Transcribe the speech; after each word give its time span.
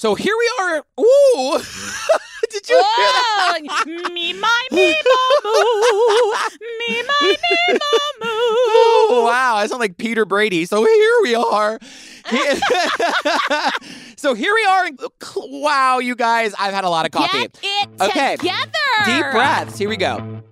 So 0.00 0.14
here 0.14 0.32
we 0.34 0.50
are. 0.60 0.76
Ooh. 0.98 1.58
Did 2.50 2.68
you 2.70 2.74
hear 2.74 2.84
that? 3.12 3.58
Oh, 3.68 4.08
me, 4.14 4.32
my, 4.32 4.66
me, 4.72 4.94
moo. 5.04 6.32
Me, 6.78 7.02
my, 7.06 7.36
me, 7.36 7.74
moo. 7.74 7.76
Oh, 8.22 9.24
wow. 9.26 9.56
I 9.56 9.66
sound 9.66 9.80
like 9.80 9.98
Peter 9.98 10.24
Brady. 10.24 10.64
So 10.64 10.82
here 10.82 11.16
we 11.22 11.34
are. 11.34 11.78
so 14.16 14.32
here 14.32 14.54
we 14.54 14.64
are. 14.64 14.88
Wow, 15.36 15.98
you 15.98 16.16
guys. 16.16 16.54
I've 16.58 16.72
had 16.72 16.84
a 16.84 16.88
lot 16.88 17.04
of 17.04 17.12
coffee. 17.12 17.36
Get 17.38 17.60
it 17.60 18.00
Okay. 18.00 18.36
together. 18.36 19.04
Deep 19.04 19.26
breaths. 19.32 19.76
Here 19.76 19.90
we 19.90 19.98
go. 19.98 20.42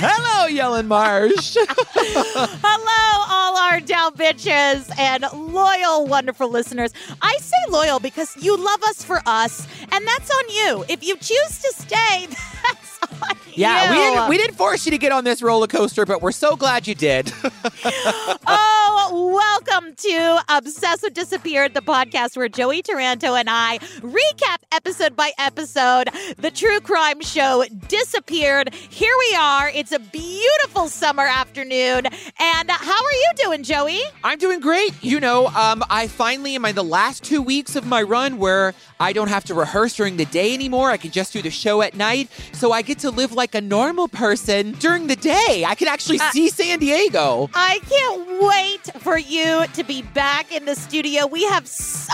Hello, 0.00 0.46
Ellen 0.46 0.86
Marsh. 0.86 1.56
Hello, 1.66 3.24
all 3.28 3.56
our 3.56 3.80
down 3.80 4.14
bitches 4.14 4.96
and 4.98 5.24
loyal, 5.52 6.06
wonderful 6.06 6.48
listeners. 6.48 6.92
I 7.20 7.36
say 7.38 7.56
loyal 7.68 7.98
because 7.98 8.36
you 8.36 8.56
love 8.56 8.82
us 8.84 9.02
for 9.02 9.20
us, 9.26 9.66
and 9.90 10.06
that's 10.06 10.30
on 10.30 10.44
you. 10.50 10.84
If 10.88 11.02
you 11.04 11.16
choose 11.16 11.58
to 11.62 11.72
stay, 11.76 12.28
that's 13.56 13.58
on 13.58 13.60
yeah, 13.60 13.90
we 13.90 13.96
didn't, 13.96 14.28
we 14.28 14.36
didn't 14.38 14.56
force 14.56 14.84
you 14.86 14.90
to 14.92 14.98
get 14.98 15.12
on 15.12 15.24
this 15.24 15.42
roller 15.42 15.66
coaster, 15.66 16.04
but 16.06 16.22
we're 16.22 16.32
so 16.32 16.56
glad 16.56 16.86
you 16.86 16.94
did. 16.94 17.32
Oh, 19.10 19.32
welcome 19.34 19.94
to 19.94 20.42
Obsessed 20.48 21.02
with 21.02 21.14
Disappeared, 21.14 21.72
the 21.72 21.80
podcast 21.80 22.36
where 22.36 22.48
Joey 22.48 22.82
Taranto 22.82 23.34
and 23.34 23.48
I 23.48 23.78
recap 24.00 24.58
episode 24.72 25.16
by 25.16 25.32
episode 25.38 26.08
the 26.36 26.50
true 26.50 26.80
crime 26.80 27.20
show 27.20 27.64
Disappeared. 27.88 28.74
Here 28.74 29.12
we 29.30 29.36
are. 29.36 29.70
It's 29.70 29.92
a 29.92 29.98
beautiful 29.98 30.88
summer 30.88 31.22
afternoon. 31.22 32.06
And 32.06 32.70
how 32.70 33.04
are 33.04 33.12
you 33.12 33.30
doing, 33.36 33.62
Joey? 33.62 34.00
I'm 34.24 34.38
doing 34.38 34.60
great. 34.60 34.92
You 35.02 35.20
know, 35.20 35.46
um, 35.48 35.82
I 35.88 36.06
finally 36.06 36.54
am 36.54 36.64
in 36.64 36.74
the 36.74 36.84
last 36.84 37.24
two 37.24 37.40
weeks 37.40 37.76
of 37.76 37.86
my 37.86 38.02
run 38.02 38.38
where 38.38 38.74
I 39.00 39.12
don't 39.12 39.28
have 39.28 39.44
to 39.44 39.54
rehearse 39.54 39.94
during 39.96 40.16
the 40.16 40.26
day 40.26 40.52
anymore. 40.54 40.90
I 40.90 40.96
can 40.96 41.10
just 41.12 41.32
do 41.32 41.40
the 41.40 41.50
show 41.50 41.82
at 41.82 41.94
night. 41.94 42.28
So 42.52 42.72
I 42.72 42.82
get 42.82 42.98
to 43.00 43.10
live 43.10 43.32
like 43.38 43.54
a 43.54 43.60
normal 43.62 44.08
person 44.08 44.72
during 44.72 45.06
the 45.06 45.16
day. 45.16 45.64
I 45.66 45.74
can 45.74 45.88
actually 45.88 46.20
Uh, 46.20 46.30
see 46.32 46.50
San 46.50 46.80
Diego. 46.80 47.48
I 47.54 47.78
can't 47.88 48.42
wait 48.42 49.02
for 49.02 49.16
you 49.16 49.64
to 49.72 49.84
be 49.84 50.02
back 50.02 50.52
in 50.52 50.66
the 50.66 50.74
studio. 50.74 51.26
We 51.26 51.44
have 51.44 51.66
so 51.66 52.12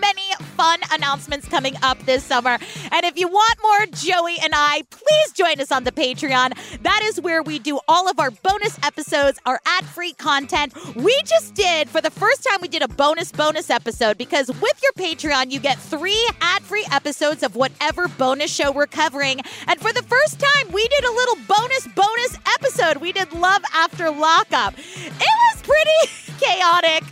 many 0.00 0.22
fun 0.56 0.80
announcements 0.92 1.48
coming 1.48 1.74
up 1.82 1.98
this 2.04 2.22
summer. 2.24 2.58
And 2.92 3.04
if 3.06 3.18
you 3.18 3.28
want 3.28 3.54
more 3.62 3.86
Joey 3.92 4.36
and 4.42 4.52
I, 4.54 4.82
please 4.90 5.32
join 5.32 5.60
us 5.60 5.70
on 5.72 5.84
the 5.84 5.92
Patreon. 5.92 6.52
That 6.82 7.00
is 7.04 7.20
where 7.20 7.42
we 7.42 7.58
do 7.58 7.78
all 7.88 8.08
of 8.10 8.18
our 8.18 8.30
bonus 8.30 8.76
episodes, 8.82 9.38
our 9.46 9.60
ad 9.66 9.84
free 9.86 10.12
content. 10.12 10.74
We 10.96 11.14
just 11.24 11.54
did, 11.54 11.88
for 11.88 12.00
the 12.00 12.10
first 12.10 12.42
time, 12.44 12.58
we 12.60 12.68
did 12.68 12.82
a 12.82 12.88
bonus 12.88 13.30
bonus 13.32 13.70
episode 13.70 14.18
because 14.18 14.48
with 14.48 14.82
your 14.82 14.92
Patreon, 14.98 15.50
you 15.52 15.60
get 15.60 15.78
three 15.78 16.28
ad 16.40 16.62
free 16.62 16.86
episodes 16.90 17.42
of 17.44 17.54
whatever 17.54 18.08
bonus 18.08 18.52
show 18.52 18.72
we're 18.72 18.86
covering. 18.86 19.40
And 19.68 19.80
for 19.80 19.92
the 19.92 20.02
first 20.02 20.40
time, 20.40 20.55
we 20.72 20.86
did 20.88 21.04
a 21.04 21.10
little 21.10 21.36
bonus 21.48 21.86
bonus 21.88 22.38
episode. 22.54 22.98
We 22.98 23.12
did 23.12 23.32
Love 23.32 23.62
After 23.72 24.10
Lockup. 24.10 24.74
It 24.78 25.20
was 25.20 25.62
pretty 25.62 26.34
chaotic, 26.40 27.04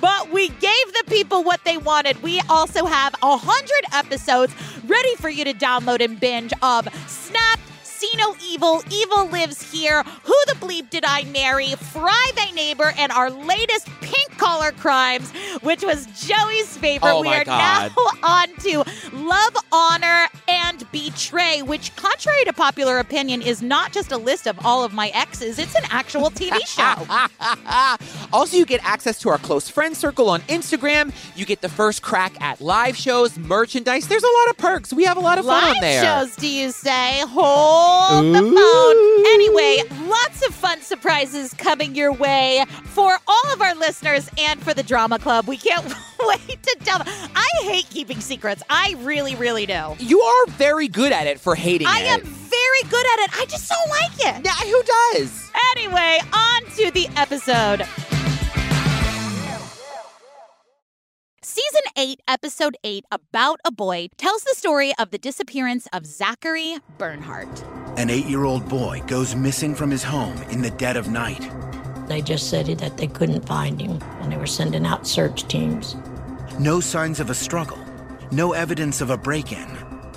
but 0.00 0.30
we 0.30 0.48
gave 0.48 0.92
the 0.92 1.04
people 1.06 1.42
what 1.42 1.64
they 1.64 1.76
wanted. 1.76 2.22
We 2.22 2.40
also 2.48 2.86
have 2.86 3.14
a 3.22 3.36
hundred 3.36 3.84
episodes 3.92 4.54
ready 4.86 5.14
for 5.16 5.28
you 5.28 5.44
to 5.44 5.54
download 5.54 6.00
and 6.00 6.18
binge 6.18 6.52
of 6.62 6.88
Snapped. 7.06 7.69
See 8.00 8.10
No 8.16 8.34
Evil, 8.48 8.82
Evil 8.90 9.26
Lives 9.28 9.70
Here, 9.70 10.02
Who 10.02 10.34
the 10.46 10.54
Bleep 10.54 10.88
Did 10.88 11.04
I 11.04 11.24
Marry, 11.24 11.66
Fear 11.74 12.08
Thy 12.34 12.50
Neighbor, 12.52 12.94
and 12.96 13.12
our 13.12 13.28
latest 13.30 13.88
Pink 14.00 14.38
Collar 14.38 14.72
Crimes, 14.72 15.30
which 15.60 15.84
was 15.84 16.06
Joey's 16.26 16.78
favorite. 16.78 17.12
Oh 17.12 17.20
we 17.20 17.28
are 17.28 17.44
God. 17.44 17.92
now 17.92 18.06
on 18.22 18.48
to 18.60 18.84
Love, 19.12 19.54
Honor, 19.70 20.28
and 20.48 20.90
Betray, 20.92 21.60
which, 21.60 21.94
contrary 21.96 22.42
to 22.46 22.54
popular 22.54 23.00
opinion, 23.00 23.42
is 23.42 23.60
not 23.60 23.92
just 23.92 24.12
a 24.12 24.16
list 24.16 24.46
of 24.46 24.58
all 24.64 24.82
of 24.82 24.94
my 24.94 25.08
exes, 25.10 25.58
it's 25.58 25.74
an 25.74 25.84
actual 25.90 26.30
TV 26.30 26.58
show. 26.66 27.06
also, 28.32 28.56
you 28.56 28.64
get 28.64 28.82
access 28.82 29.18
to 29.18 29.28
our 29.28 29.36
close 29.36 29.68
friend 29.68 29.94
circle 29.94 30.30
on 30.30 30.40
Instagram. 30.42 31.12
You 31.36 31.44
get 31.44 31.60
the 31.60 31.68
first 31.68 32.00
crack 32.00 32.40
at 32.40 32.62
live 32.62 32.96
shows, 32.96 33.38
merchandise. 33.38 34.08
There's 34.08 34.24
a 34.24 34.26
lot 34.26 34.48
of 34.48 34.56
perks. 34.56 34.90
We 34.94 35.04
have 35.04 35.18
a 35.18 35.20
lot 35.20 35.38
of 35.38 35.44
fun 35.44 35.64
Live 35.64 35.76
on 35.76 35.80
there. 35.82 36.02
shows, 36.02 36.34
do 36.36 36.48
you 36.48 36.70
say? 36.70 37.20
Hold 37.90 38.34
the 38.34 38.42
Ooh. 38.42 38.54
phone. 38.54 39.26
Anyway, 39.34 39.82
lots 40.08 40.46
of 40.46 40.54
fun 40.54 40.80
surprises 40.80 41.52
coming 41.54 41.94
your 41.94 42.12
way 42.12 42.64
for 42.84 43.18
all 43.26 43.52
of 43.52 43.60
our 43.60 43.74
listeners 43.74 44.28
and 44.38 44.62
for 44.62 44.74
the 44.74 44.82
Drama 44.82 45.18
Club. 45.18 45.46
We 45.46 45.56
can't 45.56 45.84
wait 46.20 46.62
to 46.62 46.76
tell 46.84 46.98
them. 46.98 47.08
I 47.34 47.48
hate 47.62 47.88
keeping 47.90 48.20
secrets. 48.20 48.62
I 48.70 48.94
really, 49.00 49.34
really 49.34 49.66
do. 49.66 49.94
You 49.98 50.20
are 50.20 50.46
very 50.50 50.88
good 50.88 51.12
at 51.12 51.26
it 51.26 51.40
for 51.40 51.54
hating 51.54 51.86
I 51.88 52.00
it. 52.00 52.06
am 52.06 52.20
very 52.22 52.82
good 52.90 53.06
at 53.14 53.18
it. 53.20 53.30
I 53.40 53.46
just 53.46 53.68
don't 53.68 53.88
like 53.90 54.36
it. 54.36 54.44
Yeah, 54.44 54.52
who 54.70 54.82
does? 55.18 55.50
Anyway, 55.76 56.18
on 56.32 56.62
to 56.76 56.90
the 56.92 57.08
episode. 57.16 57.86
Season 61.50 61.82
8, 61.96 62.20
Episode 62.28 62.76
8, 62.84 63.06
About 63.10 63.58
a 63.64 63.72
Boy, 63.72 64.06
tells 64.16 64.44
the 64.44 64.54
story 64.56 64.92
of 65.00 65.10
the 65.10 65.18
disappearance 65.18 65.88
of 65.92 66.06
Zachary 66.06 66.76
Bernhardt. 66.96 67.64
An 67.96 68.08
eight 68.08 68.26
year 68.26 68.44
old 68.44 68.68
boy 68.68 69.02
goes 69.08 69.34
missing 69.34 69.74
from 69.74 69.90
his 69.90 70.04
home 70.04 70.40
in 70.52 70.62
the 70.62 70.70
dead 70.70 70.96
of 70.96 71.08
night. 71.08 71.50
They 72.06 72.22
just 72.22 72.50
said 72.50 72.66
that 72.66 72.96
they 72.96 73.08
couldn't 73.08 73.48
find 73.48 73.80
him 73.80 74.00
and 74.20 74.30
they 74.30 74.36
were 74.36 74.46
sending 74.46 74.86
out 74.86 75.08
search 75.08 75.48
teams. 75.48 75.96
No 76.60 76.78
signs 76.78 77.18
of 77.18 77.30
a 77.30 77.34
struggle, 77.34 77.84
no 78.30 78.52
evidence 78.52 79.00
of 79.00 79.10
a 79.10 79.16
break 79.16 79.50
in. 79.50 79.68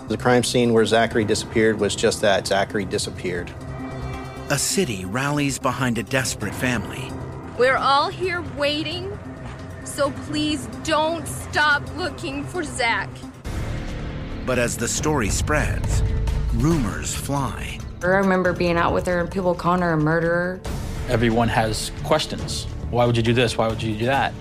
The 0.09 0.17
crime 0.17 0.43
scene 0.43 0.71
where 0.71 0.85
Zachary 0.85 1.25
disappeared 1.25 1.79
was 1.79 1.95
just 1.95 2.21
that 2.21 2.45
Zachary 2.45 2.85
disappeared. 2.85 3.51
A 4.51 4.59
city 4.59 5.03
rallies 5.03 5.57
behind 5.57 5.97
a 5.97 6.03
desperate 6.03 6.53
family. 6.53 7.11
We're 7.57 7.77
all 7.77 8.09
here 8.09 8.43
waiting, 8.55 9.17
so 9.85 10.11
please 10.27 10.67
don't 10.83 11.27
stop 11.27 11.83
looking 11.95 12.43
for 12.43 12.63
Zach. 12.63 13.09
But 14.45 14.59
as 14.59 14.77
the 14.77 14.87
story 14.87 15.29
spreads, 15.29 16.03
rumors 16.55 17.13
fly. 17.13 17.79
I 18.01 18.07
remember 18.07 18.51
being 18.51 18.77
out 18.77 18.93
with 18.93 19.05
her 19.07 19.19
and 19.19 19.31
people 19.31 19.55
calling 19.55 19.81
her 19.81 19.93
a 19.93 19.97
murderer. 19.97 20.61
Everyone 21.07 21.47
has 21.47 21.91
questions. 22.03 22.65
Why 22.89 23.05
would 23.05 23.15
you 23.15 23.23
do 23.23 23.33
this? 23.33 23.57
Why 23.57 23.67
would 23.67 23.81
you 23.81 23.95
do 23.97 24.05
that? 24.05 24.33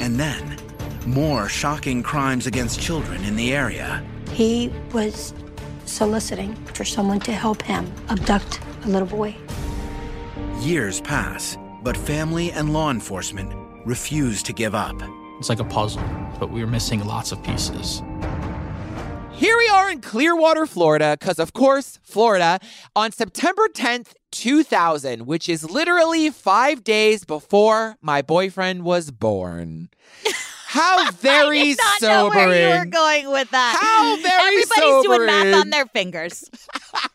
And 0.00 0.18
then, 0.18 0.58
more 1.06 1.48
shocking 1.48 2.02
crimes 2.02 2.46
against 2.46 2.80
children 2.80 3.22
in 3.24 3.36
the 3.36 3.54
area. 3.54 4.04
He 4.32 4.72
was 4.92 5.32
soliciting 5.84 6.54
for 6.66 6.84
someone 6.84 7.20
to 7.20 7.32
help 7.32 7.62
him 7.62 7.90
abduct 8.08 8.60
a 8.84 8.88
little 8.88 9.08
boy. 9.08 9.36
Years 10.60 11.00
pass, 11.00 11.56
but 11.82 11.96
family 11.96 12.50
and 12.52 12.72
law 12.72 12.90
enforcement 12.90 13.63
refuse 13.84 14.42
to 14.44 14.52
give 14.52 14.74
up. 14.74 14.96
It's 15.38 15.48
like 15.48 15.60
a 15.60 15.64
puzzle, 15.64 16.02
but 16.38 16.50
we 16.50 16.60
were 16.60 16.70
missing 16.70 17.04
lots 17.04 17.32
of 17.32 17.42
pieces. 17.42 18.02
Here 19.32 19.58
we 19.58 19.68
are 19.68 19.90
in 19.90 20.00
Clearwater, 20.00 20.64
Florida, 20.64 21.16
because 21.18 21.38
of 21.38 21.52
course, 21.52 21.98
Florida, 22.02 22.60
on 22.94 23.10
September 23.10 23.68
10th, 23.68 24.14
2000, 24.30 25.26
which 25.26 25.48
is 25.48 25.68
literally 25.68 26.30
five 26.30 26.84
days 26.84 27.24
before 27.24 27.96
my 28.00 28.22
boyfriend 28.22 28.84
was 28.84 29.10
born. 29.10 29.90
How 30.66 31.10
very 31.12 31.60
I 31.60 31.64
did 31.64 31.78
not 31.78 32.02
know 32.02 32.28
sobering. 32.28 32.48
where 32.48 32.74
you 32.74 32.78
were 32.80 32.90
going 32.90 33.30
with 33.30 33.50
that. 33.50 33.78
How 33.80 34.16
very 34.16 34.62
Everybody's 34.62 35.04
doing 35.04 35.26
math 35.26 35.54
on 35.60 35.70
their 35.70 35.86
fingers. 35.86 36.50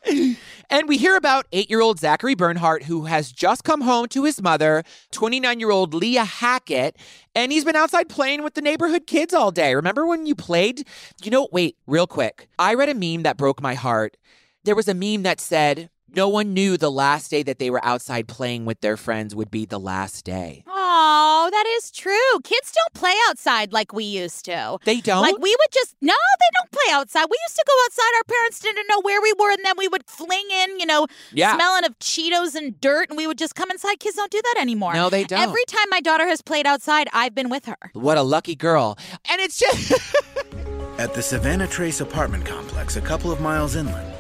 And 0.72 0.88
we 0.88 0.98
hear 0.98 1.16
about 1.16 1.48
eight 1.52 1.70
year 1.70 1.82
old 1.82 2.00
Zachary 2.00 2.36
Bernhardt, 2.36 2.84
who 2.84 3.06
has 3.06 3.32
just 3.32 3.64
come 3.64 3.82
home 3.82 4.08
to 4.10 4.24
his 4.24 4.40
mother, 4.40 4.84
29 5.12 5.60
year 5.60 5.72
old 5.72 5.96
Leah 5.96 6.24
Hackett, 6.24 6.96
and 7.34 7.52
he's 7.52 7.66
been 7.66 7.76
outside 7.76 8.08
playing 8.08 8.44
with 8.44 8.54
the 8.54 8.62
neighborhood 8.62 9.08
kids 9.08 9.34
all 9.34 9.50
day. 9.50 9.74
Remember 9.74 10.06
when 10.06 10.28
you 10.28 10.36
played? 10.36 10.86
You 11.24 11.32
know, 11.32 11.48
wait, 11.52 11.76
real 11.88 12.06
quick. 12.06 12.50
I 12.60 12.76
read 12.76 12.90
a 12.90 12.94
meme 12.94 13.24
that 13.24 13.36
broke 13.36 13.64
my 13.64 13.74
heart. 13.74 14.16
There 14.64 14.76
was 14.76 14.88
a 14.88 14.94
meme 14.94 15.24
that 15.24 15.42
said, 15.42 15.90
no 16.16 16.30
one 16.30 16.54
knew 16.54 16.78
the 16.78 16.92
last 16.92 17.30
day 17.32 17.44
that 17.44 17.60
they 17.60 17.70
were 17.70 17.84
outside 17.86 18.28
playing 18.28 18.66
with 18.66 18.82
their 18.82 18.98
friends 18.98 19.36
would 19.36 19.52
be 19.52 19.66
the 19.66 19.80
last 19.80 20.26
day. 20.26 20.64
Oh, 20.68 21.50
that 21.52 21.66
is 21.78 21.92
true. 21.92 22.40
Kids 22.44 22.72
don't 22.72 22.94
play 22.94 23.14
outside 23.30 23.72
like 23.74 23.94
we 23.94 24.04
used 24.04 24.46
to. 24.46 24.78
They 24.86 25.02
don't? 25.02 25.22
Like 25.22 25.38
we 25.40 25.50
would 25.58 25.72
just 25.74 25.96
no, 26.02 26.14
they 26.14 26.50
don't 26.60 26.72
play 26.72 26.94
outside. 26.94 27.26
We 27.30 27.38
used 27.48 27.56
to 27.56 27.64
go 27.68 27.74
outside. 27.86 28.12
Our 28.18 28.24
parents 28.24 28.60
didn't 28.60 28.86
know 28.90 29.02
where 29.02 29.22
we 29.22 29.34
were, 29.40 29.52
and 29.52 29.64
then 29.64 29.76
we 29.78 29.88
would 29.88 30.04
fling 30.08 30.48
in, 30.64 30.80
you 30.80 30.86
know, 30.86 31.08
Yeah. 31.32 31.56
smelling 31.56 31.86
of 31.86 31.98
Cheetos 32.00 32.56
and 32.56 32.80
dirt, 32.82 33.10
and 33.10 33.18
we 33.18 33.28
would 33.28 33.38
just 33.38 33.56
come 33.56 33.70
inside. 33.72 34.00
Kids 34.00 34.16
don't 34.16 34.32
do 34.32 34.42
that 34.54 34.62
anymore. 34.62 34.94
No, 34.94 35.10
they 35.10 35.24
don't. 35.24 35.40
Every 35.42 35.64
time 35.68 35.86
my 35.90 36.02
daughter 36.02 36.28
has 36.28 36.42
played 36.42 36.66
outside, 36.66 37.08
I've 37.14 37.36
been 37.36 37.50
with 37.50 37.66
her. 37.66 37.78
what 37.94 38.18
a 38.18 38.24
lucky 38.24 38.56
girl. 38.56 38.98
And 39.30 39.40
it's 39.42 39.58
just. 39.60 39.94
At 41.00 41.14
the 41.14 41.22
Savannah 41.22 41.68
Trace 41.68 42.02
apartment 42.02 42.46
complex, 42.46 42.98
a 42.98 43.02
couple 43.02 43.32
of 43.32 43.40
miles 43.40 43.76
inland, 43.78 44.14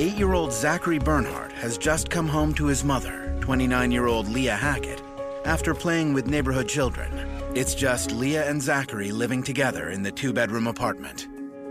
eight 0.00 0.16
year 0.16 0.32
old 0.32 0.50
Zachary 0.50 0.98
Bernhardt 0.98 1.52
has 1.52 1.76
just 1.76 2.08
come 2.08 2.26
home 2.26 2.54
to 2.54 2.64
his 2.66 2.82
mother, 2.82 3.36
29 3.42 3.92
year 3.92 4.06
old 4.06 4.26
Leah 4.28 4.56
Hackett, 4.56 5.02
after 5.44 5.74
playing 5.74 6.14
with 6.14 6.26
neighborhood 6.26 6.66
children. 6.66 7.12
It's 7.54 7.74
just 7.74 8.10
Leah 8.10 8.48
and 8.48 8.62
Zachary 8.62 9.12
living 9.12 9.42
together 9.42 9.90
in 9.90 10.02
the 10.02 10.10
two 10.10 10.32
bedroom 10.32 10.66
apartment. 10.66 11.28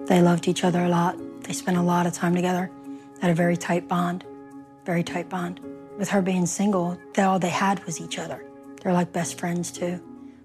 They 0.08 0.22
loved 0.22 0.48
each 0.48 0.64
other 0.64 0.86
a 0.86 0.90
lot. 0.90 1.18
They 1.44 1.54
spent 1.54 1.78
a 1.78 1.82
lot 1.82 2.06
of 2.06 2.14
time 2.14 2.36
together. 2.36 2.70
Had 3.20 3.32
a 3.32 3.34
very 3.34 3.58
tight 3.58 3.88
bond. 3.88 4.24
Very 4.86 5.04
tight 5.04 5.28
bond. 5.28 5.60
With 5.98 6.10
her 6.10 6.22
being 6.22 6.46
single, 6.46 7.00
they, 7.16 7.24
all 7.24 7.40
they 7.40 7.50
had 7.50 7.84
was 7.86 8.00
each 8.00 8.20
other. 8.20 8.46
They're 8.82 8.94
like 8.94 9.12
best 9.12 9.40
friends 9.40 9.72
too. 9.72 10.00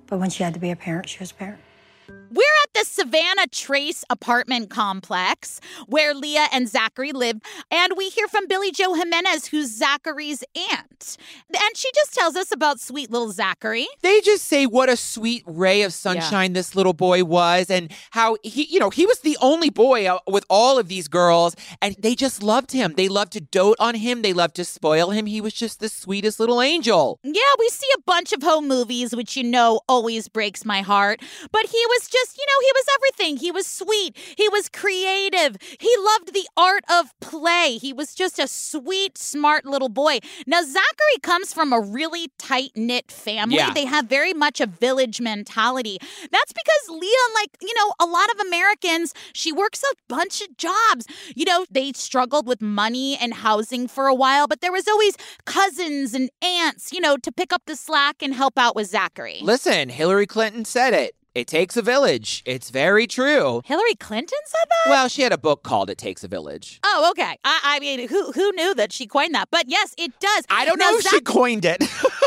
But 0.06 0.20
when 0.20 0.30
she 0.30 0.42
had 0.42 0.54
to 0.54 0.60
be 0.60 0.70
a 0.70 0.76
parent, 0.76 1.08
she 1.08 1.18
was 1.18 1.32
a 1.32 1.34
parent. 1.34 1.60
We're 2.08 2.56
at 2.62 2.63
the 2.74 2.84
Savannah 2.84 3.46
Trace 3.50 4.04
apartment 4.10 4.70
complex 4.70 5.60
where 5.86 6.14
Leah 6.14 6.48
and 6.52 6.68
Zachary 6.68 7.12
live, 7.12 7.40
and 7.70 7.94
we 7.96 8.08
hear 8.10 8.28
from 8.28 8.46
Billy 8.48 8.72
Joe 8.72 8.94
Jimenez, 8.94 9.46
who's 9.46 9.70
Zachary's 9.76 10.42
aunt. 10.70 11.16
And 11.48 11.76
she 11.76 11.90
just 11.94 12.14
tells 12.14 12.36
us 12.36 12.52
about 12.52 12.80
sweet 12.80 13.10
little 13.10 13.30
Zachary. 13.30 13.86
They 14.02 14.20
just 14.20 14.44
say 14.44 14.66
what 14.66 14.88
a 14.88 14.96
sweet 14.96 15.42
ray 15.46 15.82
of 15.82 15.92
sunshine 15.92 16.52
this 16.52 16.74
little 16.74 16.92
boy 16.92 17.24
was 17.24 17.70
and 17.70 17.92
how 18.10 18.36
he, 18.42 18.64
you 18.64 18.78
know, 18.78 18.90
he 18.90 19.06
was 19.06 19.20
the 19.20 19.36
only 19.40 19.70
boy 19.70 20.06
uh, 20.06 20.18
with 20.26 20.44
all 20.50 20.78
of 20.78 20.88
these 20.88 21.08
girls 21.08 21.56
and 21.80 21.94
they 21.98 22.14
just 22.14 22.42
loved 22.42 22.72
him. 22.72 22.94
They 22.96 23.08
loved 23.08 23.32
to 23.32 23.40
dote 23.40 23.76
on 23.78 23.94
him. 23.94 24.22
They 24.22 24.32
loved 24.32 24.56
to 24.56 24.64
spoil 24.64 25.10
him. 25.10 25.26
He 25.26 25.40
was 25.40 25.52
just 25.52 25.80
the 25.80 25.88
sweetest 25.88 26.40
little 26.40 26.60
angel. 26.60 27.20
Yeah, 27.22 27.40
we 27.58 27.68
see 27.68 27.86
a 27.96 28.00
bunch 28.02 28.32
of 28.32 28.42
home 28.42 28.66
movies, 28.68 29.14
which 29.14 29.36
you 29.36 29.42
know 29.44 29.80
always 29.88 30.28
breaks 30.28 30.64
my 30.64 30.80
heart. 30.80 31.20
But 31.52 31.66
he 31.66 31.82
was 31.88 32.08
just, 32.08 32.36
you 32.36 32.44
know, 32.46 32.63
he 32.64 32.72
was 32.74 32.84
everything. 32.96 33.36
He 33.36 33.50
was 33.50 33.66
sweet. 33.66 34.16
He 34.36 34.48
was 34.48 34.68
creative. 34.68 35.56
He 35.78 35.94
loved 35.98 36.32
the 36.32 36.48
art 36.56 36.84
of 36.90 37.12
play. 37.20 37.78
He 37.78 37.92
was 37.92 38.14
just 38.14 38.38
a 38.38 38.48
sweet, 38.48 39.18
smart 39.18 39.66
little 39.66 39.88
boy. 39.88 40.20
Now, 40.46 40.62
Zachary 40.62 41.18
comes 41.22 41.52
from 41.52 41.72
a 41.72 41.80
really 41.80 42.28
tight 42.38 42.72
knit 42.74 43.10
family. 43.10 43.56
Yeah. 43.56 43.72
They 43.72 43.84
have 43.84 44.06
very 44.06 44.32
much 44.32 44.60
a 44.60 44.66
village 44.66 45.20
mentality. 45.20 45.98
That's 46.00 46.52
because 46.52 47.00
Leah, 47.00 47.28
like, 47.34 47.50
you 47.60 47.74
know, 47.74 47.92
a 48.00 48.06
lot 48.06 48.30
of 48.30 48.46
Americans, 48.46 49.12
she 49.32 49.52
works 49.52 49.82
a 49.82 49.94
bunch 50.08 50.40
of 50.40 50.56
jobs. 50.56 51.06
You 51.34 51.44
know, 51.44 51.66
they 51.70 51.92
struggled 51.92 52.46
with 52.46 52.62
money 52.62 53.16
and 53.20 53.34
housing 53.34 53.88
for 53.88 54.06
a 54.06 54.14
while, 54.14 54.46
but 54.46 54.60
there 54.60 54.72
was 54.72 54.88
always 54.88 55.16
cousins 55.44 56.14
and 56.14 56.30
aunts, 56.42 56.92
you 56.92 57.00
know, 57.00 57.16
to 57.18 57.30
pick 57.30 57.52
up 57.52 57.62
the 57.66 57.76
slack 57.76 58.22
and 58.22 58.34
help 58.34 58.58
out 58.58 58.74
with 58.74 58.88
Zachary. 58.88 59.40
Listen, 59.42 59.88
Hillary 59.88 60.26
Clinton 60.26 60.64
said 60.64 60.94
it. 60.94 61.14
It 61.34 61.48
takes 61.48 61.76
a 61.76 61.82
village. 61.82 62.42
It's 62.46 62.70
very 62.70 63.08
true. 63.08 63.60
Hillary 63.64 63.96
Clinton 63.96 64.38
said 64.46 64.68
that? 64.68 64.90
Well, 64.90 65.08
she 65.08 65.22
had 65.22 65.32
a 65.32 65.38
book 65.38 65.64
called 65.64 65.90
It 65.90 65.98
Takes 65.98 66.22
a 66.22 66.28
Village. 66.28 66.78
Oh, 66.84 67.08
okay. 67.10 67.36
I, 67.44 67.60
I 67.64 67.80
mean, 67.80 68.08
who 68.08 68.30
who 68.30 68.52
knew 68.52 68.72
that 68.74 68.92
she 68.92 69.08
coined 69.08 69.34
that? 69.34 69.48
But 69.50 69.64
yes, 69.68 69.94
it 69.98 70.12
does. 70.20 70.44
I 70.48 70.64
don't 70.64 70.78
Now, 70.78 70.90
know 70.90 70.98
if 70.98 71.08
she 71.08 71.20
coined 71.20 71.64
it, 71.64 71.82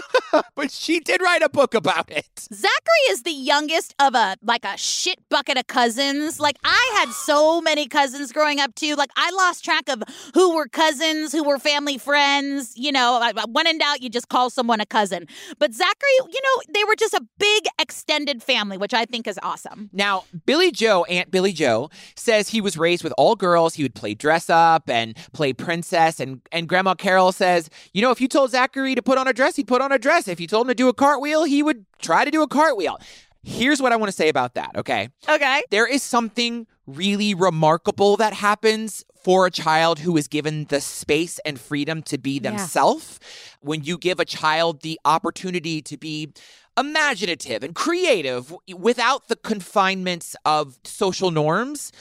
but 0.55 0.71
she 0.71 0.99
did 0.99 1.21
write 1.21 1.41
a 1.41 1.47
book 1.47 1.73
about 1.73 2.11
it. 2.11 2.27
Zachary 2.53 3.03
is 3.09 3.23
the 3.23 3.31
youngest 3.31 3.95
of 3.97 4.13
a 4.13 4.35
like 4.43 4.65
a 4.65 4.75
shit 4.77 5.19
bucket 5.29 5.57
of 5.57 5.67
cousins. 5.67 6.39
Like 6.41 6.57
I 6.65 6.95
had 6.99 7.13
so 7.13 7.61
many 7.61 7.87
cousins 7.87 8.33
growing 8.33 8.59
up 8.59 8.75
too. 8.75 8.95
Like 8.95 9.11
I 9.15 9.31
lost 9.31 9.63
track 9.63 9.87
of 9.87 10.03
who 10.33 10.53
were 10.53 10.67
cousins, 10.67 11.31
who 11.31 11.45
were 11.45 11.59
family 11.59 11.97
friends. 11.97 12.73
You 12.75 12.91
know, 12.91 13.31
when 13.51 13.67
in 13.67 13.77
doubt, 13.77 14.01
you 14.01 14.09
just 14.09 14.27
call 14.27 14.49
someone 14.49 14.81
a 14.81 14.85
cousin. 14.85 15.27
But 15.59 15.73
Zachary, 15.73 16.17
you 16.29 16.41
know, 16.43 16.73
they 16.73 16.83
were 16.83 16.95
just 16.97 17.13
a 17.13 17.21
big 17.39 17.63
extended 17.79 18.43
family, 18.43 18.77
which 18.77 18.93
I 18.97 19.05
think 19.05 19.27
is 19.27 19.39
awesome. 19.43 19.89
Now, 19.93 20.25
Billy 20.45 20.71
Joe, 20.71 21.03
Aunt 21.05 21.31
Billy 21.31 21.53
Joe, 21.53 21.89
says 22.15 22.49
he 22.49 22.59
was 22.61 22.77
raised 22.77 23.03
with 23.03 23.13
all 23.17 23.35
girls. 23.35 23.75
He 23.75 23.83
would 23.83 23.95
play 23.95 24.13
dress 24.13 24.49
up 24.49 24.89
and 24.89 25.15
play 25.33 25.53
princess. 25.53 26.19
And, 26.19 26.41
and 26.51 26.67
Grandma 26.67 26.95
Carol 26.95 27.31
says, 27.31 27.69
you 27.93 28.01
know, 28.01 28.11
if 28.11 28.19
you 28.19 28.27
told 28.27 28.51
Zachary 28.51 28.95
to 28.95 29.01
put 29.01 29.17
on 29.17 29.27
a 29.27 29.33
dress, 29.33 29.55
he'd 29.55 29.67
put 29.67 29.81
on 29.81 29.91
a 29.91 29.99
dress. 29.99 30.27
If 30.27 30.39
you 30.39 30.47
told 30.47 30.65
him 30.65 30.69
to 30.69 30.75
do 30.75 30.89
a 30.89 30.93
cartwheel, 30.93 31.43
he 31.45 31.63
would 31.63 31.85
try 31.99 32.25
to 32.25 32.31
do 32.31 32.41
a 32.41 32.47
cartwheel. 32.47 32.97
Here's 33.43 33.81
what 33.81 33.93
I 33.93 33.95
want 33.95 34.09
to 34.09 34.15
say 34.15 34.27
about 34.27 34.55
that, 34.55 34.71
okay? 34.75 35.07
Okay. 35.29 35.63
There 35.71 35.87
is 35.87 36.03
something 36.03 36.67
really 36.85 37.33
remarkable 37.33 38.17
that 38.17 38.33
happens 38.33 39.05
for 39.23 39.45
a 39.45 39.51
child 39.51 39.99
who 39.99 40.17
is 40.17 40.27
given 40.27 40.65
the 40.65 40.81
space 40.81 41.39
and 41.45 41.59
freedom 41.59 42.01
to 42.03 42.17
be 42.17 42.39
Yeah. 42.41 42.51
themselves. 42.51 43.19
When 43.61 43.83
you 43.83 43.97
give 43.97 44.19
a 44.19 44.25
child 44.25 44.81
the 44.81 44.99
opportunity 45.05 45.81
to 45.81 45.97
be 45.97 46.29
imaginative 46.77 47.63
and 47.63 47.73
creative 47.73 48.55
without 48.75 49.27
the 49.27 49.35
confinements 49.35 50.35
of 50.45 50.77
social 50.83 51.31
norms, 51.31 51.91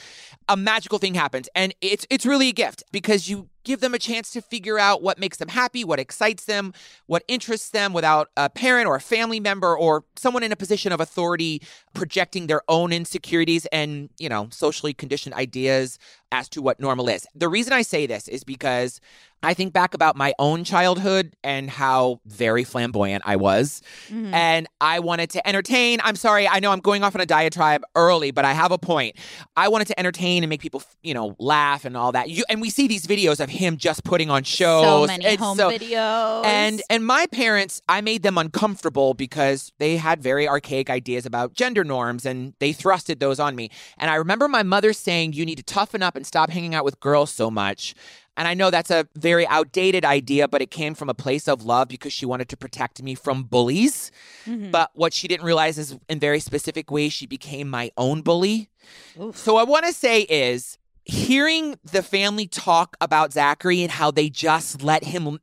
a 0.48 0.56
magical 0.56 0.98
thing 0.98 1.14
happens. 1.14 1.48
And 1.54 1.74
it's 1.80 2.06
it's 2.10 2.26
really 2.26 2.48
a 2.48 2.52
gift 2.52 2.84
because 2.92 3.28
you 3.28 3.48
give 3.64 3.80
them 3.80 3.94
a 3.94 3.98
chance 3.98 4.32
to 4.32 4.40
figure 4.40 4.78
out 4.78 5.02
what 5.02 5.18
makes 5.18 5.38
them 5.38 5.48
happy, 5.48 5.82
what 5.82 5.98
excites 5.98 6.44
them, 6.44 6.72
what 7.06 7.24
interests 7.26 7.70
them 7.70 7.92
without 7.92 8.28
a 8.36 8.48
parent 8.48 8.86
or 8.86 8.94
a 8.94 9.00
family 9.00 9.40
member 9.40 9.76
or 9.76 10.04
someone 10.14 10.44
in 10.44 10.52
a 10.52 10.56
position 10.56 10.92
of 10.92 11.00
authority 11.00 11.60
projecting 11.96 12.46
their 12.46 12.60
own 12.68 12.92
insecurities 12.92 13.64
and, 13.72 14.10
you 14.18 14.28
know, 14.28 14.48
socially 14.50 14.92
conditioned 14.92 15.34
ideas 15.34 15.98
as 16.30 16.48
to 16.50 16.60
what 16.60 16.78
normal 16.78 17.08
is. 17.08 17.26
The 17.34 17.48
reason 17.48 17.72
I 17.72 17.82
say 17.82 18.06
this 18.06 18.28
is 18.28 18.44
because 18.44 19.00
I 19.42 19.54
think 19.54 19.72
back 19.72 19.94
about 19.94 20.16
my 20.16 20.34
own 20.38 20.64
childhood 20.64 21.36
and 21.44 21.70
how 21.70 22.20
very 22.26 22.64
flamboyant 22.64 23.22
I 23.26 23.36
was. 23.36 23.80
Mm-hmm. 24.08 24.34
And 24.34 24.66
I 24.80 24.98
wanted 24.98 25.30
to 25.30 25.46
entertain. 25.46 26.00
I'm 26.02 26.16
sorry, 26.16 26.48
I 26.48 26.58
know 26.58 26.72
I'm 26.72 26.80
going 26.80 27.04
off 27.04 27.14
on 27.14 27.20
a 27.20 27.26
diatribe 27.26 27.82
early, 27.94 28.30
but 28.30 28.44
I 28.44 28.54
have 28.54 28.72
a 28.72 28.78
point. 28.78 29.16
I 29.56 29.68
wanted 29.68 29.86
to 29.88 29.98
entertain 30.00 30.42
and 30.42 30.50
make 30.50 30.60
people, 30.60 30.82
you 31.02 31.14
know, 31.14 31.36
laugh 31.38 31.84
and 31.84 31.96
all 31.96 32.12
that. 32.12 32.28
You, 32.28 32.44
and 32.48 32.60
we 32.60 32.70
see 32.70 32.88
these 32.88 33.06
videos 33.06 33.38
of 33.38 33.48
him 33.48 33.76
just 33.76 34.04
putting 34.04 34.30
on 34.30 34.42
shows. 34.42 34.84
So 34.84 35.06
many 35.06 35.36
home 35.36 35.56
so- 35.56 35.70
videos. 35.70 36.44
and 36.44 36.82
and 36.90 37.06
my 37.06 37.26
parents, 37.26 37.82
I 37.88 38.00
made 38.00 38.22
them 38.22 38.38
uncomfortable 38.38 39.14
because 39.14 39.72
they 39.78 39.96
had 39.96 40.22
very 40.22 40.48
archaic 40.48 40.90
ideas 40.90 41.24
about 41.24 41.52
gender 41.52 41.84
norms 41.86 42.26
and 42.26 42.54
they 42.58 42.72
thrusted 42.72 43.18
those 43.18 43.40
on 43.40 43.56
me. 43.56 43.70
And 43.98 44.10
I 44.10 44.16
remember 44.16 44.48
my 44.48 44.62
mother 44.62 44.92
saying, 44.92 45.32
"You 45.32 45.46
need 45.46 45.56
to 45.56 45.62
toughen 45.62 46.02
up 46.02 46.16
and 46.16 46.26
stop 46.26 46.50
hanging 46.50 46.74
out 46.74 46.84
with 46.84 47.00
girls 47.00 47.30
so 47.30 47.50
much." 47.50 47.94
And 48.38 48.46
I 48.46 48.52
know 48.52 48.70
that's 48.70 48.90
a 48.90 49.08
very 49.16 49.46
outdated 49.46 50.04
idea, 50.04 50.46
but 50.46 50.60
it 50.60 50.70
came 50.70 50.94
from 50.94 51.08
a 51.08 51.14
place 51.14 51.48
of 51.48 51.64
love 51.64 51.88
because 51.88 52.12
she 52.12 52.26
wanted 52.26 52.50
to 52.50 52.56
protect 52.56 53.02
me 53.02 53.14
from 53.14 53.44
bullies. 53.44 54.10
Mm-hmm. 54.44 54.70
But 54.70 54.90
what 54.94 55.14
she 55.14 55.26
didn't 55.26 55.46
realize 55.46 55.78
is 55.78 55.96
in 56.10 56.20
very 56.20 56.40
specific 56.40 56.90
ways, 56.90 57.14
she 57.14 57.26
became 57.26 57.70
my 57.70 57.90
own 57.96 58.20
bully. 58.20 58.68
So 59.32 59.54
what 59.54 59.60
I 59.66 59.70
want 59.70 59.86
to 59.86 59.92
say 59.94 60.22
is 60.22 60.76
hearing 61.04 61.76
the 61.84 62.02
family 62.02 62.46
talk 62.46 62.96
about 63.00 63.32
Zachary 63.32 63.82
and 63.82 63.92
how 63.92 64.10
they 64.10 64.28
just 64.28 64.82
let 64.82 65.04
him 65.04 65.38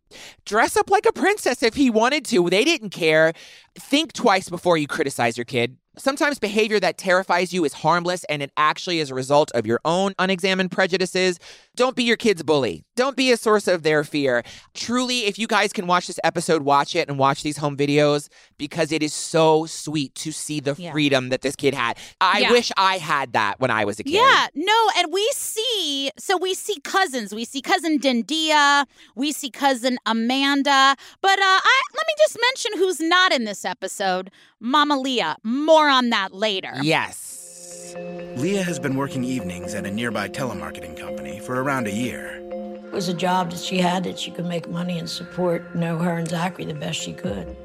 dress 0.45 0.77
up 0.77 0.89
like 0.89 1.05
a 1.05 1.13
princess 1.13 1.63
if 1.63 1.73
he 1.73 1.89
wanted 1.89 2.25
to. 2.25 2.49
They 2.49 2.63
didn't 2.63 2.89
care. 2.89 3.33
Think 3.79 4.13
twice 4.13 4.49
before 4.49 4.77
you 4.77 4.87
criticize 4.87 5.37
your 5.37 5.45
kid. 5.45 5.77
Sometimes 5.97 6.39
behavior 6.39 6.79
that 6.79 6.97
terrifies 6.97 7.53
you 7.53 7.63
is 7.65 7.73
harmless 7.73 8.23
and 8.25 8.41
it 8.41 8.51
actually 8.57 8.99
is 8.99 9.11
a 9.11 9.15
result 9.15 9.51
of 9.53 9.67
your 9.67 9.79
own 9.85 10.13
unexamined 10.17 10.71
prejudices. 10.71 11.39
Don't 11.75 11.95
be 11.95 12.03
your 12.03 12.17
kid's 12.17 12.41
bully. 12.41 12.83
Don't 12.95 13.15
be 13.15 13.31
a 13.31 13.37
source 13.37 13.67
of 13.67 13.83
their 13.83 14.03
fear. 14.03 14.43
Truly, 14.73 15.25
if 15.25 15.37
you 15.37 15.45
guys 15.47 15.71
can 15.71 15.85
watch 15.85 16.07
this 16.07 16.19
episode, 16.23 16.63
watch 16.63 16.95
it 16.95 17.09
and 17.09 17.19
watch 17.19 17.43
these 17.43 17.57
home 17.57 17.77
videos 17.77 18.27
because 18.57 18.91
it 18.91 19.03
is 19.03 19.13
so 19.13 19.65
sweet 19.67 20.15
to 20.15 20.31
see 20.31 20.59
the 20.59 20.75
Yeah. 20.77 20.91
freedom 20.91 21.29
that 21.29 21.41
this 21.41 21.55
kid 21.55 21.73
had. 21.75 21.97
I 22.19 22.39
Yeah. 22.39 22.51
wish 22.51 22.71
I 22.75 22.97
had 22.97 23.33
that 23.33 23.59
when 23.59 23.69
I 23.69 23.85
was 23.85 23.99
a 23.99 24.03
kid. 24.03 24.13
Yeah, 24.13 24.47
no, 24.55 24.89
and 24.97 25.11
we 25.13 25.27
see 25.33 26.09
so 26.17 26.37
we 26.37 26.53
see 26.55 26.79
cousins. 26.81 27.33
We 27.35 27.45
see 27.45 27.61
cousin 27.61 27.99
Dendia, 27.99 28.85
we 29.15 29.31
see 29.31 29.49
cousin 29.51 29.97
Amanda, 30.05 30.95
but 31.21 31.39
uh 31.39 31.41
I 31.63 31.81
let 31.93 32.07
me 32.07 32.13
just 32.17 32.37
mention 32.41 32.79
who's 32.79 32.99
not 32.99 33.31
in 33.31 33.43
this 33.45 33.63
episode. 33.65 34.31
Mama 34.65 34.97
Leah. 34.97 35.35
More 35.43 35.89
on 35.89 36.09
that 36.11 36.33
later. 36.33 36.71
Yes. 36.81 37.93
Leah 38.37 38.63
has 38.63 38.79
been 38.79 38.95
working 38.95 39.25
evenings 39.25 39.73
at 39.73 39.85
a 39.85 39.91
nearby 39.91 40.29
telemarketing 40.29 40.97
company 40.97 41.41
for 41.41 41.61
around 41.61 41.85
a 41.85 41.91
year. 41.91 42.39
It 42.85 42.93
was 42.93 43.09
a 43.09 43.13
job 43.13 43.51
that 43.51 43.59
she 43.59 43.79
had 43.79 44.05
that 44.05 44.17
she 44.17 44.31
could 44.31 44.45
make 44.45 44.69
money 44.69 44.97
and 44.97 45.09
support, 45.09 45.65
you 45.73 45.81
know, 45.81 45.97
her 45.97 46.13
and 46.13 46.29
Zachary 46.29 46.63
the 46.63 46.75
best 46.75 46.97
she 46.97 47.11
could. 47.11 47.57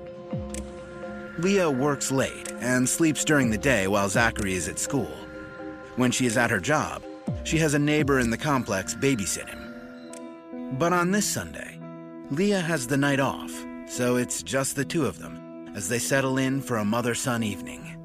Leah 1.38 1.70
works 1.70 2.10
late 2.10 2.52
and 2.58 2.88
sleeps 2.88 3.24
during 3.24 3.50
the 3.50 3.58
day 3.58 3.86
while 3.86 4.08
Zachary 4.08 4.54
is 4.54 4.66
at 4.66 4.80
school. 4.80 5.14
When 5.94 6.10
she 6.10 6.26
is 6.26 6.36
at 6.36 6.50
her 6.50 6.58
job, 6.58 7.04
she 7.44 7.58
has 7.58 7.74
a 7.74 7.78
neighbor 7.78 8.18
in 8.18 8.30
the 8.30 8.36
complex 8.36 8.96
babysit 8.96 9.48
him. 9.48 10.76
But 10.80 10.92
on 10.92 11.12
this 11.12 11.32
Sunday, 11.32 11.78
Leah 12.32 12.60
has 12.60 12.88
the 12.88 12.96
night 12.96 13.20
off, 13.20 13.52
so 13.86 14.16
it's 14.16 14.42
just 14.42 14.74
the 14.74 14.84
two 14.84 15.06
of 15.06 15.20
them 15.20 15.37
as 15.78 15.88
they 15.88 16.00
settle 16.00 16.38
in 16.38 16.60
for 16.60 16.78
a 16.78 16.84
mother 16.84 17.14
son 17.14 17.44
evening. 17.44 17.97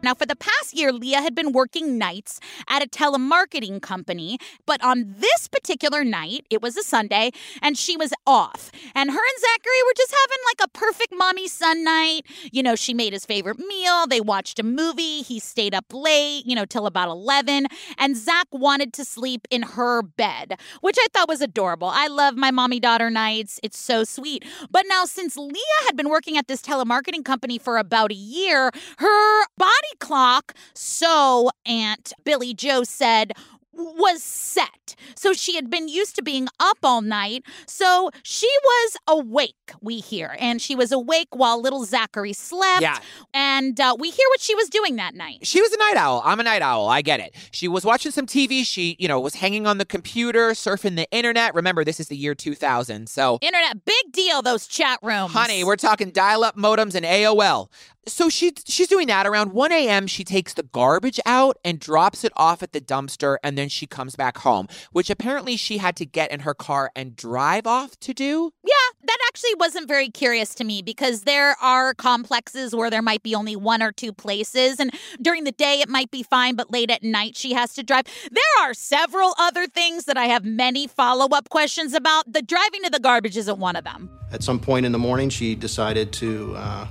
Now, 0.00 0.14
for 0.14 0.26
the 0.26 0.36
past 0.36 0.74
year, 0.74 0.92
Leah 0.92 1.20
had 1.20 1.34
been 1.34 1.52
working 1.52 1.98
nights 1.98 2.38
at 2.68 2.82
a 2.82 2.86
telemarketing 2.86 3.82
company, 3.82 4.38
but 4.64 4.82
on 4.82 5.16
this 5.18 5.48
particular 5.48 6.04
night, 6.04 6.46
it 6.50 6.62
was 6.62 6.76
a 6.76 6.84
Sunday, 6.84 7.32
and 7.60 7.76
she 7.76 7.96
was 7.96 8.12
off. 8.24 8.70
And 8.94 9.10
her 9.10 9.18
and 9.18 9.40
Zachary 9.40 9.82
were 9.86 9.94
just 9.96 10.14
having 10.22 10.38
like 10.46 10.60
a 10.64 10.68
perfect 10.68 11.12
mommy 11.16 11.48
son 11.48 11.82
night. 11.82 12.22
You 12.52 12.62
know, 12.62 12.76
she 12.76 12.94
made 12.94 13.12
his 13.12 13.26
favorite 13.26 13.58
meal, 13.58 14.06
they 14.06 14.20
watched 14.20 14.60
a 14.60 14.62
movie, 14.62 15.22
he 15.22 15.40
stayed 15.40 15.74
up 15.74 15.86
late, 15.92 16.46
you 16.46 16.54
know, 16.54 16.64
till 16.64 16.86
about 16.86 17.08
11, 17.08 17.66
and 17.98 18.16
Zach 18.16 18.46
wanted 18.52 18.92
to 18.94 19.04
sleep 19.04 19.48
in 19.50 19.62
her 19.62 20.02
bed, 20.02 20.60
which 20.80 20.96
I 20.98 21.06
thought 21.12 21.28
was 21.28 21.40
adorable. 21.40 21.88
I 21.88 22.06
love 22.06 22.36
my 22.36 22.52
mommy 22.52 22.78
daughter 22.78 23.10
nights, 23.10 23.58
it's 23.64 23.78
so 23.78 24.04
sweet. 24.04 24.44
But 24.70 24.84
now, 24.88 25.06
since 25.06 25.36
Leah 25.36 25.82
had 25.86 25.96
been 25.96 26.08
working 26.08 26.36
at 26.36 26.46
this 26.46 26.62
telemarketing 26.62 27.24
company 27.24 27.58
for 27.58 27.78
about 27.78 28.12
a 28.12 28.14
year, 28.14 28.70
her 28.98 29.46
body 29.56 29.87
clock, 30.00 30.54
so 30.74 31.50
Aunt 31.66 32.12
Billy 32.24 32.54
Joe 32.54 32.82
said, 32.84 33.32
was 33.78 34.22
set. 34.22 34.96
So 35.14 35.32
she 35.32 35.54
had 35.54 35.70
been 35.70 35.88
used 35.88 36.16
to 36.16 36.22
being 36.22 36.48
up 36.60 36.78
all 36.82 37.00
night. 37.00 37.44
So 37.66 38.10
she 38.22 38.50
was 38.62 38.96
awake, 39.06 39.54
we 39.80 40.00
hear. 40.00 40.36
And 40.38 40.60
she 40.60 40.74
was 40.74 40.92
awake 40.92 41.28
while 41.30 41.60
little 41.60 41.84
Zachary 41.84 42.32
slept. 42.32 42.82
Yeah. 42.82 42.98
And 43.32 43.78
uh, 43.80 43.96
we 43.98 44.10
hear 44.10 44.26
what 44.30 44.40
she 44.40 44.54
was 44.54 44.68
doing 44.68 44.96
that 44.96 45.14
night. 45.14 45.46
She 45.46 45.60
was 45.60 45.72
a 45.72 45.78
night 45.78 45.96
owl. 45.96 46.22
I'm 46.24 46.40
a 46.40 46.42
night 46.42 46.62
owl. 46.62 46.88
I 46.88 47.02
get 47.02 47.20
it. 47.20 47.34
She 47.52 47.68
was 47.68 47.84
watching 47.84 48.12
some 48.12 48.26
TV. 48.26 48.64
She, 48.64 48.96
you 48.98 49.08
know, 49.08 49.20
was 49.20 49.36
hanging 49.36 49.66
on 49.66 49.78
the 49.78 49.84
computer, 49.84 50.50
surfing 50.50 50.96
the 50.96 51.08
internet. 51.10 51.54
Remember, 51.54 51.84
this 51.84 52.00
is 52.00 52.08
the 52.08 52.16
year 52.16 52.34
2000. 52.34 53.08
So, 53.08 53.38
Internet, 53.40 53.84
big 53.84 54.12
deal, 54.12 54.42
those 54.42 54.66
chat 54.66 54.98
rooms. 55.02 55.32
honey, 55.32 55.62
we're 55.64 55.76
talking 55.76 56.10
dial 56.10 56.42
up 56.42 56.56
modems 56.56 56.94
and 56.94 57.06
AOL. 57.06 57.68
So 58.08 58.28
she 58.28 58.52
she's 58.66 58.88
doing 58.88 59.06
that 59.08 59.26
around 59.26 59.52
1 59.52 59.72
a.m. 59.72 60.06
She 60.06 60.24
takes 60.24 60.54
the 60.54 60.62
garbage 60.62 61.20
out 61.26 61.58
and 61.64 61.78
drops 61.78 62.24
it 62.24 62.32
off 62.36 62.62
at 62.62 62.72
the 62.72 62.80
dumpster, 62.80 63.36
and 63.42 63.56
then 63.56 63.68
she 63.68 63.86
comes 63.86 64.16
back 64.16 64.38
home, 64.38 64.68
which 64.92 65.10
apparently 65.10 65.56
she 65.56 65.78
had 65.78 65.96
to 65.96 66.06
get 66.06 66.30
in 66.30 66.40
her 66.40 66.54
car 66.54 66.90
and 66.96 67.14
drive 67.14 67.66
off 67.66 67.98
to 68.00 68.14
do. 68.14 68.52
Yeah, 68.64 68.72
that 69.04 69.18
actually 69.28 69.54
wasn't 69.58 69.88
very 69.88 70.08
curious 70.08 70.54
to 70.56 70.64
me 70.64 70.82
because 70.82 71.22
there 71.22 71.56
are 71.62 71.94
complexes 71.94 72.74
where 72.74 72.90
there 72.90 73.02
might 73.02 73.22
be 73.22 73.34
only 73.34 73.56
one 73.56 73.82
or 73.82 73.92
two 73.92 74.12
places. 74.12 74.80
And 74.80 74.92
during 75.20 75.44
the 75.44 75.52
day, 75.52 75.80
it 75.80 75.88
might 75.88 76.10
be 76.10 76.22
fine, 76.22 76.56
but 76.56 76.70
late 76.70 76.90
at 76.90 77.02
night, 77.02 77.36
she 77.36 77.52
has 77.52 77.74
to 77.74 77.82
drive. 77.82 78.04
There 78.30 78.42
are 78.66 78.74
several 78.74 79.34
other 79.38 79.66
things 79.66 80.04
that 80.04 80.16
I 80.16 80.26
have 80.26 80.44
many 80.44 80.86
follow 80.86 81.26
up 81.28 81.48
questions 81.48 81.94
about. 81.94 82.32
The 82.32 82.42
driving 82.42 82.82
to 82.84 82.90
the 82.90 83.00
garbage 83.00 83.36
isn't 83.36 83.58
one 83.58 83.76
of 83.76 83.84
them. 83.84 84.10
At 84.30 84.42
some 84.42 84.60
point 84.60 84.84
in 84.84 84.92
the 84.92 84.98
morning, 84.98 85.30
she 85.30 85.54
decided 85.54 86.12
to 86.14 86.54
uh, 86.56 86.86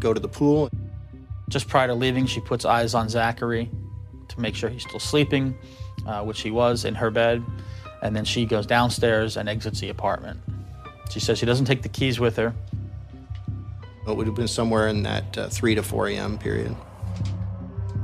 go 0.00 0.12
to 0.12 0.20
the 0.20 0.28
pool. 0.28 0.70
Just 1.48 1.68
prior 1.68 1.86
to 1.86 1.94
leaving, 1.94 2.26
she 2.26 2.40
puts 2.40 2.64
eyes 2.64 2.94
on 2.94 3.08
Zachary 3.08 3.70
to 4.28 4.40
make 4.40 4.54
sure 4.54 4.68
he's 4.68 4.82
still 4.82 5.00
sleeping, 5.00 5.56
uh, 6.06 6.24
which 6.24 6.40
he 6.40 6.50
was 6.50 6.84
in 6.84 6.94
her 6.94 7.10
bed. 7.10 7.44
And 8.02 8.14
then 8.14 8.24
she 8.24 8.44
goes 8.44 8.66
downstairs 8.66 9.36
and 9.36 9.48
exits 9.48 9.80
the 9.80 9.88
apartment. 9.88 10.40
She 11.10 11.20
says 11.20 11.38
she 11.38 11.46
doesn't 11.46 11.66
take 11.66 11.82
the 11.82 11.88
keys 11.88 12.18
with 12.18 12.36
her. 12.36 12.54
It 14.06 14.16
would 14.16 14.26
have 14.26 14.36
been 14.36 14.48
somewhere 14.48 14.88
in 14.88 15.02
that 15.02 15.38
uh, 15.38 15.48
3 15.48 15.74
to 15.76 15.82
4 15.82 16.08
a.m. 16.08 16.38
period. 16.38 16.74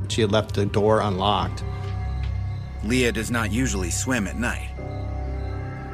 She 0.09 0.21
had 0.21 0.31
left 0.31 0.53
the 0.53 0.65
door 0.65 0.99
unlocked. 1.01 1.63
Leah 2.83 3.11
does 3.11 3.31
not 3.31 3.51
usually 3.51 3.89
swim 3.89 4.27
at 4.27 4.37
night. 4.37 4.69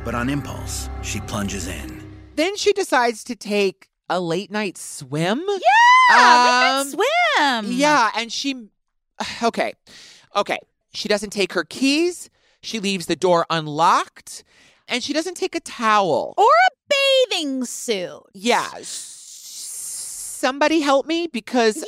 But 0.04 0.16
on 0.16 0.30
impulse, 0.30 0.90
she 1.04 1.20
plunges 1.22 1.68
in. 1.68 2.04
Then 2.36 2.56
she 2.56 2.74
decides 2.74 3.24
to 3.26 3.36
take 3.36 3.89
a 4.10 4.20
late 4.20 4.52
night 4.52 4.78
swim. 4.78 5.44
Yeah, 5.48 6.16
Um, 6.82 6.88
we 6.98 7.06
can 7.06 7.66
swim. 7.66 7.72
Yeah, 7.78 8.12
and 8.16 8.32
she 8.32 8.68
okay. 9.44 9.74
Okay. 10.36 10.58
She 10.94 11.08
doesn't 11.08 11.30
take 11.32 11.54
her 11.54 11.64
keys. 11.64 12.30
She 12.62 12.80
leaves 12.80 13.06
the 13.06 13.16
door 13.16 13.46
unlocked 13.50 14.44
and 14.88 15.04
she 15.04 15.14
doesn't 15.14 15.36
take 15.36 15.56
a 15.56 15.60
towel. 15.60 16.34
Or 16.38 16.44
a 16.46 16.94
bathing 17.30 17.64
suit. 17.66 18.24
Yeah. 18.34 18.70
Somebody 20.40 20.80
help 20.80 21.06
me 21.06 21.28
because 21.28 21.76
Yeah. 21.76 21.84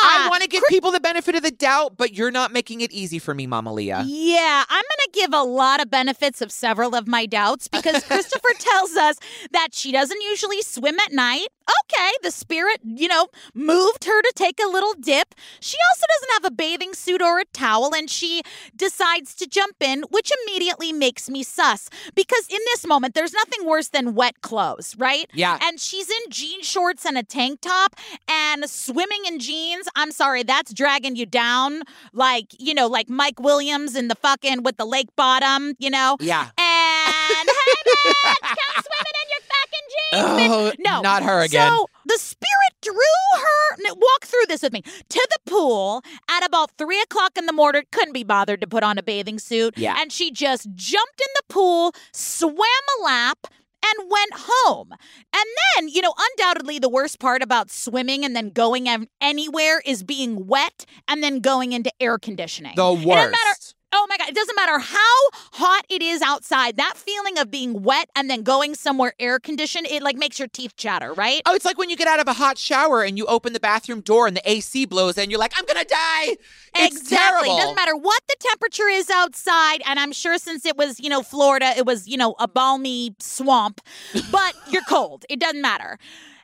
I 0.00 0.26
want 0.28 0.42
to 0.42 0.48
give 0.48 0.64
people 0.68 0.90
the 0.90 0.98
benefit 0.98 1.36
of 1.36 1.42
the 1.42 1.52
doubt, 1.52 1.96
but 1.96 2.12
you're 2.12 2.32
not 2.32 2.52
making 2.52 2.80
it 2.80 2.90
easy 2.90 3.20
for 3.20 3.34
me, 3.34 3.46
Mama 3.46 3.72
Leah. 3.72 4.02
Yeah, 4.04 4.64
I'm 4.68 4.82
going 4.82 5.04
to 5.04 5.10
give 5.12 5.32
a 5.32 5.42
lot 5.42 5.80
of 5.80 5.88
benefits 5.88 6.40
of 6.42 6.50
several 6.50 6.96
of 6.96 7.06
my 7.06 7.24
doubts 7.24 7.68
because 7.68 8.02
Christopher 8.08 8.48
tells 8.58 8.96
us 8.96 9.16
that 9.52 9.68
she 9.74 9.92
doesn't 9.92 10.20
usually 10.22 10.60
swim 10.62 10.98
at 10.98 11.12
night. 11.12 11.46
Okay, 11.84 12.10
the 12.22 12.30
spirit, 12.30 12.80
you 12.84 13.08
know, 13.08 13.28
moved 13.54 14.04
her 14.04 14.22
to 14.22 14.32
take 14.34 14.58
a 14.64 14.68
little 14.68 14.94
dip. 14.94 15.34
She 15.60 15.76
also 15.90 16.06
doesn't 16.06 16.42
have 16.42 16.52
a 16.52 16.54
bathing 16.54 16.94
suit 16.94 17.22
or 17.22 17.40
a 17.40 17.44
towel, 17.46 17.94
and 17.94 18.08
she 18.08 18.42
decides 18.76 19.34
to 19.36 19.46
jump 19.46 19.76
in, 19.80 20.04
which 20.10 20.32
immediately 20.44 20.92
makes 20.92 21.28
me 21.28 21.42
sus 21.42 21.90
because 22.14 22.46
in 22.48 22.58
this 22.66 22.86
moment, 22.86 23.14
there's 23.14 23.32
nothing 23.32 23.66
worse 23.66 23.88
than 23.88 24.14
wet 24.14 24.40
clothes, 24.40 24.94
right? 24.98 25.28
Yeah. 25.34 25.58
And 25.62 25.78
she's 25.80 26.08
in 26.08 26.30
jean 26.30 26.62
shorts 26.62 27.04
and 27.04 27.18
a 27.18 27.22
tank 27.22 27.60
top 27.60 27.96
and 28.28 28.68
swimming 28.68 29.24
in 29.26 29.38
jeans. 29.38 29.88
I'm 29.94 30.12
sorry, 30.12 30.42
that's 30.42 30.72
dragging 30.72 31.16
you 31.16 31.26
down 31.26 31.82
like, 32.12 32.46
you 32.58 32.74
know, 32.74 32.86
like 32.86 33.08
Mike 33.08 33.40
Williams 33.40 33.96
in 33.96 34.08
the 34.08 34.14
fucking 34.14 34.62
with 34.62 34.76
the 34.76 34.84
lake 34.84 35.08
bottom, 35.16 35.74
you 35.78 35.90
know? 35.90 36.16
Yeah. 36.20 36.48
And 36.58 37.48
bitch, 37.68 38.40
come 38.40 38.84
swimming 38.84 39.16
in 39.22 39.28
your 39.30 39.42
fucking 39.52 39.86
jeans, 39.92 40.52
Oh, 40.52 40.72
bitch. 40.72 40.84
No, 40.84 41.00
not 41.02 41.22
her 41.22 41.40
again. 41.42 41.70
So 41.70 41.86
the 42.06 42.18
spirit 42.18 42.72
drew 42.82 42.94
her. 42.94 43.94
Walk 43.96 44.24
through 44.26 44.46
this 44.48 44.62
with 44.62 44.72
me 44.72 44.82
to 44.82 45.28
the 45.30 45.50
pool 45.50 46.02
at 46.28 46.44
about 46.46 46.70
three 46.78 47.00
o'clock 47.00 47.32
in 47.36 47.46
the 47.46 47.52
morning. 47.52 47.82
Couldn't 47.92 48.12
be 48.12 48.24
bothered 48.24 48.60
to 48.60 48.66
put 48.66 48.82
on 48.82 48.98
a 48.98 49.02
bathing 49.02 49.38
suit. 49.38 49.76
Yeah. 49.78 49.96
and 49.98 50.12
she 50.12 50.30
just 50.30 50.68
jumped 50.74 51.20
in 51.20 51.28
the 51.36 51.42
pool, 51.48 51.92
swam 52.12 52.56
a 53.00 53.04
lap. 53.04 53.46
And 53.80 54.10
went 54.10 54.30
home. 54.34 54.90
And 54.90 55.44
then, 55.76 55.88
you 55.88 56.02
know, 56.02 56.12
undoubtedly 56.18 56.80
the 56.80 56.88
worst 56.88 57.20
part 57.20 57.42
about 57.42 57.70
swimming 57.70 58.24
and 58.24 58.34
then 58.34 58.50
going 58.50 58.88
anywhere 59.20 59.80
is 59.86 60.02
being 60.02 60.48
wet 60.48 60.84
and 61.06 61.22
then 61.22 61.38
going 61.38 61.72
into 61.72 61.90
air 62.00 62.18
conditioning. 62.18 62.72
The 62.74 62.92
It 62.94 63.04
doesn't 63.06 63.30
matter. 63.30 63.54
Oh 63.92 64.06
my 64.08 64.16
God. 64.18 64.28
It 64.28 64.34
doesn't 64.34 64.56
matter 64.56 64.78
how 64.78 65.30
hot 65.52 65.84
it 65.88 66.02
is 66.02 66.20
outside. 66.20 66.76
That 66.76 66.94
feeling 66.96 67.38
of 67.38 67.50
being 67.50 67.82
wet 67.82 68.10
and 68.14 68.28
then 68.28 68.42
going 68.42 68.74
somewhere 68.74 69.14
air 69.18 69.38
conditioned, 69.38 69.86
it 69.88 70.02
like 70.02 70.16
makes 70.16 70.38
your 70.38 70.48
teeth 70.48 70.76
chatter, 70.76 71.12
right? 71.14 71.40
Oh, 71.46 71.54
it's 71.54 71.64
like 71.64 71.78
when 71.78 71.88
you 71.88 71.96
get 71.96 72.08
out 72.08 72.20
of 72.20 72.28
a 72.28 72.34
hot 72.34 72.58
shower 72.58 73.02
and 73.02 73.16
you 73.16 73.24
open 73.26 73.52
the 73.52 73.60
bathroom 73.60 74.00
door 74.00 74.26
and 74.26 74.36
the 74.36 74.50
AC 74.50 74.84
blows 74.84 75.16
and 75.16 75.30
you're 75.30 75.40
like, 75.40 75.52
I'm 75.56 75.64
gonna 75.64 75.84
die. 75.84 76.36
It's 76.76 76.96
exactly. 76.96 77.16
terrible. 77.48 77.56
Doesn't 77.56 77.76
matter 77.76 77.96
what 77.96 78.22
the 78.28 78.36
temperature 78.40 78.88
is 78.88 79.08
outside. 79.10 79.80
And 79.86 79.98
I'm 79.98 80.12
sure 80.12 80.38
since 80.38 80.66
it 80.66 80.76
was, 80.76 81.00
you 81.00 81.08
know, 81.08 81.22
Florida, 81.22 81.72
it 81.76 81.86
was, 81.86 82.06
you 82.06 82.16
know, 82.16 82.34
a 82.38 82.46
balmy 82.46 83.14
swamp, 83.20 83.80
but 84.30 84.54
you're 84.70 84.82
cold. 84.82 85.24
It 85.28 85.40
doesn't 85.40 85.62
matter. 85.62 85.98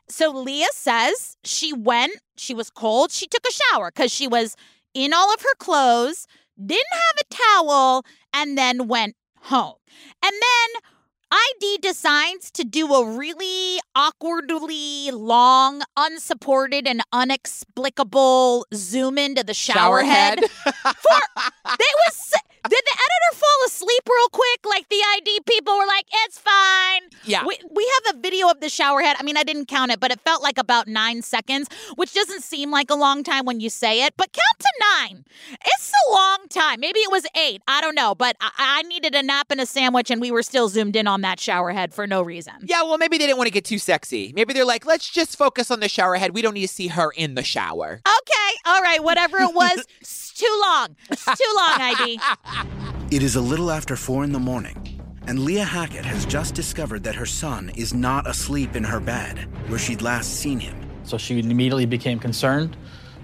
So 0.07 0.31
Leah 0.31 0.67
says 0.71 1.37
she 1.43 1.73
went, 1.73 2.13
she 2.37 2.53
was 2.53 2.69
cold, 2.69 3.11
she 3.11 3.27
took 3.27 3.43
a 3.47 3.51
shower 3.51 3.91
because 3.91 4.11
she 4.11 4.27
was 4.27 4.55
in 4.93 5.13
all 5.13 5.33
of 5.33 5.41
her 5.41 5.55
clothes, 5.57 6.27
didn't 6.63 6.85
have 6.91 7.15
a 7.21 7.33
towel, 7.33 8.05
and 8.33 8.57
then 8.57 8.87
went 8.87 9.15
home. 9.41 9.75
And 10.23 10.33
then 10.33 10.81
ID 11.31 11.79
decides 11.81 12.51
to 12.51 12.63
do 12.63 12.93
a 12.93 13.17
really 13.17 13.79
awkwardly 13.95 15.11
long, 15.11 15.81
unsupported, 15.97 16.87
and 16.87 17.01
inexplicable 17.13 18.65
zoom 18.73 19.17
into 19.17 19.43
the 19.43 19.53
shower, 19.53 20.01
head. 20.03 20.39
For 20.39 21.19
it 21.79 21.95
was. 22.07 22.33
Did 22.69 22.81
the 22.83 22.97
editor 22.97 23.39
fall 23.39 23.65
asleep 23.67 24.01
real 24.09 24.29
quick? 24.31 24.65
Like 24.65 24.89
the 24.89 25.01
ID 25.17 25.39
people 25.45 25.77
were 25.77 25.85
like, 25.85 26.05
"It's 26.25 26.39
fine." 26.39 27.01
Yeah. 27.25 27.45
We, 27.45 27.57
we 27.71 27.91
have 28.05 28.15
a 28.15 28.19
video 28.19 28.49
of 28.49 28.59
the 28.59 28.69
shower 28.69 29.01
head. 29.01 29.15
I 29.19 29.23
mean, 29.23 29.37
I 29.37 29.43
didn't 29.43 29.67
count 29.67 29.91
it, 29.91 29.99
but 29.99 30.11
it 30.11 30.19
felt 30.21 30.41
like 30.43 30.57
about 30.57 30.87
nine 30.87 31.21
seconds, 31.21 31.67
which 31.95 32.13
doesn't 32.13 32.43
seem 32.43 32.71
like 32.71 32.89
a 32.89 32.95
long 32.95 33.23
time 33.23 33.45
when 33.45 33.59
you 33.59 33.69
say 33.69 34.03
it. 34.05 34.13
But 34.17 34.31
count 34.33 34.59
to 34.59 34.69
nine. 34.99 35.25
It's 35.65 35.91
a 36.07 36.11
long 36.11 36.47
time. 36.49 36.79
Maybe 36.79 36.99
it 36.99 37.11
was 37.11 37.25
eight. 37.35 37.61
I 37.67 37.81
don't 37.81 37.95
know. 37.95 38.15
But 38.15 38.35
I, 38.41 38.51
I 38.57 38.81
needed 38.83 39.15
a 39.15 39.23
nap 39.23 39.47
and 39.51 39.61
a 39.61 39.65
sandwich, 39.65 40.11
and 40.11 40.21
we 40.21 40.31
were 40.31 40.43
still 40.43 40.67
zoomed 40.69 40.95
in 40.95 41.07
on 41.07 41.21
that 41.21 41.39
shower 41.39 41.71
head 41.71 41.93
for 41.93 42.07
no 42.07 42.21
reason. 42.21 42.53
Yeah, 42.63 42.83
well, 42.83 42.97
maybe 42.97 43.17
they 43.17 43.25
didn't 43.25 43.37
want 43.37 43.47
to 43.47 43.53
get 43.53 43.65
too 43.65 43.79
sexy. 43.79 44.33
Maybe 44.35 44.53
they're 44.53 44.65
like, 44.65 44.85
let's 44.85 45.09
just 45.09 45.37
focus 45.37 45.71
on 45.71 45.79
the 45.79 45.89
shower 45.89 46.15
head. 46.15 46.33
We 46.33 46.41
don't 46.41 46.53
need 46.53 46.61
to 46.67 46.73
see 46.73 46.87
her 46.87 47.11
in 47.11 47.35
the 47.35 47.43
shower. 47.43 48.01
Okay. 48.07 48.55
All 48.65 48.81
right. 48.81 49.03
Whatever 49.03 49.37
it 49.39 49.53
was, 49.53 49.85
too 50.35 50.61
long. 50.61 50.95
It's 51.09 51.25
too 51.25 51.53
long, 51.55 51.81
ID. 51.81 52.19
It 53.11 53.23
is 53.23 53.35
a 53.35 53.41
little 53.41 53.71
after 53.71 53.95
four 53.95 54.23
in 54.23 54.31
the 54.31 54.39
morning, 54.39 55.01
and 55.27 55.39
Leah 55.39 55.63
Hackett 55.63 56.05
has 56.05 56.25
just 56.25 56.53
discovered 56.53 57.03
that 57.03 57.15
her 57.15 57.25
son 57.25 57.69
is 57.75 57.93
not 57.93 58.27
asleep 58.27 58.75
in 58.75 58.83
her 58.83 58.99
bed 58.99 59.47
where 59.69 59.79
she'd 59.79 60.01
last 60.01 60.35
seen 60.35 60.59
him. 60.59 60.75
So 61.03 61.17
she 61.17 61.39
immediately 61.39 61.85
became 61.85 62.19
concerned 62.19 62.75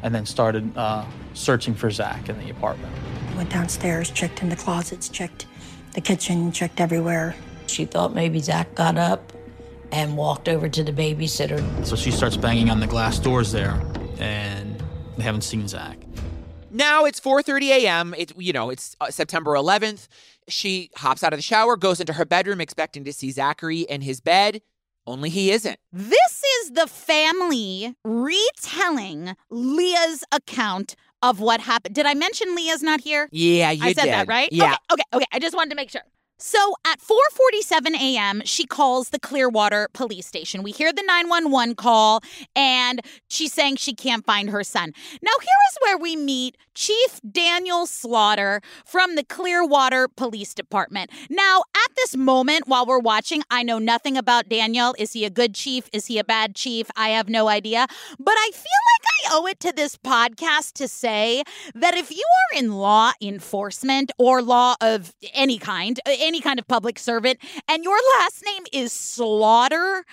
and 0.04 0.16
then 0.16 0.26
started 0.26 0.76
uh, 0.78 1.06
searching 1.34 1.74
for 1.76 1.92
Zach 1.92 2.30
in 2.30 2.38
the 2.40 2.50
apartment. 2.50 2.94
Went 3.36 3.50
downstairs, 3.50 4.10
checked 4.10 4.42
in 4.42 4.50
the 4.50 4.56
closets, 4.56 5.10
checked 5.10 5.48
the 5.94 6.02
kitchen, 6.02 6.52
checked 6.52 6.80
everywhere. 6.80 7.36
She 7.68 7.86
thought 7.86 8.14
maybe 8.14 8.40
Zach 8.40 8.74
got 8.76 8.98
up 8.98 9.34
and 9.92 10.16
walked 10.16 10.48
over 10.48 10.70
to 10.70 10.84
the 10.84 10.94
babysitter. 10.94 11.86
So 11.86 11.96
she 11.96 12.12
starts 12.12 12.38
banging 12.38 12.70
on 12.70 12.80
the 12.80 12.88
glass 12.88 13.20
doors 13.20 13.52
there, 13.52 13.82
and 14.20 14.82
they 15.18 15.24
haven't 15.24 15.42
seen 15.42 15.68
Zach. 15.68 15.98
Now 16.72 17.06
it's 17.06 17.20
4:30 17.20 17.68
a.m. 17.70 18.16
It 18.18 18.32
you 18.38 18.54
know, 18.54 18.70
it's 18.70 18.96
uh, 19.02 19.12
September 19.12 19.52
11th. 19.52 20.08
She 20.48 20.90
hops 20.96 21.24
out 21.24 21.34
of 21.34 21.38
the 21.38 21.44
shower, 21.44 21.76
goes 21.76 22.00
into 22.00 22.14
her 22.14 22.26
bedroom 22.26 22.62
expecting 22.62 23.04
to 23.04 23.14
see 23.14 23.32
Zachary 23.32 23.82
in 23.82 24.02
his 24.02 24.22
bed, 24.22 24.62
only 25.06 25.30
he 25.30 25.52
isn't. 25.52 25.78
This 25.92 26.44
is 26.62 26.72
the 26.72 26.88
family 26.88 27.96
retelling 28.04 29.36
Leah's 29.50 30.24
account 30.32 30.96
of 31.22 31.40
what 31.40 31.62
happened. 31.62 31.96
Did 31.96 32.06
I 32.06 32.14
mention 32.14 32.56
Leah's 32.56 32.82
not 32.82 33.02
here? 33.02 33.28
Yeah, 33.32 33.72
you 33.72 33.84
I 33.84 33.94
said 33.94 34.06
did. 34.06 34.14
that, 34.14 34.28
right? 34.28 34.50
Yeah. 34.52 34.66
Okay, 34.66 34.76
okay, 34.94 35.04
okay. 35.14 35.26
I 35.32 35.40
just 35.40 35.56
wanted 35.56 35.72
to 35.72 35.76
make 35.76 35.90
sure. 35.90 36.02
So 36.44 36.74
at 36.84 37.00
4:47 37.00 37.96
a.m., 38.02 38.42
she 38.46 38.66
calls 38.66 39.10
the 39.10 39.20
Clearwater 39.20 39.90
police 39.94 40.26
station. 40.26 40.64
We 40.64 40.72
hear 40.72 40.92
the 40.92 41.04
911 41.04 41.76
call 41.76 42.24
and 42.56 43.02
she's 43.28 43.54
saying 43.54 43.76
she 43.76 43.94
can't 43.94 44.26
find 44.26 44.50
her 44.50 44.64
son. 44.64 44.92
Now 45.22 45.34
here 45.40 45.62
is 45.70 45.78
where 45.84 45.98
we 46.00 46.16
meet 46.16 46.58
Chief 46.74 47.20
Daniel 47.30 47.86
Slaughter 47.86 48.62
from 48.86 49.16
the 49.16 49.24
Clearwater 49.24 50.08
Police 50.08 50.54
Department. 50.54 51.12
Now, 51.30 51.64
at 51.76 51.96
this 51.96 52.16
moment 52.16 52.68
while 52.68 52.86
we're 52.86 53.00
watching, 53.00 53.44
I 53.52 53.64
know 53.64 53.80
nothing 53.80 54.18
about 54.18 54.50
Daniel. 54.50 54.96
Is 54.98 55.14
he 55.14 55.26
a 55.26 55.30
good 55.30 55.54
chief? 55.54 55.90
Is 55.94 56.08
he 56.08 56.18
a 56.18 56.24
bad 56.24 56.56
chief? 56.56 56.90
I 56.96 57.10
have 57.10 57.30
no 57.30 57.48
idea. 57.48 57.88
But 58.20 58.36
I 58.38 58.52
feel 58.54 58.64
like 58.64 59.32
I 59.32 59.36
owe 59.36 59.46
it 59.48 59.60
to 59.62 59.72
this 59.72 59.98
podcast 59.98 60.74
to 60.74 60.88
say 60.88 61.44
that 61.76 61.96
if 61.96 62.12
you 62.12 62.24
are 62.24 62.58
in 62.60 62.74
law 62.74 63.12
enforcement 63.22 64.12
or 64.18 64.42
law 64.42 64.76
of 64.82 65.14
any 65.34 65.58
kind, 65.58 66.00
any 66.06 66.42
kind 66.42 66.60
of 66.60 66.68
public 66.68 66.98
servant, 67.00 67.40
and 67.68 67.84
your 67.84 67.98
last 68.20 68.44
name 68.46 68.64
is 68.72 68.92
Slaughter, 68.94 70.06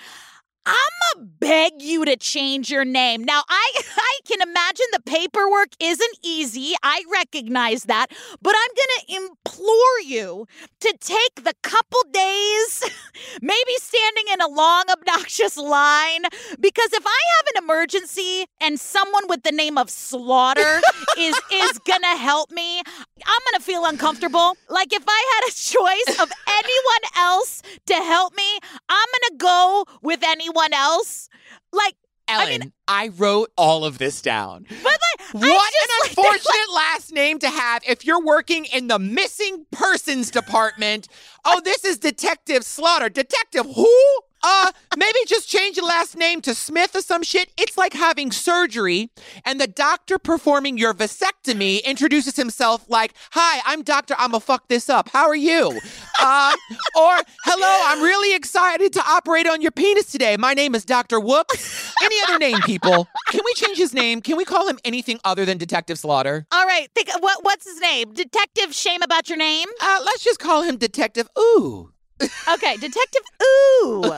I'ma 0.68 1.24
beg 1.40 1.80
you 1.80 2.04
to 2.04 2.16
change 2.16 2.70
your 2.70 2.84
name. 2.84 3.24
Now, 3.24 3.42
I 3.48 3.72
I 3.96 4.18
can 4.24 4.42
imagine 4.42 4.86
the 4.92 5.00
paperwork 5.00 5.70
isn't 5.80 6.18
easy. 6.22 6.74
I 6.82 7.02
recognize 7.12 7.84
that, 7.84 8.08
but 8.42 8.54
I'm 8.56 8.74
gonna 8.76 9.22
implore 9.24 10.00
you 10.04 10.46
to 10.80 10.94
take 11.00 11.44
the 11.44 11.54
couple 11.62 12.00
days, 12.12 12.84
maybe 13.42 13.74
standing 13.78 14.24
in 14.32 14.40
a 14.40 14.48
long, 14.48 14.84
obnoxious 14.92 15.56
line, 15.56 16.22
because 16.60 16.92
if 16.92 17.04
I 17.06 17.20
have 17.36 17.46
an 17.54 17.64
emergency 17.64 18.46
and 18.60 18.78
someone 18.78 19.24
with 19.28 19.42
the 19.42 19.52
name 19.52 19.78
of 19.78 19.88
Slaughter 19.90 20.80
is 21.16 21.36
is 21.52 21.78
gonna 21.86 22.16
help 22.16 22.50
me, 22.50 22.80
I'm 22.80 23.40
gonna 23.50 23.62
feel 23.64 23.86
uncomfortable. 23.86 24.56
Like 24.68 24.92
if 24.92 25.04
I 25.08 25.22
had 25.34 25.50
a 25.50 25.54
choice 25.54 26.20
of 26.20 26.30
anyone 26.46 27.04
else 27.16 27.62
to 27.86 27.94
help 27.94 28.36
me, 28.36 28.58
I'm 28.88 29.08
gonna 29.14 29.17
go 29.38 29.84
with 30.02 30.20
anyone 30.24 30.72
else. 30.72 31.28
Like 31.72 31.94
Ellen, 32.28 32.72
I, 32.86 33.08
wrote 33.08 33.50
all 33.56 33.84
of 33.84 33.96
this 33.98 34.20
down. 34.20 34.66
But 34.68 34.84
like, 34.84 35.32
What 35.32 35.44
I 35.44 35.70
an 35.82 35.88
like, 36.02 36.10
unfortunate 36.10 36.74
last 36.74 37.12
name 37.12 37.38
to 37.38 37.48
have 37.48 37.82
if 37.88 38.04
you're 38.04 38.22
working 38.22 38.66
in 38.66 38.88
the 38.88 38.98
missing 38.98 39.64
persons 39.70 40.30
department. 40.30 41.08
Oh, 41.44 41.60
this 41.64 41.84
is 41.84 41.98
Detective 41.98 42.64
Slaughter. 42.64 43.08
Detective 43.08 43.64
who? 43.74 44.20
Uh, 44.50 44.72
maybe 44.96 45.18
just 45.26 45.46
change 45.46 45.76
your 45.76 45.84
last 45.84 46.16
name 46.16 46.40
to 46.40 46.54
Smith 46.54 46.96
or 46.96 47.02
some 47.02 47.22
shit. 47.22 47.50
It's 47.58 47.76
like 47.76 47.92
having 47.92 48.32
surgery 48.32 49.10
and 49.44 49.60
the 49.60 49.66
doctor 49.66 50.18
performing 50.18 50.78
your 50.78 50.94
vasectomy 50.94 51.84
introduces 51.84 52.36
himself 52.36 52.88
like, 52.88 53.12
Hi, 53.32 53.60
I'm 53.66 53.82
Doctor 53.82 54.14
I'ma 54.18 54.38
fuck 54.38 54.68
this 54.68 54.88
up. 54.88 55.10
How 55.10 55.26
are 55.28 55.36
you? 55.36 55.78
Uh, 56.18 56.56
or, 56.96 57.18
Hello, 57.44 57.82
I'm 57.88 58.02
really 58.02 58.34
excited 58.34 58.94
to 58.94 59.02
operate 59.06 59.46
on 59.46 59.60
your 59.60 59.70
penis 59.70 60.10
today. 60.10 60.38
My 60.38 60.54
name 60.54 60.74
is 60.74 60.86
Dr. 60.86 61.20
Whoops. 61.20 61.92
Any 62.02 62.16
other 62.26 62.38
name, 62.38 62.62
people? 62.62 63.06
Can 63.28 63.40
we 63.44 63.52
change 63.52 63.76
his 63.76 63.92
name? 63.92 64.22
Can 64.22 64.38
we 64.38 64.46
call 64.46 64.66
him 64.66 64.78
anything 64.82 65.20
other 65.24 65.44
than 65.44 65.58
Detective 65.58 65.98
Slaughter? 65.98 66.46
All 66.52 66.64
right, 66.64 66.88
think 66.94 67.10
what 67.20 67.44
what's 67.44 67.66
his 67.66 67.80
name? 67.80 68.14
Detective 68.14 68.74
Shame 68.74 69.02
about 69.02 69.28
your 69.28 69.36
name? 69.36 69.68
Uh, 69.82 69.98
let's 70.06 70.24
just 70.24 70.40
call 70.40 70.62
him 70.62 70.78
Detective 70.78 71.28
Ooh. 71.38 71.92
Okay, 72.20 72.76
Detective 72.76 73.22
Ooh. 73.42 74.02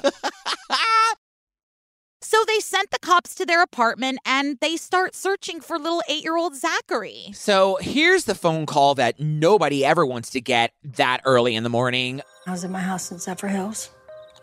so 2.23 2.45
they 2.47 2.61
sent 2.61 2.91
the 2.91 2.99
cops 3.01 3.35
to 3.35 3.45
their 3.45 3.63
apartment 3.63 4.19
and 4.25 4.59
they 4.61 4.77
start 4.77 5.15
searching 5.15 5.61
for 5.61 5.79
little 5.79 6.03
8-year-old 6.09 6.55
Zachary. 6.55 7.31
So 7.35 7.79
here's 7.81 8.25
the 8.25 8.35
phone 8.35 8.67
call 8.67 8.95
that 8.97 9.21
nobody 9.21 9.85
ever 9.85 10.07
wants 10.07 10.31
to 10.31 10.41
get 10.41 10.73
that 10.83 11.21
early 11.25 11.55
in 11.57 11.63
the 11.63 11.71
morning. 11.71 12.23
I 12.47 12.53
was 12.53 12.65
at 12.65 12.71
my 12.71 12.81
house 12.81 13.11
in 13.11 13.19
Zephyrhills. 13.19 13.91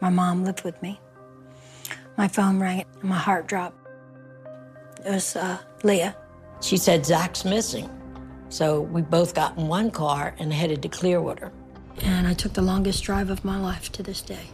My 0.01 0.09
mom 0.09 0.43
lived 0.43 0.63
with 0.63 0.81
me. 0.81 0.99
My 2.17 2.27
phone 2.27 2.59
rang 2.59 2.83
and 3.01 3.09
my 3.09 3.17
heart 3.17 3.47
dropped. 3.47 3.77
It 5.05 5.11
was 5.11 5.35
uh, 5.35 5.57
Leah. 5.83 6.15
She 6.61 6.77
said 6.77 7.05
Zach's 7.05 7.45
missing. 7.45 7.89
So 8.49 8.81
we 8.81 9.01
both 9.01 9.35
got 9.35 9.57
in 9.57 9.67
one 9.67 9.91
car 9.91 10.35
and 10.39 10.51
headed 10.51 10.81
to 10.83 10.89
Clearwater. 10.89 11.51
And 12.01 12.27
I 12.27 12.33
took 12.33 12.53
the 12.53 12.61
longest 12.61 13.03
drive 13.03 13.29
of 13.29 13.43
my 13.43 13.59
life 13.59 13.91
to 13.93 14.03
this 14.03 14.21
day. 14.21 14.47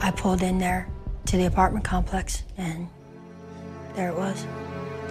I 0.00 0.10
pulled 0.10 0.42
in 0.42 0.58
there 0.58 0.88
to 1.26 1.36
the 1.36 1.46
apartment 1.46 1.84
complex, 1.84 2.44
and 2.56 2.88
there 3.94 4.10
it 4.10 4.16
was 4.16 4.46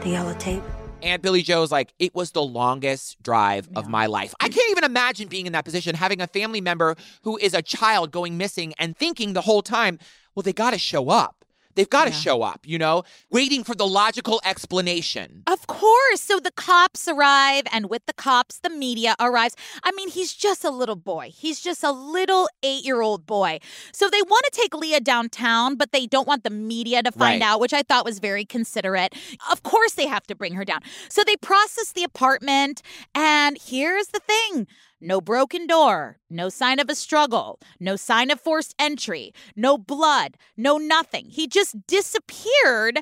the 0.02 0.10
yellow 0.10 0.34
tape. 0.36 0.64
Aunt 1.02 1.22
Billy 1.22 1.44
Joe's 1.44 1.72
like, 1.72 1.94
it 2.00 2.16
was 2.16 2.32
the 2.32 2.42
longest 2.42 3.22
drive 3.22 3.70
of 3.76 3.88
my 3.88 4.08
life. 4.08 4.34
I 4.40 4.50
can't 4.50 4.72
even 4.72 4.84
imagine 4.84 5.28
being 5.28 5.46
in 5.46 5.54
that 5.54 5.66
position, 5.66 5.94
having 5.94 6.20
a 6.20 6.28
family 6.28 6.62
member 6.62 6.96
who 7.24 7.38
is 7.38 7.54
a 7.54 7.62
child 7.62 8.12
going 8.12 8.38
missing 8.38 8.74
and 8.80 8.98
thinking 8.98 9.34
the 9.34 9.42
whole 9.42 9.62
time, 9.62 10.00
well, 10.34 10.42
they 10.42 10.54
got 10.54 10.72
to 10.72 10.80
show 10.80 11.10
up. 11.10 11.45
They've 11.76 11.90
got 11.90 12.06
to 12.06 12.12
Yeah. 12.12 12.18
show 12.20 12.42
up, 12.42 12.62
you 12.66 12.78
know, 12.78 13.04
waiting 13.30 13.64
for 13.64 13.76
the 13.76 13.86
logical 13.88 14.42
explanation. 14.46 15.44
Of 15.48 15.68
course. 15.68 16.22
So 16.22 16.40
the 16.40 16.52
cops 16.52 17.08
arrive, 17.08 17.64
and 17.72 17.90
with 17.90 18.06
the 18.06 18.14
cops, 18.14 18.60
the 18.60 18.70
media 18.70 19.16
arrives. 19.20 19.56
I 19.84 19.92
mean, 19.92 20.10
he's 20.10 20.34
just 20.34 20.64
a 20.64 20.72
little 20.72 20.96
boy. 20.96 21.32
He's 21.36 21.60
just 21.60 21.84
a 21.84 21.92
little 21.92 22.48
eight 22.64 22.84
year 22.86 23.02
old 23.02 23.26
boy. 23.26 23.60
So 23.92 24.10
they 24.10 24.22
want 24.22 24.46
to 24.46 24.52
take 24.62 24.74
Leah 24.74 25.02
downtown, 25.02 25.76
but 25.76 25.92
they 25.92 26.08
don't 26.08 26.28
want 26.28 26.44
the 26.44 26.50
media 26.50 27.04
to 27.04 27.12
find 27.12 27.42
Right. 27.42 27.48
out, 27.48 27.60
which 27.60 27.74
I 27.74 27.84
thought 27.84 28.06
was 28.06 28.20
very 28.20 28.46
considerate. 28.46 29.14
Of 29.52 29.64
course, 29.64 29.94
they 29.94 30.08
have 30.08 30.26
to 30.28 30.36
bring 30.36 30.54
her 30.54 30.66
down. 30.66 30.82
So 31.10 31.24
they 31.26 31.36
process 31.38 31.92
the 31.92 32.04
apartment, 32.04 32.82
and 33.14 33.58
here's 33.64 34.08
the 34.08 34.20
thing. 34.20 34.68
No 35.02 35.20
broken 35.20 35.68
door, 35.68 36.20
no 36.30 36.48
sign 36.48 36.80
of 36.80 36.90
a 36.90 36.96
struggle, 36.96 37.60
no 37.82 37.98
sign 37.98 38.32
of 38.32 38.40
forced 38.40 38.74
entry, 38.80 39.34
no 39.56 39.78
blood, 39.78 40.38
no 40.56 40.78
nothing. 40.78 41.28
He 41.30 41.48
just 41.48 41.86
disappeared 41.86 43.00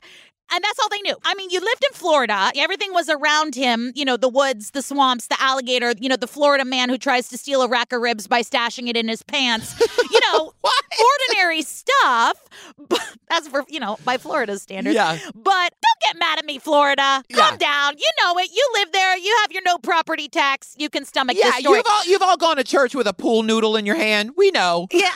and 0.53 0.63
that's 0.63 0.79
all 0.79 0.89
they 0.89 1.01
knew. 1.01 1.15
I 1.23 1.33
mean, 1.35 1.49
you 1.49 1.59
lived 1.59 1.83
in 1.89 1.93
Florida. 1.93 2.51
Everything 2.55 2.93
was 2.93 3.09
around 3.09 3.55
him, 3.55 3.91
you 3.95 4.05
know, 4.05 4.17
the 4.17 4.29
woods, 4.29 4.71
the 4.71 4.81
swamps, 4.81 5.27
the 5.27 5.41
alligator, 5.41 5.93
you 5.99 6.09
know, 6.09 6.15
the 6.15 6.27
Florida 6.27 6.63
man 6.65 6.89
who 6.89 6.97
tries 6.97 7.29
to 7.29 7.37
steal 7.37 7.61
a 7.61 7.67
rack 7.67 7.91
of 7.91 8.01
ribs 8.01 8.27
by 8.27 8.41
stashing 8.41 8.87
it 8.87 8.95
in 8.95 9.07
his 9.07 9.23
pants. 9.23 9.79
You 10.11 10.19
know, 10.31 10.53
ordinary 11.29 11.61
stuff. 11.63 12.37
But 12.77 13.01
that's 13.29 13.47
for, 13.47 13.63
you 13.67 13.79
know, 13.79 13.97
by 14.05 14.17
Florida's 14.17 14.61
standards. 14.61 14.95
Yeah. 14.95 15.17
But 15.33 15.73
don't 15.73 16.01
get 16.13 16.19
mad 16.19 16.39
at 16.39 16.45
me, 16.45 16.59
Florida. 16.59 17.23
Calm 17.33 17.53
Yeah. 17.53 17.57
down. 17.57 17.97
You 17.97 18.09
know 18.23 18.37
it. 18.39 18.49
You 18.53 18.69
live 18.75 18.91
there. 18.91 19.17
You 19.17 19.35
have 19.41 19.51
your 19.51 19.61
no 19.65 19.77
property 19.77 20.27
tax. 20.29 20.75
You 20.77 20.89
can 20.89 21.05
stomach 21.05 21.35
Yeah, 21.37 21.51
this 21.51 21.61
story. 21.61 21.77
you've 21.77 21.85
all 21.89 22.05
you've 22.05 22.21
all 22.21 22.37
gone 22.37 22.57
to 22.57 22.63
church 22.63 22.93
with 22.95 23.07
a 23.07 23.13
pool 23.13 23.43
noodle 23.43 23.75
in 23.75 23.85
your 23.85 23.95
hand. 23.95 24.31
We 24.37 24.51
know. 24.51 24.87
Yeah, 24.93 25.09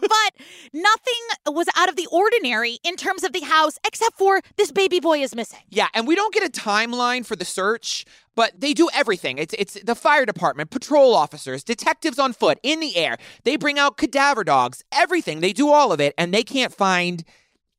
but 0.00 0.32
nothing 0.72 1.54
was 1.54 1.66
out 1.76 1.88
of 1.88 1.96
the 1.96 2.06
ordinary 2.10 2.78
in 2.84 2.96
terms 2.96 3.22
of 3.24 3.32
the 3.32 3.40
house 3.40 3.78
except 3.86 4.16
for 4.16 4.40
this 4.56 4.70
baby 4.76 5.00
boy 5.00 5.20
is 5.20 5.34
missing. 5.34 5.60
Yeah, 5.68 5.88
and 5.94 6.06
we 6.06 6.14
don't 6.14 6.32
get 6.32 6.44
a 6.44 6.50
timeline 6.50 7.24
for 7.26 7.34
the 7.34 7.44
search, 7.44 8.04
but 8.34 8.60
they 8.60 8.72
do 8.72 8.88
everything. 8.94 9.38
It's 9.38 9.54
it's 9.58 9.74
the 9.82 9.94
fire 9.94 10.26
department, 10.26 10.70
patrol 10.70 11.14
officers, 11.14 11.64
detectives 11.64 12.18
on 12.18 12.32
foot, 12.32 12.58
in 12.62 12.80
the 12.80 12.96
air. 12.96 13.16
They 13.44 13.56
bring 13.56 13.78
out 13.78 13.96
cadaver 13.96 14.44
dogs, 14.44 14.84
everything. 14.92 15.40
They 15.40 15.52
do 15.52 15.70
all 15.70 15.92
of 15.92 16.00
it, 16.00 16.14
and 16.16 16.32
they 16.32 16.42
can't 16.42 16.72
find 16.72 17.24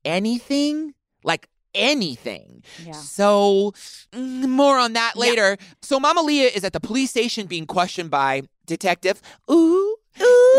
anything 0.04 0.94
like 1.24 1.48
anything. 1.74 2.64
Yeah. 2.84 2.94
So 2.94 3.74
mm, 4.12 4.50
more 4.50 4.78
on 4.78 4.94
that 4.94 5.16
later. 5.16 5.58
So 5.82 6.00
Mama 6.00 6.22
Leah 6.22 6.50
is 6.50 6.64
at 6.64 6.74
the 6.74 6.80
police 6.80 7.12
station 7.12 7.48
being 7.48 7.66
questioned 7.66 8.10
by 8.10 8.44
Detective 8.66 9.22
Ooh, 9.50 9.96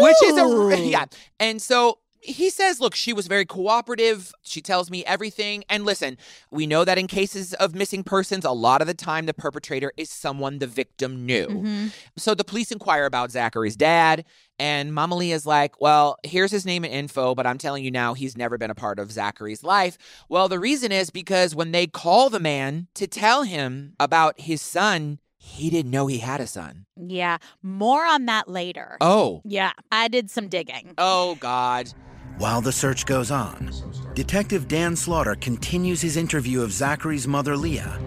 which 0.01 0.23
is 0.25 0.37
a 0.37 0.87
yeah. 0.89 1.07
And 1.41 1.61
so 1.61 1.99
he 2.21 2.51
says, 2.51 2.81
look, 2.81 2.95
she 2.95 3.13
was 3.13 3.27
very 3.27 3.45
cooperative. 3.45 4.33
She 4.43 4.61
tells 4.61 4.91
me 4.91 5.05
everything. 5.05 5.65
And 5.69 5.85
listen, 5.85 6.19
we 6.51 6.67
know 6.67 6.85
that 6.85 6.99
in 6.99 7.07
cases 7.07 7.55
of 7.55 7.75
missing 7.75 8.03
persons, 8.03 8.45
a 8.45 8.51
lot 8.51 8.81
of 8.81 8.87
the 8.87 8.95
time 8.95 9.27
the 9.27 9.35
perpetrator 9.35 9.93
is 9.97 10.11
someone 10.11 10.59
the 10.59 10.67
victim 10.67 11.25
knew. 11.25 11.47
Mm-hmm. 11.47 11.87
So 12.17 12.35
the 12.35 12.45
police 12.45 12.73
inquire 12.73 13.07
about 13.07 13.31
Zachary's 13.31 13.77
dad, 13.77 14.25
and 14.59 14.93
Mama 14.93 15.17
Lee 15.17 15.33
is 15.33 15.47
like, 15.47 15.81
Well, 15.81 16.17
here's 16.25 16.51
his 16.51 16.67
name 16.67 16.85
and 16.85 16.93
info, 16.93 17.35
but 17.35 17.47
I'm 17.47 17.59
telling 17.59 17.85
you 17.85 17.91
now, 17.91 18.15
he's 18.15 18.37
never 18.37 18.59
been 18.59 18.71
a 18.71 18.75
part 18.75 18.99
of 18.99 19.13
Zachary's 19.13 19.63
life. 19.63 19.97
Well, 20.29 20.49
the 20.49 20.59
reason 20.59 20.93
is 20.93 21.11
because 21.11 21.55
when 21.55 21.73
they 21.73 21.87
call 21.87 22.31
the 22.31 22.41
man 22.41 22.89
to 22.95 23.07
tell 23.07 23.45
him 23.45 23.95
about 24.01 24.41
his 24.41 24.61
son, 24.61 25.21
he 25.39 25.71
didn't 25.71 25.91
know 25.91 26.09
he 26.09 26.19
had 26.19 26.41
a 26.41 26.47
son. 26.47 26.87
Yeah, 26.97 27.39
more 27.63 28.05
on 28.05 28.27
that 28.27 28.49
later. 28.49 28.99
Oh. 29.01 29.41
Yeah, 29.45 29.73
I 29.91 30.09
did 30.09 30.31
some 30.31 30.49
digging. 30.49 30.95
Oh, 30.99 31.37
God. 31.37 31.93
While 32.39 32.61
the 32.61 32.71
search 32.71 33.05
goes 33.05 33.33
on, 33.33 33.73
Detective 34.15 34.69
Dan 34.69 34.95
Slaughter 34.95 35.35
continues 35.35 36.01
his 36.01 36.17
interview 36.17 36.63
of 36.63 36.71
Zachary's 36.71 37.27
mother, 37.27 37.57
Leah. 37.57 38.01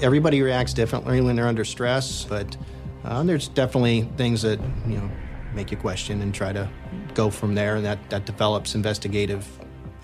Everybody 0.00 0.42
reacts 0.42 0.72
differently 0.72 1.20
when 1.20 1.34
they're 1.34 1.48
under 1.48 1.64
stress, 1.64 2.24
but 2.24 2.56
uh, 3.02 3.24
there's 3.24 3.48
definitely 3.48 4.08
things 4.16 4.42
that, 4.42 4.60
you 4.86 4.98
know, 4.98 5.10
make 5.54 5.72
you 5.72 5.76
question 5.76 6.22
and 6.22 6.32
try 6.32 6.52
to 6.52 6.70
go 7.14 7.30
from 7.30 7.56
there, 7.56 7.74
and 7.74 7.84
that, 7.84 7.98
that 8.10 8.26
develops 8.26 8.76
investigative 8.76 9.44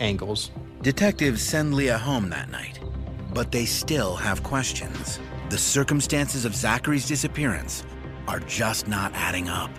angles. 0.01 0.51
Detectives 0.83 1.41
send 1.41 1.73
Leah 1.73 1.99
home 1.99 2.29
that 2.31 2.51
night, 2.51 2.81
but 3.33 3.53
they 3.53 3.67
still 3.67 4.17
have 4.17 4.43
questions. 4.43 5.21
The 5.49 5.59
circumstances 5.59 6.45
of 6.45 6.57
Zachary's 6.57 7.07
disappearance 7.07 7.85
are 8.27 8.41
just 8.41 8.89
not 8.89 9.13
adding 9.15 9.49
up. 9.49 9.71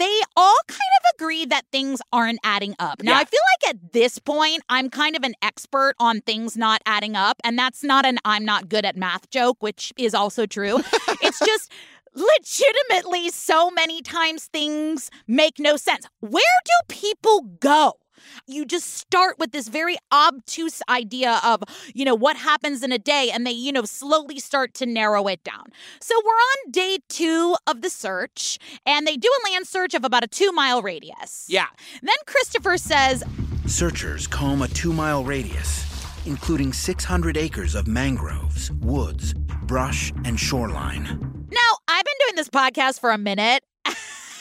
They 0.00 0.20
all 0.36 0.56
kind 0.66 0.80
of 0.98 1.14
agree 1.14 1.44
that 1.44 1.66
things 1.70 2.00
aren't 2.12 2.40
adding 2.42 2.74
up. 2.78 3.02
Now, 3.02 3.12
Yeah. 3.12 3.18
I 3.18 3.24
feel 3.24 3.40
like 3.52 3.74
at 3.74 3.92
this 3.92 4.18
point, 4.18 4.62
I'm 4.68 4.88
kind 4.90 5.14
of 5.14 5.22
an 5.22 5.34
expert 5.42 5.94
on 6.00 6.22
things 6.22 6.56
not 6.56 6.80
adding 6.86 7.14
up. 7.14 7.36
And 7.44 7.58
that's 7.58 7.84
not 7.84 8.04
an 8.06 8.18
I'm 8.24 8.44
not 8.44 8.68
good 8.68 8.84
at 8.84 8.96
math 8.96 9.30
joke, 9.30 9.58
which 9.60 9.92
is 9.96 10.14
also 10.14 10.46
true. 10.46 10.78
it's 11.22 11.38
just 11.38 11.70
legitimately 12.14 13.28
so 13.30 13.70
many 13.70 14.02
times 14.02 14.46
things 14.46 15.10
make 15.28 15.58
no 15.58 15.76
sense. 15.76 16.06
Where 16.20 16.42
do 16.64 16.72
people 16.88 17.42
go? 17.60 17.99
You 18.46 18.64
just 18.64 18.94
start 18.94 19.38
with 19.38 19.52
this 19.52 19.68
very 19.68 19.96
obtuse 20.12 20.82
idea 20.88 21.40
of, 21.44 21.62
you 21.94 22.04
know, 22.04 22.14
what 22.14 22.36
happens 22.36 22.82
in 22.82 22.92
a 22.92 22.98
day, 22.98 23.30
and 23.32 23.46
they, 23.46 23.52
you 23.52 23.72
know, 23.72 23.84
slowly 23.84 24.38
start 24.38 24.74
to 24.74 24.86
narrow 24.86 25.26
it 25.28 25.42
down. 25.44 25.66
So 26.00 26.14
we're 26.24 26.30
on 26.30 26.70
day 26.70 26.98
two 27.08 27.56
of 27.66 27.82
the 27.82 27.90
search, 27.90 28.58
and 28.86 29.06
they 29.06 29.16
do 29.16 29.28
a 29.28 29.50
land 29.50 29.66
search 29.66 29.94
of 29.94 30.04
about 30.04 30.24
a 30.24 30.28
two 30.28 30.52
mile 30.52 30.82
radius. 30.82 31.46
Yeah. 31.48 31.66
Then 32.02 32.16
Christopher 32.26 32.76
says, 32.76 33.24
Searchers 33.66 34.26
comb 34.26 34.62
a 34.62 34.68
two 34.68 34.92
mile 34.92 35.22
radius, 35.24 35.86
including 36.26 36.72
600 36.72 37.36
acres 37.36 37.74
of 37.74 37.86
mangroves, 37.86 38.70
woods, 38.72 39.34
brush, 39.34 40.12
and 40.24 40.38
shoreline. 40.38 41.46
Now, 41.50 41.78
I've 41.88 42.04
been 42.04 42.14
doing 42.26 42.36
this 42.36 42.48
podcast 42.48 43.00
for 43.00 43.10
a 43.10 43.18
minute. 43.18 43.62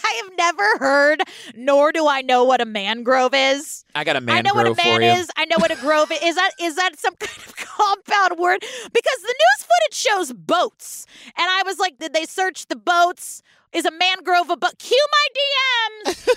I 0.10 0.22
have 0.24 0.38
never 0.38 0.78
heard, 0.80 1.22
nor 1.56 1.91
do 1.91 2.08
I 2.08 2.22
know 2.22 2.43
what 2.43 2.62
a 2.62 2.65
mangrove 2.65 3.34
is. 3.34 3.86
I 3.93 4.04
got 4.04 4.15
a 4.15 4.17
I 4.17 4.22
man 4.22 4.43
know 4.43 4.54
what 4.54 4.67
a 4.67 4.76
man 4.76 5.02
is. 5.04 5.30
I 5.38 5.45
know 5.45 5.58
what 5.60 5.72
a 5.72 5.76
grove 5.76 6.12
is. 6.12 6.19
Is 6.24 6.36
that 6.36 6.52
is 6.60 6.76
that 6.76 6.98
some 7.00 7.15
kind 7.19 7.48
of 7.48 7.56
compound 7.56 8.39
word? 8.39 8.62
Because 8.62 9.19
the 9.22 9.36
news 9.43 9.67
footage 9.67 9.98
shows 9.98 10.34
boats, 10.34 11.06
and 11.38 11.45
I 11.50 11.63
was 11.65 11.78
like, 11.80 12.00
did 12.00 12.13
they 12.13 12.26
search 12.26 12.67
the 12.67 12.76
boats? 12.76 13.41
Is 13.72 13.86
a 13.86 13.91
mangrove 13.91 14.50
a 14.50 14.58
boat? 14.58 14.80
Cue 14.80 15.06
my 15.12 15.28
DMs. 16.08 16.28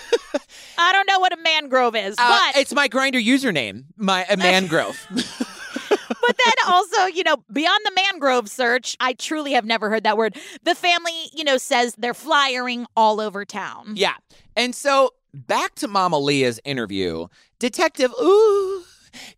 I 0.79 0.93
don't 0.93 1.09
know 1.09 1.19
what 1.19 1.33
a 1.33 1.39
mangrove 1.39 1.97
is, 1.97 2.15
Uh, 2.19 2.29
but 2.53 2.61
it's 2.61 2.75
my 2.75 2.89
Grindr 2.91 3.25
username, 3.25 3.85
my 3.97 4.27
a 4.29 4.37
mangrove. 4.37 4.99
but 6.27 6.37
then 6.45 6.73
also, 6.73 7.07
you 7.07 7.23
know, 7.25 7.37
beyond 7.53 7.81
the 7.85 7.93
mangrove 7.95 8.49
search, 8.49 8.97
I 9.01 9.13
truly 9.15 9.53
have 9.53 9.65
never 9.65 9.91
heard 9.91 10.05
that 10.05 10.17
word. 10.17 10.37
The 10.63 10.75
family, 10.75 11.13
you 11.35 11.45
know, 11.45 11.59
says 11.59 11.95
they're 11.99 12.15
flyering 12.15 12.87
all 12.97 13.21
over 13.21 13.45
town. 13.45 13.95
yeah. 13.97 14.15
And 14.57 14.75
so 14.75 15.11
back 15.35 15.75
to 15.77 15.89
Mama 15.89 16.19
Leah's 16.19 16.61
interview, 16.65 17.27
Detective, 17.59 18.13
ooh, 18.23 18.85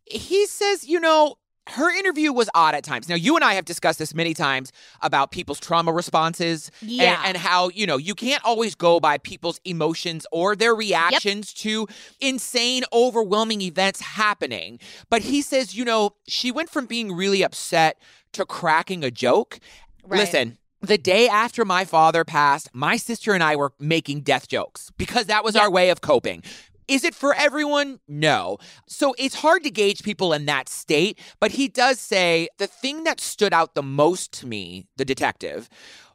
he 0.05 0.47
says, 0.47 0.87
you 0.87 0.99
know, 1.01 1.37
her 1.71 1.91
interview 1.97 2.33
was 2.33 2.51
odd 2.55 2.75
at 2.75 2.85
times. 2.85 3.09
Now, 3.09 3.15
you 3.15 3.37
and 3.37 3.45
I 3.45 3.55
have 3.55 3.65
discussed 3.65 3.99
this 3.99 4.15
many 4.15 4.35
times 4.35 4.71
about 5.01 5.31
people's 5.31 5.59
trauma 5.59 5.93
responses 5.93 6.71
and- 6.83 6.91
Yeah. 6.91 7.23
and, 7.25 7.37
how, 7.39 7.71
you 7.71 7.87
know, 7.87 7.97
you 7.97 8.15
can't 8.15 8.45
always 8.45 8.75
go 8.75 9.01
by 9.01 9.17
people's 9.19 9.61
emotions 9.65 10.27
or 10.31 10.55
their 10.55 10.75
reactions 10.75 11.53
to 11.55 11.87
insane, 12.21 12.85
overwhelming 12.93 13.63
events 13.63 14.01
happening. 14.01 14.79
But 15.09 15.23
he 15.23 15.41
says, 15.41 15.75
you 15.75 15.85
know, 15.85 16.11
she 16.29 16.53
went 16.53 16.69
from 16.69 16.85
being 16.87 17.13
really 17.13 17.43
upset 17.43 17.99
to 18.33 18.45
cracking 18.45 19.03
a 19.03 19.11
joke. 19.11 19.59
Right. 20.07 20.19
Listen, 20.21 20.59
the 20.83 20.99
day 20.99 21.29
after 21.29 21.65
my 21.65 21.87
father 21.87 22.25
passed, 22.25 22.69
my 22.75 22.99
sister 22.99 23.33
and 23.33 23.43
I 23.43 23.57
were 23.57 23.73
making 23.79 24.21
death 24.21 24.49
jokes 24.49 24.91
because 24.99 25.27
that 25.27 25.43
was 25.43 25.57
our 25.57 25.71
way 25.71 25.89
of 25.89 26.03
coping. 26.03 26.43
Is 26.87 27.05
it 27.05 27.15
for 27.15 27.35
everyone? 27.35 28.01
No. 28.07 28.59
So 28.87 29.15
it's 29.19 29.37
hard 29.37 29.63
to 29.65 29.71
gauge 29.71 30.03
people 30.03 30.33
in 30.33 30.47
that 30.47 30.69
state, 30.69 31.19
but 31.41 31.53
he 31.53 31.69
does 31.69 31.99
say 31.99 32.49
the 32.59 32.67
thing 32.67 33.05
that 33.05 33.21
stood 33.21 33.53
out 33.53 33.75
the 33.75 33.83
most 33.83 34.33
to 34.41 34.47
me, 34.47 34.87
the 34.97 35.05
detective, 35.05 35.69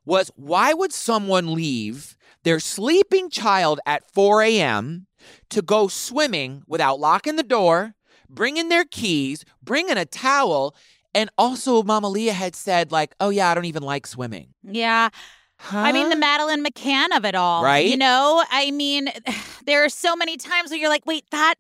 was 0.06 0.32
why 0.36 0.74
would 0.74 0.94
someone 0.94 1.54
leave 1.54 2.18
their 2.44 2.60
sleeping 2.60 3.30
child 3.30 3.80
at 3.86 4.10
4 4.12 4.44
a.m. 4.44 5.08
to 5.50 5.62
go 5.62 5.88
swimming 5.88 6.64
without 6.68 7.00
locking 7.00 7.36
the 7.36 7.44
door, 7.44 7.96
bringing 8.30 8.70
their 8.70 8.86
keys, 8.86 9.44
bringing 9.62 9.98
a 9.98 10.06
towel, 10.06 10.76
and 11.14 11.30
also 11.38 11.84
Mama 11.84 12.10
Leah 12.10 12.34
had 12.34 12.56
said, 12.56 12.92
like, 12.92 13.14
oh 13.20 13.30
yeah, 13.30 13.50
I 13.50 13.56
don't 13.56 13.66
even 13.66 13.84
like 13.84 14.06
swimming. 14.08 14.54
Yeah. 14.64 15.10
I 15.72 15.92
mean, 15.92 16.10
the 16.10 16.16
Madeleine 16.16 16.64
McCann 16.64 17.16
of 17.16 17.26
it 17.26 17.36
all. 17.36 17.64
Right? 17.64 17.88
You 17.88 17.98
know, 17.98 18.44
I 18.50 18.72
mean, 18.72 19.10
there 19.66 19.84
are 19.84 19.90
so 19.90 20.16
many 20.16 20.38
times 20.38 20.70
where 20.72 20.80
you're 20.80 20.90
like, 20.90 21.06
wait, 21.06 21.26
that 21.32 21.56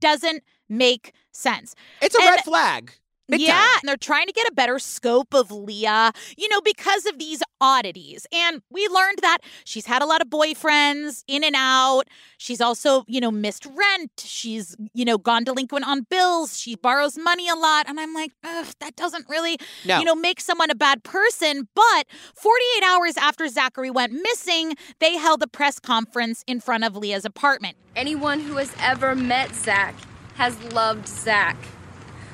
doesn't 0.00 0.42
make 0.68 1.12
sense. 1.32 1.74
It's 2.00 2.14
a 2.14 2.20
And- 2.22 2.30
red 2.30 2.44
flag. 2.44 2.92
Big 3.30 3.40
yeah, 3.42 3.52
time. 3.52 3.68
and 3.82 3.88
they're 3.88 3.96
trying 3.96 4.26
to 4.26 4.32
get 4.32 4.46
a 4.48 4.52
better 4.52 4.78
scope 4.78 5.34
of 5.34 5.50
Leah, 5.50 6.12
you 6.36 6.48
know, 6.48 6.60
because 6.60 7.06
of 7.06 7.18
these 7.18 7.42
oddities. 7.60 8.26
And 8.32 8.62
we 8.70 8.86
learned 8.88 9.18
that 9.22 9.38
she's 9.64 9.86
had 9.86 10.02
a 10.02 10.06
lot 10.06 10.20
of 10.20 10.28
boyfriends 10.28 11.24
in 11.28 11.44
and 11.44 11.54
out. 11.56 12.04
She's 12.38 12.60
also, 12.60 13.04
you 13.06 13.20
know, 13.20 13.30
missed 13.30 13.66
rent. 13.66 14.10
She's, 14.24 14.76
you 14.94 15.04
know, 15.04 15.18
gone 15.18 15.44
delinquent 15.44 15.86
on 15.86 16.02
bills. 16.10 16.58
She 16.58 16.74
borrows 16.74 17.18
money 17.18 17.48
a 17.48 17.54
lot. 17.54 17.88
And 17.88 18.00
I'm 18.00 18.14
like, 18.14 18.32
ugh, 18.42 18.66
that 18.80 18.96
doesn't 18.96 19.26
really, 19.28 19.58
No. 19.84 19.98
you 19.98 20.04
know, 20.04 20.14
make 20.14 20.40
someone 20.40 20.70
a 20.70 20.74
bad 20.74 21.02
person. 21.04 21.68
But 21.74 22.06
48 22.34 22.84
hours 22.84 23.16
after 23.16 23.46
Zachary 23.48 23.90
went 23.90 24.12
missing, 24.12 24.74
they 24.98 25.16
held 25.16 25.42
a 25.42 25.46
press 25.46 25.78
conference 25.78 26.42
in 26.46 26.60
front 26.60 26.84
of 26.84 26.96
Leah's 26.96 27.24
apartment. 27.24 27.76
Anyone 27.94 28.40
who 28.40 28.56
has 28.56 28.72
ever 28.80 29.14
met 29.14 29.54
Zach 29.54 29.94
has 30.36 30.60
loved 30.72 31.06
Zach. 31.06 31.56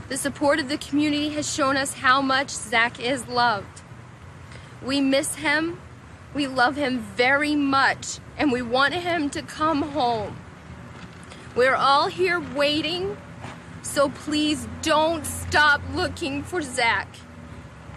The 0.09 0.17
support 0.17 0.61
of 0.61 0.69
the 0.69 0.79
community 0.79 1.31
has 1.31 1.53
shown 1.53 1.77
us 1.77 1.95
how 1.95 2.23
much 2.23 2.51
Zach 2.51 3.01
is 3.01 3.27
loved. 3.27 3.83
We 4.81 5.01
miss 5.01 5.35
him, 5.37 5.81
we 6.33 6.47
love 6.47 6.77
him 6.77 7.01
very 7.01 7.57
much, 7.57 8.21
and 8.39 8.53
we 8.53 8.63
want 8.63 8.95
him 8.95 9.31
to 9.31 9.43
come 9.43 9.83
home. 9.83 10.37
We're 11.57 11.75
all 11.75 12.07
here 12.07 12.39
waiting, 12.39 13.17
so 13.83 14.11
please 14.11 14.69
don't 14.83 15.27
stop 15.27 15.81
looking 15.95 16.45
for 16.45 16.63
Zach 16.63 17.09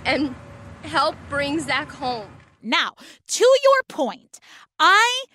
and 0.04 0.34
help 0.84 1.16
bring 1.30 1.60
Zach 1.60 1.92
home. 1.92 2.30
Now, 2.64 2.94
to 3.28 3.44
your 3.44 3.84
point, 3.88 4.40
I 4.80 5.26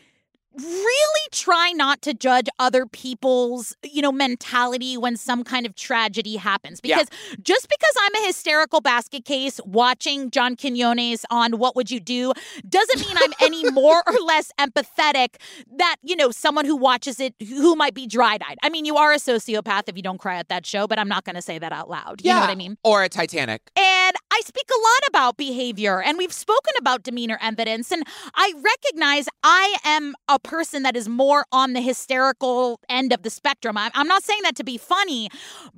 really 0.57 1.29
try 1.33 1.73
not 1.73 2.01
to 2.03 2.15
judge 2.15 2.47
other 2.59 2.87
people's, 2.87 3.77
you 3.83 4.01
know, 4.03 4.13
mentality 4.13 4.97
when 4.97 5.17
some 5.17 5.45
kind 5.45 5.67
of 5.67 5.75
tragedy 5.75 6.37
happens 6.37 6.81
Yeah. 6.83 6.97
because 6.99 7.09
just 7.43 7.69
because 7.69 7.95
I'm 8.01 8.23
a 8.23 8.27
hysterical 8.27 8.81
basket 8.81 9.25
case 9.25 9.61
watching 9.65 10.31
John 10.31 10.57
Quinones 10.57 11.25
on 11.31 11.59
What 11.59 11.75
Would 11.77 11.91
You 11.91 12.01
Do 12.01 12.33
doesn't 12.69 13.01
mean 13.01 13.17
I'm 13.17 13.33
any 13.41 13.69
more 13.71 14.03
or 14.07 14.15
less 14.25 14.53
empathetic 14.61 15.37
that, 15.77 15.97
you 16.03 16.17
know, 16.17 16.31
someone 16.31 16.65
who 16.65 16.77
watches 16.77 17.21
it 17.21 17.35
who 17.41 17.75
might 17.77 17.95
be 17.95 18.07
dry-eyed. 18.07 18.59
I 18.63 18.69
mean, 18.69 18.85
you 18.85 18.97
are 18.97 19.13
a 19.13 19.17
sociopath 19.17 19.83
if 19.89 19.97
you 19.97 20.03
don't 20.03 20.19
cry 20.19 20.37
at 20.37 20.49
that 20.49 20.67
show, 20.67 20.87
but 20.87 20.99
I'm 20.99 21.09
not 21.09 21.25
going 21.25 21.37
to 21.37 21.43
say 21.43 21.59
that 21.59 21.73
out 21.73 21.91
loud. 21.91 22.21
You 22.25 22.33
know 22.33 22.41
what 22.41 22.51
I 22.51 22.55
mean? 22.55 22.77
Or 22.85 23.03
a 23.03 23.09
Titanic. 23.09 23.63
And 23.77 24.17
I 24.35 24.41
speak 24.41 24.69
a 24.69 24.81
lot 24.81 25.09
about 25.09 25.37
behavior, 25.37 26.03
and 26.03 26.19
we've 26.19 26.33
spoken 26.33 26.73
about 26.77 27.05
demeanor 27.05 27.39
evidence. 27.41 27.93
And 27.93 28.03
I 28.35 28.53
recognize 28.57 29.29
I 29.45 29.77
am 29.85 30.17
a 30.29 30.41
person 30.41 30.83
that 30.83 30.97
is 30.97 31.09
more 31.09 31.47
on 31.53 31.73
the 31.73 31.81
hysterical 31.81 32.81
end 32.89 33.13
of 33.13 33.23
the 33.23 33.31
spectrum. 33.31 33.79
I'm, 33.79 34.09
not 34.09 34.25
saying 34.25 34.41
that 34.43 34.57
to 34.57 34.65
be 34.65 34.77
funny, 34.77 35.29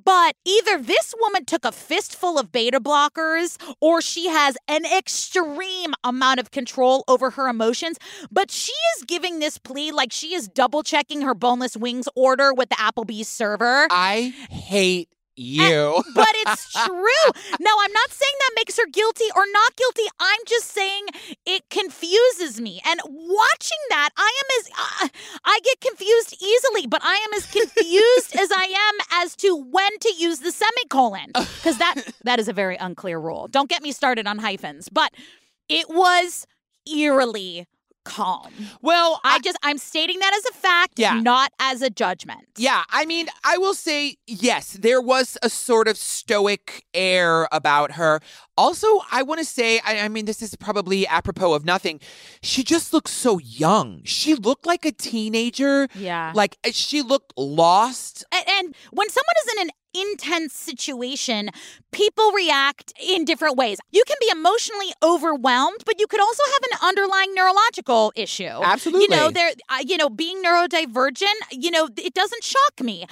but 0.03 0.37
either 0.47 0.79
this 0.79 1.15
woman 1.21 1.45
took 1.45 1.67
a 1.67 1.73
fistful 1.73 2.39
of 2.39 2.51
beta 2.51 2.81
blockers 2.81 3.59
or 3.83 4.01
she 4.01 4.29
has 4.29 4.57
an 4.69 4.87
extreme 4.87 5.93
amount 6.03 6.41
of 6.41 6.51
control 6.51 7.05
over 7.09 7.29
her 7.33 7.49
emotions. 7.49 7.99
But 8.31 8.51
she 8.51 8.73
is 8.97 9.05
giving 9.05 9.39
this 9.39 9.59
plea 9.59 9.93
like 9.93 10.13
she 10.13 10.35
is 10.35 10.49
double 10.49 10.83
checking 10.83 11.21
her 11.21 11.35
boneless 11.35 11.77
wings 11.77 12.09
order 12.17 12.55
with 12.55 12.71
the 12.71 12.77
Applebee's 12.77 13.29
server. 13.29 13.87
I 13.91 14.33
hate 14.49 15.11
you. 15.37 16.03
But 16.15 16.29
it's 16.33 16.73
true. 16.73 17.31
No, 17.61 17.71
I'm 17.81 17.93
not 17.93 18.11
saying 18.11 18.33
that 18.41 18.51
makes 18.57 18.79
her 18.79 18.87
guilty 18.91 19.27
or 19.35 19.45
not 19.53 19.77
guilty. 19.77 20.09
I'm 20.19 20.41
just 20.47 20.71
saying 20.71 21.07
it 21.45 21.69
confuses 21.69 22.61
me. 22.61 22.81
And 22.87 23.01
watching 23.05 23.79
that, 23.91 24.11
I 24.17 24.33
am 24.43 24.61
as 24.61 24.71
uh, 24.73 25.09
I 25.45 25.61
get 25.63 25.81
confused 25.81 26.37
easily, 26.43 26.87
but 26.87 27.03
I 27.05 27.17
am 27.17 27.35
as 27.35 27.47
confused 27.47 28.35
as 28.37 28.51
I 28.51 28.65
am 28.65 29.23
as 29.25 29.37
to 29.37 29.57
when 29.57 29.99
to 30.01 30.15
use 30.17 30.39
the 30.39 30.53
semicolon 30.53 31.33
because 31.35 31.79
that 31.79 31.97
that 32.25 32.39
is 32.39 32.49
a 32.49 32.53
very 32.55 32.77
unclear 32.77 33.21
rule. 33.21 33.49
Don't 33.49 33.69
get 33.69 33.83
me 33.83 33.93
started 33.93 34.27
on 34.27 34.39
hyphens, 34.39 34.89
but 34.89 35.13
it 35.69 35.89
was 35.91 36.47
eerily 36.91 37.67
calm. 38.07 38.53
Well, 38.81 39.21
I, 39.25 39.41
just 39.41 39.59
I'm 39.63 39.79
stating 39.79 40.19
that 40.21 40.33
as 40.39 40.45
a 40.53 40.55
fact, 40.55 40.95
Yeah. 40.99 41.19
not 41.21 41.51
as 41.59 41.83
a 41.83 41.91
judgment. 41.91 42.43
Yeah, 42.57 42.85
I 42.91 43.05
mean, 43.05 43.27
I 43.45 43.59
will 43.59 43.75
say 43.75 44.17
yes, 44.27 44.79
there 44.81 45.01
was 45.03 45.37
a 45.43 45.51
sort 45.51 45.89
of 45.89 45.97
stoic 45.99 46.85
air 46.95 47.49
about 47.51 47.93
her. 47.93 48.21
Also, 48.57 48.87
I 49.11 49.23
want 49.23 49.41
to 49.41 49.45
say, 49.45 49.81
I, 49.85 49.99
I 50.01 50.09
mean, 50.09 50.25
this 50.25 50.41
is 50.41 50.55
probably 50.57 51.07
apropos 51.07 51.53
of 51.53 51.65
nothing. 51.65 52.01
She 52.43 52.63
just 52.63 52.93
looks 52.95 53.11
so 53.11 53.39
young. 53.39 54.01
She 54.05 54.35
looked 54.35 54.65
like 54.67 54.85
a 54.87 54.93
teenager. 54.93 55.89
Yeah. 55.95 56.33
Like 56.35 56.57
uh, 56.65 56.71
she 56.73 57.03
looked 57.03 57.33
lost. 57.37 58.25
And, 58.33 58.45
and 58.49 58.75
when 58.93 59.09
someone 59.11 59.37
is 59.45 59.53
in 59.55 59.63
an 59.67 59.71
intense 60.01 60.53
situation, 60.55 61.51
people 61.93 62.33
react 62.33 62.93
in 63.01 63.25
different 63.25 63.57
ways. 63.57 63.79
You 63.91 64.03
can 64.07 64.17
be 64.21 64.29
emotionally 64.31 64.93
overwhelmed, 65.03 65.83
but 65.85 65.99
you 66.01 66.07
could 66.07 66.21
also 66.21 66.43
have 66.55 66.71
an 66.73 66.89
underlying 66.89 67.35
neurological 67.35 68.13
issue. 68.17 68.45
Absolutely. 68.45 69.03
You 69.03 69.09
know, 69.09 69.31
there, 69.31 69.53
uh, 69.69 69.79
you 69.87 69.97
know, 69.97 70.09
being 70.11 70.43
neurodivergent, 70.43 71.35
you 71.53 71.71
know, 71.71 71.89
it 71.97 72.15
doesn't 72.15 72.45
shock 72.45 72.81
me. 72.81 73.07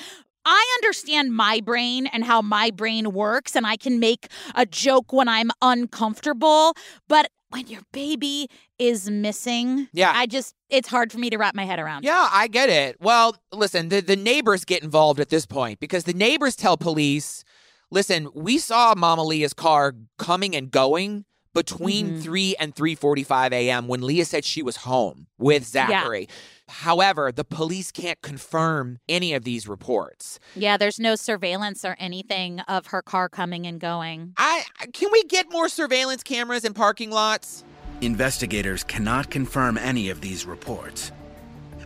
I 0.45 0.79
understand 0.83 1.35
my 1.35 1.61
brain 1.61 2.07
and 2.07 2.25
how 2.25 2.43
my 2.43 2.71
brain 2.71 3.13
works, 3.13 3.57
and 3.57 3.67
I 3.67 3.77
can 3.77 3.99
make 3.99 4.29
a 4.55 4.67
joke 4.67 5.13
when 5.13 5.27
I'm 5.27 5.51
uncomfortable. 5.63 6.75
But 7.09 7.31
when 7.49 7.67
your 7.69 7.83
baby 7.93 8.49
is 8.79 9.09
missing, 9.11 9.89
Yeah. 9.93 10.13
I 10.15 10.27
just, 10.27 10.55
it's 10.69 10.89
hard 10.89 11.13
for 11.13 11.19
me 11.19 11.31
to 11.31 11.37
wrap 11.39 11.55
my 11.55 11.65
head 11.65 11.79
around. 11.79 12.05
Yeah, 12.05 12.29
I 12.33 12.49
get 12.49 12.69
it. 12.71 12.97
Well, 13.01 13.37
listen, 13.53 13.89
the, 13.89 14.01
the 14.01 14.17
neighbors 14.17 14.65
get 14.65 14.83
involved 14.83 15.21
at 15.21 15.29
this 15.29 15.47
point 15.47 15.79
because 15.81 16.05
the 16.05 16.13
neighbors 16.13 16.57
tell 16.57 16.77
police, 16.77 17.45
listen, 17.91 18.29
we 18.35 18.59
saw 18.59 18.95
Mama 18.97 19.23
Leah's 19.25 19.55
car 19.55 19.95
coming 20.19 20.57
and 20.57 20.71
going 20.71 21.25
between 21.53 22.15
Mhm. 22.19 22.23
3 22.25 22.57
and 22.59 22.75
3:45 22.75 23.53
a.m. 23.53 23.87
when 23.87 24.03
Leah 24.03 24.25
said 24.25 24.45
she 24.45 24.61
was 24.61 24.79
home 24.79 25.29
with 25.39 25.65
Zachary. 25.65 26.29
However, 26.69 27.31
the 27.31 27.45
police 27.45 27.93
can't 27.93 28.21
confirm 28.23 28.99
any 29.09 29.35
of 29.35 29.45
these 29.45 29.69
reports. 29.69 30.41
Yeah, 30.57 30.77
there's 30.77 30.99
no 30.99 31.15
surveillance 31.15 31.85
or 31.85 31.95
anything 32.01 32.59
of 32.61 32.87
her 32.87 33.03
car 33.03 33.29
coming 33.29 33.69
and 33.69 33.79
going. 33.79 34.33
I- 34.37 34.65
can 34.93 35.11
we 35.13 35.23
get 35.25 35.53
more 35.53 35.69
surveillance 35.69 36.25
cameras 36.25 36.65
in 36.65 36.75
parking 36.75 37.11
lots? 37.13 37.63
Investigators 38.05 38.85
cannot 38.85 39.31
confirm 39.31 39.79
any 39.79 40.11
of 40.11 40.21
these 40.21 40.45
reports. 40.45 41.11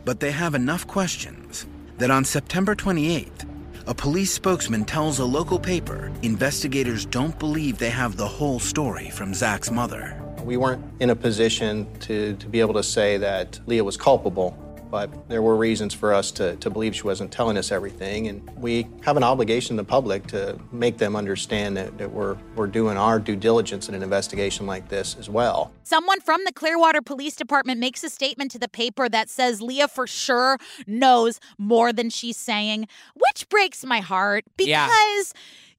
But 0.05 0.19
they 0.19 0.33
have 0.33 0.57
enough 0.57 0.85
questions 0.85 1.65
that 1.99 2.11
on 2.11 2.25
September 2.25 2.75
28th, 2.75 3.49
a 3.87 3.95
police 3.95 4.33
spokesman 4.33 4.85
tells 4.85 5.21
a 5.21 5.25
local 5.25 5.61
paper 5.61 6.11
investigators 6.23 7.07
don't 7.07 7.39
believe 7.39 7.79
they 7.79 7.91
have 7.91 8.17
the 8.17 8.27
whole 8.27 8.59
story 8.59 9.11
from 9.11 9.33
Zach's 9.33 9.71
mother. 9.71 10.21
We 10.43 10.57
weren't 10.57 10.85
in 10.99 11.11
a 11.11 11.15
position 11.15 11.87
to, 12.01 12.35
to 12.35 12.47
be 12.49 12.59
able 12.59 12.75
to 12.75 12.83
say 12.83 13.17
that 13.19 13.61
Leah 13.67 13.85
was 13.85 13.97
culpable, 13.97 14.59
but 14.91 15.29
there 15.29 15.43
were 15.43 15.57
reasons 15.57 15.95
for 15.95 16.13
us 16.13 16.31
to, 16.33 16.57
to 16.57 16.71
believe 16.71 16.95
she 16.95 17.03
wasn't 17.03 17.31
telling 17.33 17.57
us 17.57 17.71
everything. 17.71 18.29
And 18.29 18.49
we 18.57 18.87
have 19.03 19.17
an 19.17 19.23
obligation 19.23 19.77
to 19.77 19.83
the 19.83 19.89
public 19.89 20.27
to 20.29 20.59
make 20.73 20.99
them 20.99 21.17
understand 21.17 21.77
that, 21.77 21.99
that 21.99 22.11
we're, 22.11 22.37
we're 22.57 22.67
doing 22.67 22.97
our 22.97 23.19
due 23.19 23.37
diligence 23.37 23.89
in 23.89 23.95
an 23.95 24.03
investigation 24.03 24.67
like 24.67 24.89
this 24.89 25.17
as 25.19 25.29
well. 25.29 25.73
Someone 25.85 26.21
from 26.21 26.43
the 26.45 26.53
Clearwater 26.53 27.03
Police 27.03 27.37
Department 27.37 27.81
makes 27.81 28.05
a 28.05 28.11
statement 28.11 28.51
to 28.53 28.59
the 28.59 28.69
paper 28.69 29.09
that 29.09 29.31
says 29.31 29.61
Leah 29.63 29.89
for 29.89 30.07
sure 30.07 30.59
knows 30.87 31.41
more 31.57 31.93
than 31.93 32.11
she's 32.11 32.37
saying, 32.37 32.87
which 33.15 33.49
breaks 33.49 33.85
my 33.85 34.01
heart 34.01 34.45
because 34.57 34.69
Yeah. 34.69 34.89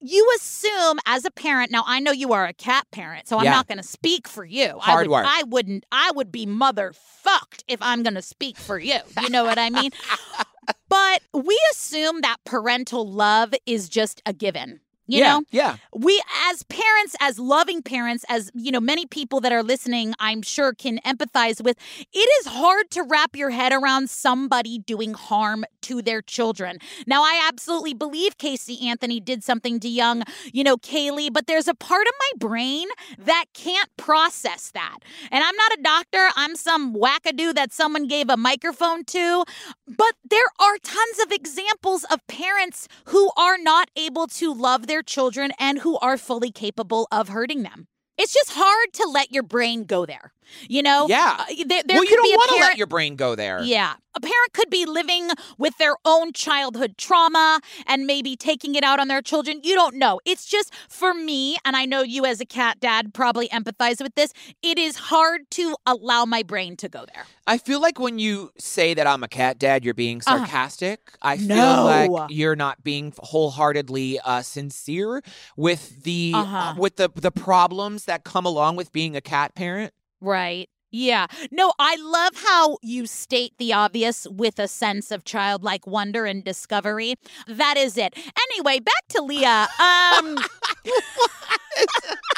You 0.02 0.28
assume 0.38 1.00
as 1.06 1.26
a 1.26 1.32
parent. 1.32 1.72
Now 1.72 1.84
I 1.86 2.00
know 2.00 2.12
you 2.12 2.34
are 2.34 2.46
a 2.46 2.54
cat 2.54 2.86
parent, 2.92 3.28
so 3.28 3.38
I'm 3.38 3.46
Yeah. 3.46 3.52
not 3.52 3.68
going 3.68 3.78
to 3.80 3.84
speak 3.84 4.28
for 4.28 4.46
you. 4.46 4.78
I 4.80 4.92
Hard 4.92 5.08
would, 5.08 5.12
work. 5.14 5.26
I 5.28 5.44
wouldn't. 5.48 5.86
I 5.92 6.12
would 6.16 6.32
be 6.32 6.46
mother 6.46 6.94
fucked 6.94 7.64
if 7.68 7.80
I'm 7.82 8.04
going 8.04 8.16
to 8.16 8.22
speak 8.22 8.58
for 8.58 8.80
you. 8.80 9.00
You 9.22 9.30
know 9.30 9.44
what 9.46 9.58
I 9.60 9.70
mean? 9.70 9.92
but 10.90 11.22
we 11.34 11.60
assume 11.72 12.22
that 12.22 12.38
parental 12.46 13.10
love 13.10 13.54
is 13.66 13.90
just 13.90 14.22
a 14.26 14.34
given. 14.34 14.80
You 15.10 15.20
yeah, 15.22 15.34
know, 15.34 15.44
yeah. 15.50 15.78
we 15.96 16.22
as 16.52 16.62
parents 16.64 17.16
as 17.20 17.40
loving 17.40 17.82
parents 17.82 18.24
as 18.30 18.52
you 18.54 18.72
know 18.72 18.80
many 18.80 19.08
people 19.08 19.40
that 19.42 19.52
are 19.52 19.64
listening 19.64 20.14
i'm 20.20 20.44
sure 20.44 20.74
can 20.74 21.00
empathize 21.00 21.64
with 21.64 21.78
it 22.14 22.30
is 22.40 22.46
hard 22.48 22.92
to 22.92 23.02
wrap 23.04 23.36
your 23.36 23.50
head 23.50 23.72
around 23.74 24.10
somebody 24.10 24.78
doing 24.78 25.14
harm 25.16 25.66
to 25.82 26.02
their 26.04 26.22
children. 26.22 26.78
Now 27.08 27.24
i 27.24 27.44
absolutely 27.48 27.96
believe 27.96 28.38
casey 28.38 28.88
anthony 28.88 29.20
did 29.20 29.44
something 29.44 29.80
to 29.80 29.90
young 29.90 30.24
you 30.54 30.64
know 30.64 30.78
caylee 30.78 31.34
but 31.34 31.48
there's 31.48 31.68
a 31.68 31.74
part 31.74 32.06
of 32.08 32.14
my 32.20 32.48
brain 32.48 32.88
that 33.18 33.46
can't 33.54 33.90
process 33.98 34.72
that. 34.72 35.00
And 35.32 35.44
i'm 35.44 35.56
not 35.56 35.72
a 35.74 35.82
doctor. 35.82 36.30
I'm 36.36 36.56
some 36.56 36.94
wackadoo 36.94 37.54
that 37.56 37.74
someone 37.74 38.08
gave 38.08 38.30
a 38.30 38.38
microphone 38.38 39.04
to. 39.06 39.44
But 39.88 40.14
there 40.30 40.50
are 40.60 40.78
tons 40.84 41.20
of 41.24 41.32
examples 41.32 42.04
of 42.06 42.26
parents 42.28 42.88
who 43.06 43.32
are 43.38 43.58
not 43.58 43.90
able 43.96 44.28
to 44.28 44.54
love 44.54 44.88
their 44.88 44.99
children 45.04 45.52
and 45.60 45.80
who 45.80 45.98
are 46.00 46.18
fully 46.18 46.52
capable 46.52 47.08
of 47.12 47.30
hurting 47.30 47.64
them. 47.64 47.88
It's 48.18 48.34
just 48.34 48.52
hard 48.54 48.94
to 48.94 49.08
let 49.08 49.32
your 49.32 49.44
brain 49.44 49.86
go 49.86 50.06
there. 50.06 50.34
You 50.68 50.84
know? 50.84 51.08
Yeah. 51.10 51.38
Uh, 51.40 51.46
there, 51.66 51.84
there 51.86 51.96
well, 51.98 52.04
you 52.06 52.16
don't 52.16 52.30
want 52.32 52.50
to 52.52 52.56
let 52.62 52.78
your 52.78 52.88
brain 52.88 53.16
go 53.16 53.36
there. 53.36 53.62
yeah. 53.64 53.96
A 54.16 54.20
parent 54.20 54.54
could 54.54 54.72
be 54.72 54.88
living 54.88 55.30
with 55.60 55.78
their 55.78 55.96
own 56.04 56.34
childhood 56.34 56.98
trauma 56.98 57.62
and 57.86 58.08
maybe 58.08 58.36
taking 58.36 58.74
it 58.74 58.84
out 58.84 59.00
on 59.00 59.08
their 59.08 59.22
children. 59.22 59.62
You 59.64 59.76
don't 59.76 59.96
know. 59.96 60.20
It's 60.26 60.46
just 60.48 60.74
for 60.90 61.14
me, 61.14 61.58
and 61.64 61.76
I 61.78 61.86
know 61.86 62.02
you 62.02 62.26
as 62.26 62.42
a 62.42 62.46
cat 62.46 62.80
dad 62.80 63.14
probably 63.14 63.48
empathize 63.50 64.02
with 64.02 64.16
this, 64.16 64.34
it 64.64 64.80
is 64.80 64.96
hard 64.98 65.42
to 65.52 65.76
allow 65.86 66.26
my 66.26 66.42
brain 66.42 66.76
to 66.78 66.90
go 66.90 67.06
there. 67.14 67.26
I 67.46 67.60
feel 67.60 67.80
like 67.80 68.00
when 68.00 68.18
you 68.18 68.52
say 68.58 68.96
that 68.96 69.06
I'm 69.06 69.24
a 69.24 69.28
cat 69.28 69.60
dad, 69.60 69.86
you're 69.86 69.94
being 69.94 70.22
Uh-huh. 70.26 70.38
sarcastic. 70.40 71.00
I 71.22 71.38
feel 71.38 71.56
No. 71.56 71.84
like 71.86 72.32
you're 72.32 72.56
not 72.56 72.84
being 72.84 73.14
wholeheartedly 73.20 74.20
uh, 74.26 74.42
sincere 74.42 75.22
with 75.56 76.04
the 76.04 76.34
Uh-huh. 76.36 76.74
with 76.78 76.96
the 76.96 77.10
the 77.16 77.32
problems 77.32 78.06
that 78.06 78.24
come 78.24 78.46
along 78.46 78.76
with 78.76 78.92
being 78.92 79.16
a 79.16 79.22
cat 79.22 79.54
parent. 79.56 79.94
Right. 80.22 80.70
Yeah. 80.92 81.28
No, 81.52 81.74
I 81.78 81.96
love 81.98 82.32
how 82.44 82.78
you 82.82 83.06
state 83.06 83.54
the 83.60 83.74
obvious 83.74 84.26
with 84.30 84.58
a 84.58 84.68
sense 84.68 85.12
of 85.12 85.24
childlike 85.24 85.86
wonder 85.86 86.26
and 86.26 86.44
discovery. 86.44 87.14
That 87.48 87.78
is 87.78 87.96
it. 87.96 88.16
Anyway, 88.52 88.80
back 88.80 89.08
to 89.10 89.22
Leah. 89.22 89.68
Um 89.80 90.38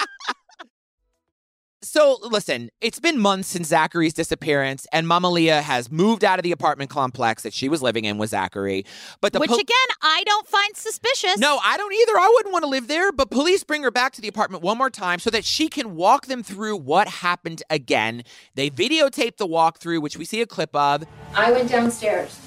So 1.91 2.19
listen, 2.21 2.69
it's 2.79 3.01
been 3.01 3.19
months 3.19 3.49
since 3.49 3.67
Zachary's 3.67 4.13
disappearance, 4.13 4.87
and 4.93 5.05
Mama 5.05 5.29
Leah 5.29 5.61
has 5.61 5.91
moved 5.91 6.23
out 6.23 6.39
of 6.39 6.43
the 6.43 6.53
apartment 6.53 6.89
complex 6.89 7.43
that 7.43 7.51
she 7.51 7.67
was 7.67 7.81
living 7.81 8.05
in 8.05 8.17
with 8.17 8.29
Zachary. 8.29 8.85
But 9.19 9.33
the 9.33 9.39
which 9.39 9.49
pol- 9.49 9.59
again, 9.59 9.75
I 10.01 10.23
don't 10.25 10.47
find 10.47 10.73
suspicious. 10.77 11.37
No, 11.37 11.59
I 11.61 11.75
don't 11.75 11.91
either. 11.91 12.13
I 12.13 12.31
wouldn't 12.33 12.53
want 12.53 12.63
to 12.63 12.69
live 12.69 12.87
there. 12.87 13.11
But 13.11 13.29
police 13.29 13.65
bring 13.65 13.83
her 13.83 13.91
back 13.91 14.13
to 14.13 14.21
the 14.21 14.29
apartment 14.29 14.63
one 14.63 14.77
more 14.77 14.89
time 14.89 15.19
so 15.19 15.29
that 15.31 15.43
she 15.43 15.67
can 15.67 15.97
walk 15.97 16.27
them 16.27 16.43
through 16.43 16.77
what 16.77 17.09
happened 17.09 17.61
again. 17.69 18.23
They 18.55 18.69
videotape 18.69 19.35
the 19.35 19.45
walkthrough, 19.45 20.01
which 20.01 20.15
we 20.15 20.23
see 20.23 20.39
a 20.39 20.47
clip 20.47 20.73
of. 20.73 21.03
I 21.35 21.51
went 21.51 21.69
downstairs 21.69 22.39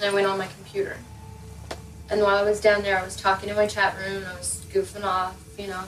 and 0.00 0.08
I 0.08 0.14
went 0.14 0.28
on 0.28 0.38
my 0.38 0.46
computer. 0.46 0.98
And 2.10 2.20
while 2.20 2.36
I 2.36 2.48
was 2.48 2.60
down 2.60 2.82
there, 2.82 2.96
I 2.96 3.02
was 3.02 3.16
talking 3.16 3.48
in 3.48 3.56
my 3.56 3.66
chat 3.66 3.96
room. 3.98 4.22
I 4.24 4.34
was 4.36 4.64
goofing 4.72 5.02
off, 5.02 5.34
you 5.58 5.66
know, 5.66 5.82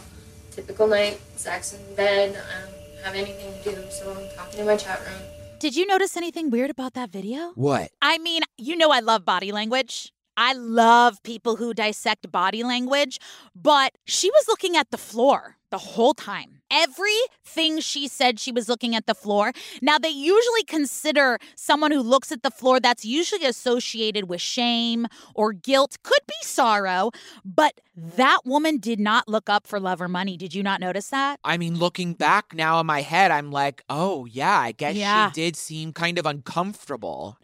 typical 0.50 0.88
night. 0.88 1.20
Zach's 1.38 1.72
in 1.72 1.94
bed. 1.94 2.30
I 2.30 2.66
don't 2.66 2.79
have 3.02 3.14
anything 3.14 3.52
to 3.62 3.70
do, 3.70 3.90
so 3.90 4.10
I'm 4.10 4.28
talking 4.36 4.60
in 4.60 4.66
my 4.66 4.76
chat 4.76 5.00
room. 5.00 5.22
Did 5.58 5.76
you 5.76 5.86
notice 5.86 6.16
anything 6.16 6.50
weird 6.50 6.70
about 6.70 6.94
that 6.94 7.10
video? 7.10 7.52
What? 7.54 7.90
I 8.00 8.18
mean, 8.18 8.42
you 8.56 8.76
know, 8.76 8.90
I 8.90 9.00
love 9.00 9.24
body 9.24 9.52
language. 9.52 10.12
I 10.36 10.54
love 10.54 11.22
people 11.22 11.56
who 11.56 11.74
dissect 11.74 12.32
body 12.32 12.62
language, 12.62 13.18
but 13.54 13.92
she 14.06 14.30
was 14.30 14.48
looking 14.48 14.74
at 14.74 14.90
the 14.90 14.96
floor 14.96 15.56
the 15.70 15.78
whole 15.78 16.14
time. 16.14 16.59
Everything 16.70 17.80
she 17.80 18.08
said, 18.08 18.38
she 18.40 18.52
was 18.52 18.68
looking 18.68 18.94
at 18.94 19.06
the 19.06 19.14
floor. 19.14 19.52
Now, 19.82 19.98
they 19.98 20.08
usually 20.08 20.62
consider 20.66 21.38
someone 21.56 21.90
who 21.90 22.00
looks 22.00 22.30
at 22.32 22.42
the 22.42 22.50
floor 22.50 22.80
that's 22.80 23.04
usually 23.04 23.44
associated 23.44 24.28
with 24.28 24.40
shame 24.40 25.06
or 25.34 25.52
guilt, 25.52 25.98
could 26.02 26.20
be 26.26 26.34
sorrow, 26.42 27.10
but 27.44 27.80
that 27.96 28.40
woman 28.44 28.78
did 28.78 28.98
not 29.00 29.28
look 29.28 29.50
up 29.50 29.66
for 29.66 29.78
love 29.80 30.00
or 30.00 30.08
money. 30.08 30.36
Did 30.36 30.54
you 30.54 30.62
not 30.62 30.80
notice 30.80 31.08
that? 31.08 31.38
I 31.44 31.58
mean, 31.58 31.76
looking 31.78 32.14
back 32.14 32.54
now 32.54 32.80
in 32.80 32.86
my 32.86 33.02
head, 33.02 33.30
I'm 33.30 33.50
like, 33.50 33.82
oh, 33.90 34.24
yeah, 34.26 34.58
I 34.58 34.72
guess 34.72 34.94
Yeah. 34.94 35.28
she 35.30 35.34
did 35.34 35.56
seem 35.56 35.92
kind 35.92 36.18
of 36.18 36.24
uncomfortable. 36.26 37.36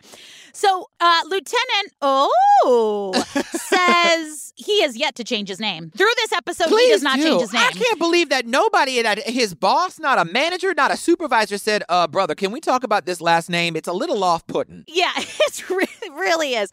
So, 0.57 0.89
uh, 1.01 1.21
Lieutenant 1.27 1.93
Oh 2.01 3.13
says 3.53 4.55
he 4.57 4.81
has 4.83 4.97
yet 4.97 5.15
to 5.17 5.25
change 5.25 5.49
his 5.51 5.61
name. 5.61 5.91
Through 5.97 6.13
this 6.17 6.33
episode, 6.33 6.69
he 6.71 6.89
does 6.89 7.03
not 7.03 7.17
do. 7.19 7.25
change 7.25 7.41
his 7.43 7.53
name. 7.53 7.63
I 7.63 7.73
can't 7.73 7.99
believe 7.99 8.31
that 8.31 8.47
nobody, 8.47 9.03
that 9.03 9.19
his 9.29 9.55
boss, 9.55 9.99
not 9.99 10.19
a 10.19 10.25
manager, 10.25 10.73
not 10.75 10.91
a 10.91 10.97
supervisor, 10.97 11.59
said, 11.59 11.83
uh, 11.91 12.07
brother, 12.07 12.35
can 12.35 12.53
we 12.53 12.61
talk 12.61 12.85
about 12.85 13.05
this 13.05 13.21
last 13.21 13.51
name? 13.51 13.77
It's 13.77 13.89
a 13.89 13.93
little 13.93 14.25
off 14.25 14.47
putting. 14.47 14.85
Yeah, 14.89 15.13
it's 15.17 15.69
really, 15.69 16.11
really 16.11 16.55
is. 16.55 16.71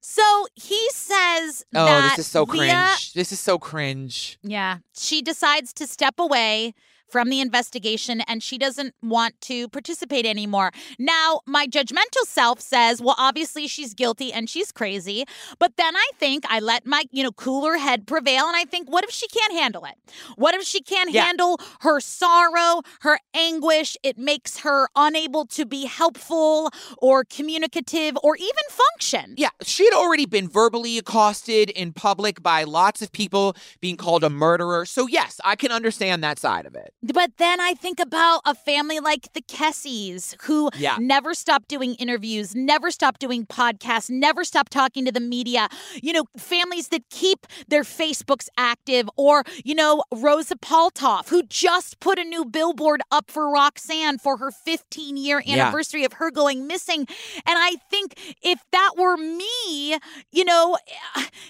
So 0.00 0.46
he 0.54 0.88
says 0.92 1.64
Oh, 1.74 2.02
this 2.08 2.20
is 2.20 2.26
so 2.26 2.42
Leah- 2.44 2.72
cringe. 2.72 3.12
This 3.12 3.30
is 3.32 3.38
so 3.38 3.58
cringe. 3.58 4.38
Yeah, 4.42 4.78
she 4.92 5.22
decides 5.22 5.72
to 5.74 5.86
step 5.86 6.14
away 6.18 6.74
from 7.10 7.28
the 7.28 7.40
investigation 7.40 8.20
and 8.22 8.42
she 8.42 8.58
doesn't 8.58 8.94
want 9.02 9.40
to 9.42 9.68
participate 9.68 10.26
anymore. 10.26 10.72
Now, 10.98 11.40
my 11.46 11.66
judgmental 11.66 12.24
self 12.24 12.60
says, 12.60 13.00
well, 13.00 13.16
obviously 13.18 13.66
she's 13.66 13.94
guilty 13.94 14.32
and 14.32 14.48
she's 14.48 14.72
crazy. 14.72 15.24
But 15.58 15.76
then 15.76 15.96
I 15.96 16.08
think 16.18 16.44
I 16.48 16.60
let 16.60 16.86
my, 16.86 17.04
you 17.10 17.22
know, 17.22 17.32
cooler 17.32 17.76
head 17.76 18.06
prevail 18.06 18.46
and 18.46 18.56
I 18.56 18.64
think, 18.64 18.90
what 18.90 19.04
if 19.04 19.10
she 19.10 19.28
can't 19.28 19.52
handle 19.52 19.84
it? 19.84 19.94
What 20.36 20.54
if 20.54 20.62
she 20.62 20.80
can't 20.80 21.10
Yeah. 21.12 21.24
handle 21.24 21.60
her 21.80 22.00
sorrow, 22.00 22.82
her 23.00 23.18
anguish? 23.34 23.96
It 24.02 24.18
makes 24.18 24.58
her 24.58 24.88
unable 24.96 25.46
to 25.46 25.66
be 25.66 25.86
helpful 25.86 26.70
or 26.98 27.24
communicative 27.24 28.16
or 28.22 28.36
even 28.36 28.64
function. 28.68 29.34
Yeah, 29.36 29.50
she 29.62 29.84
had 29.84 29.94
already 29.94 30.26
been 30.26 30.48
verbally 30.48 30.98
accosted 30.98 31.70
in 31.70 31.92
public 31.92 32.42
by 32.42 32.64
lots 32.64 33.02
of 33.02 33.12
people 33.12 33.56
being 33.80 33.96
called 33.96 34.24
a 34.24 34.30
murderer. 34.30 34.84
So, 34.86 35.06
yes, 35.06 35.40
I 35.44 35.56
can 35.56 35.72
understand 35.72 36.22
that 36.24 36.38
side 36.38 36.66
of 36.66 36.74
it. 36.74 36.94
But 37.02 37.30
then 37.38 37.60
I 37.60 37.74
think 37.74 37.98
about 37.98 38.42
a 38.44 38.54
family 38.54 39.00
like 39.00 39.32
the 39.32 39.40
Kesses 39.40 40.34
who 40.42 40.70
Yeah. 40.76 40.96
never 41.00 41.32
stopped 41.34 41.68
doing 41.68 41.94
interviews, 41.94 42.54
never 42.54 42.90
stopped 42.90 43.20
doing 43.20 43.46
podcasts, 43.46 44.10
never 44.10 44.44
stopped 44.44 44.70
talking 44.72 45.04
to 45.06 45.12
the 45.12 45.20
media. 45.20 45.68
You 46.02 46.12
know, 46.12 46.24
families 46.36 46.88
that 46.88 47.08
keep 47.10 47.46
their 47.68 47.82
Facebooks 47.84 48.48
active, 48.58 49.08
or, 49.16 49.44
you 49.64 49.74
know, 49.74 50.02
Rosa 50.12 50.56
Paltoff, 50.56 51.28
who 51.30 51.42
just 51.44 52.00
put 52.00 52.18
a 52.18 52.24
new 52.24 52.44
billboard 52.44 53.00
up 53.10 53.30
for 53.30 53.50
Roxanne 53.50 54.18
for 54.18 54.36
her 54.36 54.50
15 54.50 55.16
year 55.16 55.42
Yeah. 55.44 55.64
anniversary 55.64 56.04
of 56.04 56.14
her 56.14 56.30
going 56.30 56.66
missing. 56.66 57.06
And 57.46 57.58
I 57.58 57.76
think 57.90 58.14
if 58.42 58.60
that 58.72 58.92
were 58.98 59.16
me, 59.16 59.96
you 60.32 60.44
know, 60.44 60.76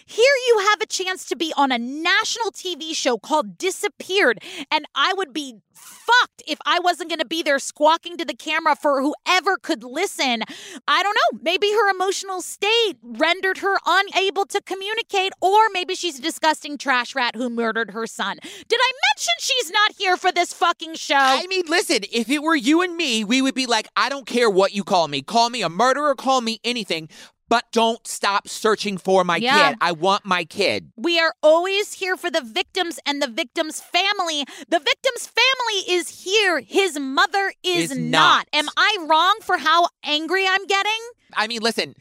here 0.07 0.35
you 0.47 0.59
have 0.71 0.81
a 0.81 0.87
chance 0.87 1.25
to 1.27 1.37
be 1.37 1.53
on 1.57 1.73
a 1.73 1.79
national 1.79 2.53
TV 2.53 2.95
show 2.95 3.19
called 3.19 3.59
Disappeared. 3.59 4.43
And 4.71 4.87
I 4.95 5.13
would 5.15 5.33
be 5.33 5.40
fucked 5.73 6.43
if 6.47 6.59
I 6.67 6.79
wasn't 6.81 7.11
going 7.11 7.21
to 7.21 7.27
be 7.27 7.43
there 7.43 7.59
squawking 7.59 8.17
to 8.19 8.25
the 8.25 8.35
camera 8.35 8.77
for 8.77 9.03
whoever 9.03 9.57
could 9.57 9.83
listen. 9.83 10.43
I 10.87 11.03
don't 11.03 11.17
know. 11.17 11.41
Maybe 11.43 11.71
her 11.71 11.91
emotional 11.91 12.41
state 12.43 12.95
rendered 13.03 13.59
her 13.59 13.77
unable 13.87 14.47
to 14.47 14.61
communicate, 14.63 15.33
or 15.41 15.59
maybe 15.73 15.95
she's 15.95 16.19
a 16.19 16.23
disgusting 16.23 16.79
trash 16.79 17.15
rat 17.15 17.37
who 17.37 17.49
murdered 17.49 17.93
her 17.93 18.07
son. 18.07 18.39
Did 18.43 18.81
I 18.81 18.93
mention 19.09 19.35
she's 19.39 19.71
not 19.71 19.93
here 19.99 20.17
for 20.17 20.33
this 20.33 20.53
fucking 20.53 20.95
show? 20.95 21.15
I 21.17 21.47
mean, 21.47 21.63
listen, 21.69 22.01
if 22.13 22.29
it 22.31 22.43
were 22.43 22.57
you 22.57 22.83
and 22.83 22.97
me, 22.97 23.25
we 23.25 23.43
would 23.43 23.55
be 23.55 23.67
like, 23.67 23.89
I 23.97 24.09
don't 24.09 24.27
care 24.27 24.51
what 24.51 24.73
you 24.73 24.85
call 24.85 25.09
me. 25.09 25.23
Call 25.23 25.51
me 25.51 25.63
a 25.63 25.69
murderer, 25.69 26.15
call 26.15 26.41
me 26.41 26.61
anything, 26.65 27.09
but 27.51 27.71
don't 27.73 28.07
stop 28.07 28.49
searching 28.49 28.97
for 28.97 29.25
my 29.25 29.37
Yeah. 29.37 29.71
kid. 29.71 29.79
I 29.83 29.93
want 29.93 30.25
my 30.25 30.45
kid. 30.45 30.93
We 30.97 31.21
are 31.21 31.35
always 31.43 31.93
here 31.95 32.17
for 32.17 32.31
the 32.31 32.41
victims 32.41 32.99
and 33.05 33.21
the 33.21 33.27
victim's 33.29 33.81
family. 33.83 34.47
The 34.69 34.79
victim's 34.79 35.27
family 35.27 35.95
is 35.95 36.25
here. 36.25 36.61
His 36.61 36.99
mother 36.99 37.53
is, 37.63 37.91
Is 37.91 37.99
not. 37.99 38.11
not. 38.11 38.49
Am 38.55 38.69
I 38.79 38.97
wrong 39.07 39.35
for 39.43 39.59
how 39.59 39.89
angry 40.05 40.47
I'm 40.49 40.65
getting? 40.67 41.01
I 41.35 41.47
mean, 41.47 41.61
listen, 41.61 41.95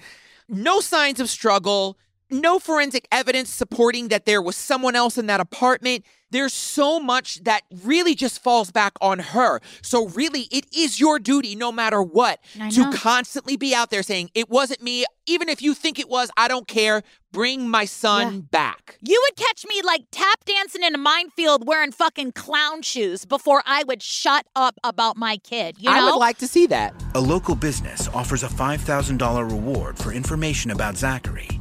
no 0.48 0.80
signs 0.80 1.20
of 1.20 1.30
struggle, 1.30 1.98
no 2.30 2.60
forensic 2.60 3.08
evidence 3.12 3.50
supporting 3.50 4.10
that 4.10 4.26
there 4.26 4.42
was 4.42 4.56
someone 4.56 4.96
else 4.96 5.18
in 5.18 5.28
that 5.28 5.40
apartment. 5.40 6.06
There's 6.32 6.54
so 6.54 7.00
much 7.00 7.44
that 7.44 7.64
really 7.84 8.14
just 8.14 8.44
falls 8.44 8.72
back 8.72 8.94
on 9.02 9.18
her. 9.18 9.62
So, 9.82 10.10
really, 10.10 10.42
it 10.52 10.68
is 10.72 11.00
your 11.00 11.18
duty, 11.18 11.56
no 11.56 11.72
matter 11.72 12.04
what, 12.04 12.40
to 12.72 12.92
constantly 12.94 13.58
be 13.58 13.74
out 13.74 13.90
there 13.90 14.04
saying, 14.04 14.30
It 14.36 14.48
wasn't 14.48 14.84
me. 14.84 15.06
Even 15.26 15.50
if 15.50 15.62
you 15.62 15.74
think 15.74 15.98
it 15.98 16.08
was, 16.08 16.30
I 16.38 16.48
don't 16.48 16.68
care. 16.68 17.02
Bring 17.32 17.68
my 17.68 17.86
son 17.86 18.42
back. 18.42 18.98
You 19.02 19.24
would 19.28 19.38
catch 19.38 19.66
me 19.68 19.82
like 19.84 20.06
tap 20.12 20.46
dancing 20.46 20.84
in 20.84 20.94
a 20.96 20.98
minefield 21.00 21.68
wearing 21.68 21.92
fucking 21.92 22.32
clown 22.34 22.82
shoes 22.82 23.26
before 23.26 23.62
I 23.66 23.84
would 23.84 24.02
shut 24.02 24.46
up 24.56 24.80
about 24.84 25.18
my 25.18 25.38
kid. 25.38 25.78
You 25.80 25.92
know? 25.92 25.96
I 25.96 26.06
would 26.06 26.18
like 26.20 26.38
to 26.40 26.48
see 26.48 26.68
that. 26.68 26.94
A 27.16 27.20
local 27.20 27.56
business 27.56 28.08
offers 28.10 28.44
a 28.44 28.48
$5,000 28.48 29.50
reward 29.52 29.98
for 29.98 30.12
information 30.12 30.72
about 30.72 30.98
Zachary. 30.98 31.59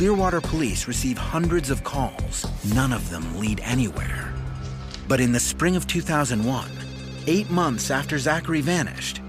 Clearwater 0.00 0.40
police 0.40 0.88
receive 0.88 1.18
hundreds 1.18 1.68
of 1.68 1.84
calls. 1.84 2.46
None 2.72 2.90
of 2.90 3.10
them 3.10 3.38
lead 3.38 3.60
anywhere. 3.62 4.32
But 5.06 5.20
in 5.20 5.30
the 5.30 5.38
spring 5.38 5.76
of 5.76 5.86
2001, 5.86 6.70
eight 7.26 7.50
months 7.50 7.90
after 7.90 8.18
Zachary 8.18 8.62
vanished, 8.62 9.20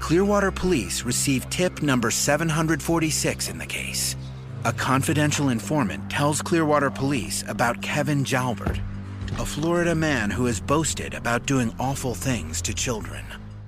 Clearwater 0.00 0.50
police 0.50 1.04
received 1.04 1.48
tip 1.52 1.80
number 1.80 2.10
746 2.10 3.48
in 3.48 3.56
the 3.56 3.66
case. 3.66 4.16
A 4.64 4.72
confidential 4.72 5.50
informant 5.50 6.10
tells 6.10 6.42
Clearwater 6.42 6.90
police 6.90 7.44
about 7.46 7.80
Kevin 7.80 8.24
Jalbert, 8.24 8.80
a 9.38 9.46
Florida 9.46 9.94
man 9.94 10.28
who 10.28 10.46
has 10.46 10.58
boasted 10.58 11.14
about 11.14 11.46
doing 11.46 11.72
awful 11.78 12.14
things 12.14 12.60
to 12.62 12.74
children. 12.74 13.24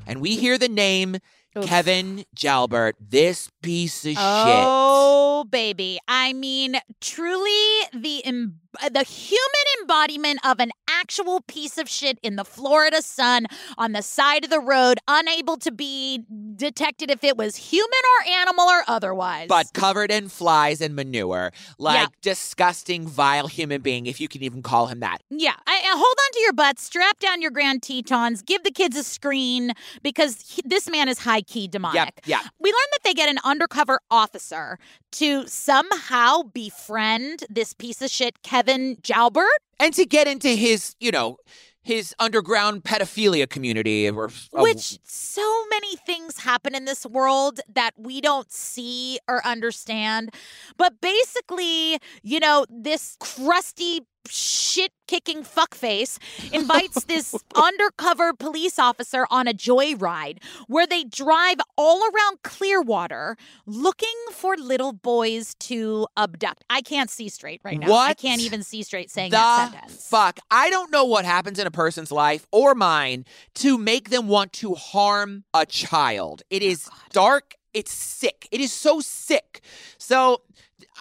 And 0.08 0.20
we 0.20 0.34
hear 0.34 0.58
the 0.58 0.68
name 0.68 1.18
Kevin 1.62 2.24
Jalbert, 2.36 2.94
this 3.00 3.50
piece 3.62 4.04
of 4.04 4.12
shit. 4.12 4.18
Oh, 4.18 5.44
baby. 5.50 5.98
I 6.08 6.32
mean, 6.32 6.76
truly 7.00 7.80
the 7.94 8.24
em- 8.24 8.60
the 8.92 9.02
human 9.02 9.66
embodiment 9.80 10.38
of 10.44 10.60
an 10.60 10.70
actual 10.88 11.40
piece 11.40 11.78
of 11.78 11.88
shit 11.88 12.18
in 12.22 12.36
the 12.36 12.44
Florida 12.44 13.02
sun 13.02 13.46
on 13.76 13.92
the 13.92 14.02
side 14.02 14.44
of 14.44 14.50
the 14.50 14.60
road, 14.60 14.98
unable 15.08 15.56
to 15.56 15.72
be 15.72 16.24
detected 16.54 17.10
if 17.10 17.24
it 17.24 17.36
was 17.36 17.56
human 17.56 17.88
or 17.88 18.30
animal 18.30 18.64
or 18.68 18.82
otherwise. 18.86 19.48
But 19.48 19.72
covered 19.72 20.10
in 20.12 20.28
flies 20.28 20.80
and 20.80 20.94
manure. 20.94 21.50
Like 21.78 21.98
Yeah. 22.00 22.06
disgusting, 22.22 23.06
vile 23.08 23.48
human 23.48 23.80
being, 23.80 24.06
if 24.06 24.20
you 24.20 24.28
can 24.28 24.42
even 24.42 24.62
call 24.62 24.86
him 24.86 25.00
that. 25.00 25.22
Yeah, 25.30 25.54
I, 25.66 25.76
I- 25.84 25.96
hold 25.96 26.02
on 26.04 26.32
to 26.34 26.40
your 26.40 26.52
butts, 26.52 26.82
strap 26.82 27.18
down 27.18 27.40
your 27.42 27.50
Grand 27.50 27.82
Tetons, 27.82 28.42
give 28.42 28.62
the 28.64 28.70
kids 28.70 28.96
a 28.96 29.02
screen 29.02 29.72
because 30.02 30.44
he- 30.48 30.62
this 30.64 30.88
man 30.88 31.08
is 31.08 31.20
high 31.20 31.40
key 31.48 31.66
demonic. 31.66 32.20
yeah. 32.26 32.40
We 32.60 32.68
learned 32.70 32.92
that 32.92 33.00
they 33.04 33.14
get 33.14 33.28
an 33.28 33.38
undercover 33.44 34.00
officer 34.10 34.78
to 35.12 35.46
somehow 35.48 36.42
befriend 36.42 37.44
this 37.48 37.72
piece 37.72 38.02
of 38.02 38.10
shit, 38.10 38.42
Kevin 38.42 38.96
Jalbert. 39.02 39.46
And 39.80 39.94
to 39.94 40.04
get 40.04 40.28
into 40.28 40.48
his, 40.48 40.94
you 41.00 41.10
know, 41.10 41.38
his 41.82 42.14
underground 42.18 42.84
pedophilia 42.84 43.48
community 43.48 44.08
or 44.10 44.30
or- 44.52 44.62
Which 44.62 44.98
so 45.04 45.64
many 45.70 45.96
things 45.96 46.40
happen 46.40 46.74
in 46.74 46.84
this 46.84 47.06
world 47.06 47.60
that 47.72 47.92
we 47.96 48.20
don't 48.20 48.52
see 48.52 49.18
or 49.26 49.44
understand. 49.46 50.34
But 50.76 51.00
basically, 51.00 51.98
you 52.22 52.40
know, 52.40 52.66
this 52.68 53.16
crusty 53.20 54.00
shit 54.30 54.92
kicking 55.06 55.42
fuckface 55.42 56.18
invites 56.52 57.04
this 57.04 57.34
undercover 57.54 58.32
police 58.32 58.78
officer 58.78 59.26
on 59.30 59.48
a 59.48 59.52
joyride 59.52 60.42
where 60.66 60.86
they 60.86 61.04
drive 61.04 61.56
all 61.76 62.02
around 62.02 62.42
Clearwater 62.42 63.36
looking 63.66 64.08
for 64.32 64.56
little 64.56 64.92
boys 64.92 65.54
to 65.54 66.06
abduct. 66.16 66.64
I 66.70 66.82
can't 66.82 67.10
see 67.10 67.28
straight 67.28 67.60
right 67.64 67.78
now. 67.78 67.92
I 67.94 68.14
can't 68.14 68.40
even 68.40 68.62
see 68.62 68.82
straight 68.82 69.10
saying 69.10 69.32
that 69.32 69.72
sentence. 69.72 70.08
fuck? 70.08 70.38
I 70.50 70.70
don't 70.70 70.92
know 70.92 71.04
what 71.04 71.24
happens 71.24 71.58
in 71.58 71.66
a 71.66 71.70
person's 71.70 72.12
life 72.12 72.46
or 72.52 72.74
mine 72.74 73.24
to 73.56 73.78
make 73.78 74.10
them 74.10 74.28
want 74.28 74.52
to 74.54 74.74
harm 74.74 75.44
a 75.54 75.66
child. 75.66 76.42
It 76.50 76.62
oh, 76.62 76.66
is 76.66 76.88
dark. 77.10 77.54
It's 77.74 77.92
sick. 77.92 78.48
It 78.50 78.60
is 78.60 78.72
so 78.72 79.00
sick. 79.00 79.60
So 79.98 80.42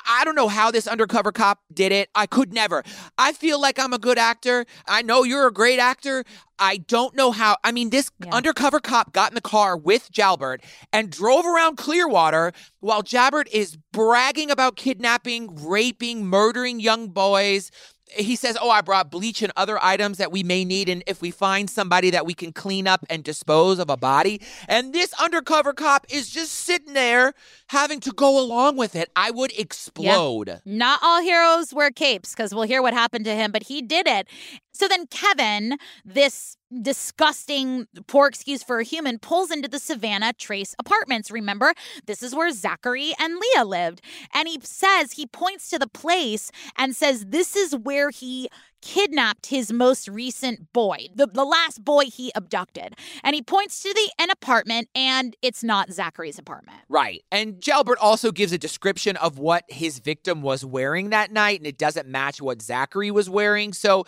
I 0.05 0.23
don't 0.25 0.35
know 0.35 0.47
how 0.47 0.71
this 0.71 0.87
undercover 0.87 1.31
cop 1.31 1.61
did 1.73 1.91
it. 1.91 2.09
I 2.13 2.25
could 2.25 2.53
never. 2.53 2.83
I 3.17 3.33
feel 3.33 3.59
like 3.59 3.79
I'm 3.79 3.93
a 3.93 3.99
good 3.99 4.17
actor. 4.17 4.65
I 4.87 5.01
know 5.01 5.23
you're 5.23 5.47
a 5.47 5.53
great 5.53 5.79
actor. 5.79 6.23
I 6.59 6.77
don't 6.77 7.15
know 7.15 7.31
how. 7.31 7.57
I 7.63 7.71
mean, 7.71 7.89
this 7.89 8.11
undercover 8.31 8.79
cop 8.79 9.13
got 9.13 9.31
in 9.31 9.35
the 9.35 9.41
car 9.41 9.77
with 9.77 10.11
Jalbert 10.11 10.63
and 10.91 11.09
drove 11.09 11.45
around 11.45 11.77
Clearwater 11.77 12.51
while 12.79 13.03
Jalbert 13.03 13.47
is 13.51 13.77
bragging 13.91 14.49
about 14.49 14.75
kidnapping, 14.75 15.55
raping, 15.65 16.25
murdering 16.25 16.79
young 16.79 17.09
boys. 17.09 17.71
He 18.09 18.35
says, 18.35 18.57
Oh, 18.61 18.69
I 18.69 18.81
brought 18.81 19.11
bleach 19.11 19.41
and 19.41 19.51
other 19.55 19.77
items 19.83 20.17
that 20.17 20.31
we 20.31 20.43
may 20.43 20.63
need. 20.65 20.89
And 20.89 21.03
if 21.07 21.21
we 21.21 21.31
find 21.31 21.69
somebody 21.69 22.09
that 22.11 22.25
we 22.25 22.33
can 22.33 22.53
clean 22.53 22.87
up 22.87 23.05
and 23.09 23.23
dispose 23.23 23.79
of 23.79 23.89
a 23.89 23.97
body. 23.97 24.41
And 24.67 24.93
this 24.93 25.13
undercover 25.21 25.73
cop 25.73 26.05
is 26.09 26.29
just 26.29 26.53
sitting 26.53 26.93
there 26.93 27.33
having 27.67 27.99
to 28.01 28.11
go 28.11 28.39
along 28.39 28.77
with 28.77 28.95
it. 28.95 29.09
I 29.15 29.31
would 29.31 29.51
explode. 29.57 30.61
Not 30.65 30.99
all 31.03 31.21
heroes 31.21 31.73
wear 31.73 31.91
capes 31.91 32.33
because 32.33 32.53
we'll 32.53 32.63
hear 32.63 32.81
what 32.81 32.93
happened 32.93 33.25
to 33.25 33.35
him, 33.35 33.51
but 33.51 33.63
he 33.63 33.81
did 33.81 34.07
it. 34.07 34.27
So 34.71 34.87
then 34.87 35.07
Kevin, 35.07 35.77
this 36.05 36.55
disgusting, 36.81 37.87
poor 38.07 38.27
excuse 38.27 38.63
for 38.63 38.79
a 38.79 38.83
human, 38.83 39.19
pulls 39.19 39.51
into 39.51 39.67
the 39.67 39.79
Savannah 39.79 40.33
Trace 40.33 40.75
apartments. 40.79 41.31
Remember, 41.31 41.73
this 42.05 42.21
is 42.21 42.35
where 42.35 42.51
Zachary 42.51 43.13
and 43.19 43.35
Leah 43.35 43.65
lived. 43.65 44.01
And 44.33 44.47
he 44.47 44.59
says, 44.61 45.13
he 45.13 45.25
points 45.25 45.69
to 45.69 45.79
the 45.79 45.87
place 45.87 46.51
and 46.77 46.95
says, 46.95 47.25
This 47.29 47.55
is 47.55 47.75
where 47.75 48.09
he 48.09 48.49
kidnapped 48.81 49.47
his 49.47 49.71
most 49.73 50.07
recent 50.07 50.71
boy, 50.71 51.07
the, 51.15 51.27
the 51.27 51.43
last 51.43 51.83
boy 51.83 52.05
he 52.05 52.31
abducted. 52.35 52.95
And 53.23 53.35
he 53.35 53.41
points 53.41 53.81
to 53.81 53.93
the 53.93 54.11
an 54.19 54.29
apartment, 54.29 54.89
and 54.95 55.35
it's 55.41 55.63
not 55.63 55.91
Zachary's 55.91 56.37
apartment. 56.37 56.77
Right. 56.87 57.23
And 57.31 57.55
Jalbert 57.55 57.97
also 57.99 58.31
gives 58.31 58.53
a 58.53 58.57
description 58.57 59.17
of 59.17 59.39
what 59.39 59.63
his 59.67 59.99
victim 59.99 60.41
was 60.41 60.63
wearing 60.63 61.09
that 61.09 61.31
night, 61.31 61.59
and 61.59 61.67
it 61.67 61.77
doesn't 61.77 62.07
match 62.07 62.41
what 62.41 62.61
Zachary 62.61 63.11
was 63.11 63.29
wearing. 63.29 63.73
So 63.73 64.05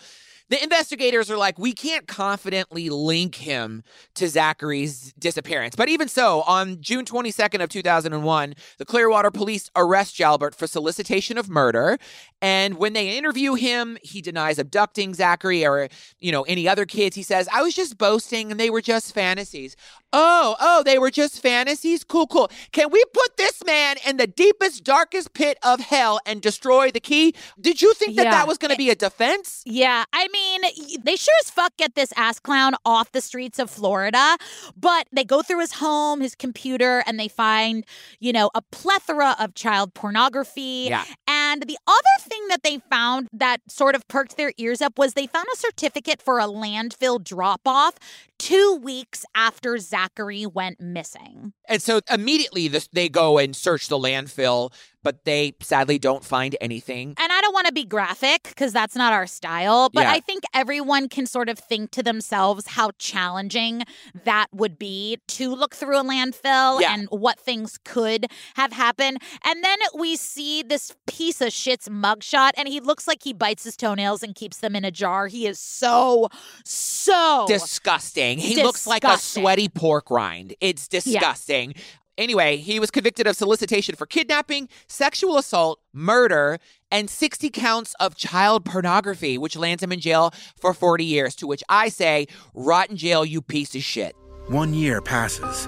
the 0.50 0.62
investigators 0.62 1.30
are 1.30 1.36
like, 1.36 1.58
we 1.58 1.72
can't 1.72 2.08
confidently 2.08 2.49
link 2.50 3.34
him 3.36 3.82
to 4.14 4.28
Zachary's 4.28 5.12
disappearance. 5.18 5.76
But 5.76 5.88
even 5.88 6.08
so, 6.08 6.42
on 6.42 6.80
June 6.80 7.04
22nd 7.04 7.62
of 7.62 7.68
2001, 7.68 8.54
the 8.78 8.84
Clearwater 8.84 9.30
police 9.30 9.70
arrest 9.76 10.16
Jalbert 10.16 10.54
for 10.54 10.66
solicitation 10.66 11.38
of 11.38 11.48
murder. 11.48 11.98
And 12.42 12.78
when 12.78 12.94
they 12.94 13.16
interview 13.16 13.54
him, 13.54 13.98
he 14.02 14.22
denies 14.22 14.58
abducting 14.58 15.14
Zachary 15.14 15.64
or, 15.66 15.88
you 16.20 16.32
know, 16.32 16.42
any 16.42 16.66
other 16.66 16.86
kids. 16.86 17.14
He 17.16 17.22
says, 17.22 17.48
I 17.52 17.62
was 17.62 17.74
just 17.74 17.98
boasting 17.98 18.50
and 18.50 18.58
they 18.58 18.70
were 18.70 18.80
just 18.80 19.14
fantasies. 19.14 19.76
Oh, 20.12 20.56
oh, 20.58 20.82
they 20.82 20.98
were 20.98 21.10
just 21.10 21.40
fantasies? 21.40 22.02
Cool, 22.02 22.26
cool. 22.26 22.50
Can 22.72 22.90
we 22.90 23.04
put 23.12 23.36
this 23.36 23.62
man 23.64 23.96
in 24.06 24.16
the 24.16 24.26
deepest, 24.26 24.82
darkest 24.82 25.34
pit 25.34 25.56
of 25.62 25.78
hell 25.80 26.18
and 26.26 26.42
destroy 26.42 26.90
the 26.90 26.98
key? 26.98 27.34
Did 27.60 27.80
you 27.80 27.94
think 27.94 28.16
that 28.16 28.24
Yeah. 28.24 28.30
that 28.32 28.48
was 28.48 28.58
going 28.58 28.72
to 28.72 28.76
be 28.76 28.90
a 28.90 28.96
defense? 28.96 29.62
Yeah, 29.64 30.04
I 30.12 30.26
mean, 30.28 30.62
they 31.04 31.14
sure 31.14 31.34
as 31.44 31.50
fuck 31.50 31.76
get 31.76 31.94
this 31.94 32.12
ass 32.16 32.39
clown 32.42 32.74
off 32.84 33.12
the 33.12 33.20
streets 33.20 33.58
of 33.58 33.70
Florida, 33.70 34.36
but 34.76 35.06
they 35.12 35.24
go 35.24 35.42
through 35.42 35.60
his 35.60 35.72
home, 35.72 36.20
his 36.20 36.34
computer, 36.34 37.02
and 37.06 37.18
they 37.18 37.28
find, 37.28 37.84
you 38.18 38.32
know, 38.32 38.50
a 38.54 38.62
plethora 38.72 39.36
of 39.38 39.54
child 39.54 39.94
pornography. 39.94 40.88
Yeah. 40.90 41.04
And 41.26 41.39
the 41.58 41.78
other 41.86 42.16
thing 42.20 42.48
that 42.48 42.62
they 42.62 42.78
found 42.90 43.28
that 43.32 43.60
sort 43.68 43.94
of 43.94 44.06
perked 44.08 44.36
their 44.36 44.52
ears 44.58 44.80
up 44.80 44.98
was 44.98 45.14
they 45.14 45.26
found 45.26 45.46
a 45.52 45.56
certificate 45.56 46.22
for 46.22 46.38
a 46.38 46.44
landfill 46.46 47.22
drop 47.22 47.62
off 47.66 47.94
two 48.38 48.78
weeks 48.82 49.24
after 49.34 49.76
Zachary 49.78 50.46
went 50.46 50.80
missing. 50.80 51.52
And 51.68 51.82
so 51.82 52.00
immediately 52.10 52.68
this, 52.68 52.88
they 52.92 53.08
go 53.08 53.38
and 53.38 53.54
search 53.54 53.88
the 53.88 53.98
landfill, 53.98 54.72
but 55.02 55.24
they 55.26 55.52
sadly 55.60 55.98
don't 55.98 56.24
find 56.24 56.56
anything. 56.60 57.14
And 57.18 57.32
I 57.32 57.40
don't 57.42 57.52
want 57.52 57.66
to 57.66 57.72
be 57.72 57.84
graphic 57.84 58.44
because 58.44 58.72
that's 58.72 58.96
not 58.96 59.12
our 59.12 59.26
style, 59.26 59.90
but 59.92 60.02
Yeah. 60.02 60.12
I 60.12 60.20
think 60.20 60.44
everyone 60.54 61.08
can 61.10 61.26
sort 61.26 61.50
of 61.50 61.58
think 61.58 61.90
to 61.92 62.02
themselves 62.02 62.66
how 62.68 62.92
challenging 62.98 63.82
that 64.24 64.46
would 64.52 64.78
be 64.78 65.18
to 65.28 65.54
look 65.54 65.74
through 65.74 65.98
a 65.98 66.04
landfill 66.04 66.80
Yeah. 66.80 66.94
and 66.94 67.08
what 67.10 67.38
things 67.38 67.78
could 67.84 68.26
have 68.54 68.72
happened. 68.72 69.18
And 69.44 69.62
then 69.62 69.78
we 69.94 70.16
see 70.16 70.62
this 70.62 70.94
piece 71.06 71.39
of 71.40 71.52
shit's 71.52 71.88
mugshot, 71.88 72.50
and 72.56 72.68
he 72.68 72.80
looks 72.80 73.06
like 73.08 73.22
he 73.22 73.32
bites 73.32 73.64
his 73.64 73.76
toenails 73.76 74.22
and 74.22 74.34
keeps 74.34 74.58
them 74.58 74.76
in 74.76 74.84
a 74.84 74.90
jar. 74.90 75.26
He 75.26 75.46
is 75.46 75.58
so, 75.58 76.28
so 76.64 77.44
Disgusting. 77.48 78.38
He 78.38 78.62
looks 78.62 78.86
like 78.86 79.04
a 79.04 79.18
sweaty 79.18 79.68
pork 79.68 80.10
rind. 80.10 80.54
It's 80.60 80.88
disgusting. 80.88 81.74
Anyway, 82.18 82.58
he 82.58 82.78
was 82.78 82.90
convicted 82.90 83.26
of 83.26 83.34
solicitation 83.34 83.94
for 83.94 84.04
kidnapping, 84.04 84.68
sexual 84.88 85.38
assault, 85.38 85.80
murder, 85.94 86.58
and 86.90 87.08
60 87.08 87.48
counts 87.48 87.94
of 87.98 88.14
child 88.14 88.64
pornography, 88.64 89.38
which 89.38 89.56
lands 89.56 89.82
him 89.82 89.90
in 89.90 90.00
jail 90.00 90.30
for 90.60 90.74
40 90.74 91.02
years. 91.02 91.34
To 91.36 91.46
which 91.46 91.62
I 91.70 91.88
say, 91.88 92.26
rot 92.52 92.90
in 92.90 92.96
jail, 92.98 93.24
you 93.24 93.40
piece 93.40 93.74
of 93.74 93.82
shit. 93.82 94.14
One 94.48 94.74
year 94.74 95.00
passes. 95.00 95.66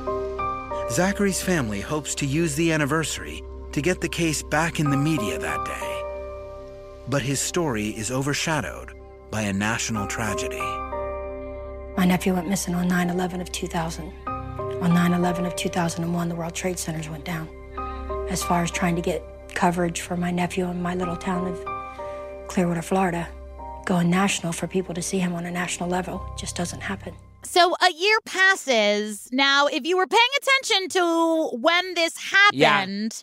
Zachary's 0.90 1.40
family 1.40 1.80
hopes 1.80 2.14
to 2.16 2.26
use 2.26 2.54
the 2.54 2.72
anniversary 2.72 3.42
to 3.72 3.82
get 3.82 4.00
the 4.00 4.08
case 4.08 4.42
back 4.42 4.80
in 4.80 4.90
the 4.90 4.96
media 4.96 5.38
that 5.38 5.64
day. 5.64 6.02
But 7.08 7.22
his 7.22 7.40
story 7.40 7.88
is 7.88 8.10
overshadowed 8.10 8.92
by 9.30 9.42
a 9.42 9.52
national 9.52 10.06
tragedy. 10.06 10.60
My 11.96 12.04
nephew 12.06 12.34
went 12.34 12.48
missing 12.48 12.74
on 12.74 12.88
9 12.88 13.10
11 13.10 13.40
of 13.40 13.50
2000. 13.50 14.12
On 14.26 14.94
9 14.94 15.12
11 15.12 15.46
of 15.46 15.56
2001, 15.56 16.28
the 16.28 16.34
World 16.34 16.54
Trade 16.54 16.78
Centers 16.78 17.08
went 17.08 17.24
down. 17.24 17.48
As 18.28 18.42
far 18.42 18.62
as 18.62 18.70
trying 18.70 18.96
to 18.96 19.02
get 19.02 19.22
coverage 19.54 20.00
for 20.00 20.16
my 20.16 20.30
nephew 20.30 20.66
in 20.68 20.82
my 20.82 20.94
little 20.94 21.16
town 21.16 21.46
of 21.46 22.48
Clearwater, 22.48 22.82
Florida, 22.82 23.28
going 23.84 24.10
national 24.10 24.52
for 24.52 24.66
people 24.66 24.94
to 24.94 25.02
see 25.02 25.18
him 25.18 25.34
on 25.34 25.46
a 25.46 25.50
national 25.50 25.88
level 25.88 26.22
just 26.38 26.56
doesn't 26.56 26.80
happen. 26.80 27.14
So 27.42 27.74
a 27.80 27.92
year 27.92 28.18
passes. 28.24 29.28
Now, 29.32 29.66
if 29.66 29.84
you 29.84 29.96
were 29.96 30.06
paying 30.06 30.20
attention 30.40 30.88
to 30.90 31.48
when 31.56 31.94
this 31.94 32.16
Yeah. 33.12 33.22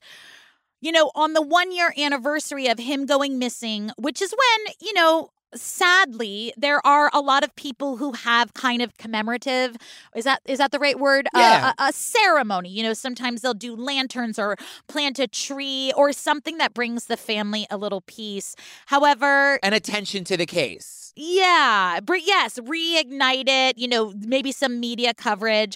You 0.81 0.91
know, 0.91 1.11
on 1.15 1.33
the 1.33 1.41
one 1.41 1.71
year 1.71 1.93
anniversary 1.97 2.67
of 2.67 2.79
him 2.79 3.05
going 3.05 3.37
missing, 3.39 3.91
which 3.97 4.21
is 4.21 4.31
when, 4.31 4.73
you 4.81 4.93
know, 4.93 5.29
sadly 5.55 6.53
there 6.57 6.85
are 6.85 7.09
a 7.11 7.19
lot 7.19 7.43
of 7.43 7.55
people 7.55 7.97
who 7.97 8.11
have 8.11 8.53
kind 8.53 8.83
of 8.83 8.95
commemorative 8.99 9.75
is 10.15 10.23
that 10.23 10.39
is 10.45 10.59
that 10.59 10.71
the 10.71 10.77
right 10.77 10.99
word 10.99 11.27
Yeah. 11.33 11.59
uh, 11.63 11.73
a, 11.79 11.85
a 11.85 11.91
ceremony 11.91 12.69
you 12.69 12.83
know 12.83 12.93
sometimes 12.93 13.41
they'll 13.41 13.55
do 13.55 13.75
lanterns 13.75 14.37
or 14.37 14.55
plant 14.87 15.17
a 15.17 15.27
tree 15.27 15.91
or 15.97 16.13
something 16.13 16.59
that 16.59 16.75
brings 16.75 17.05
the 17.05 17.17
family 17.17 17.65
a 17.71 17.77
little 17.77 18.01
peace 18.01 18.55
however 18.85 19.59
And 19.63 19.73
attention 19.73 20.23
to 20.25 20.37
the 20.37 20.45
case. 20.45 21.13
yeah, 21.15 21.99
but 22.03 22.25
yes, 22.25 22.57
reignite 22.59 23.49
it, 23.49 23.77
you 23.77 23.87
know, 23.87 24.13
maybe 24.25 24.51
some 24.51 24.79
media 24.79 25.13
coverage. 25.13 25.75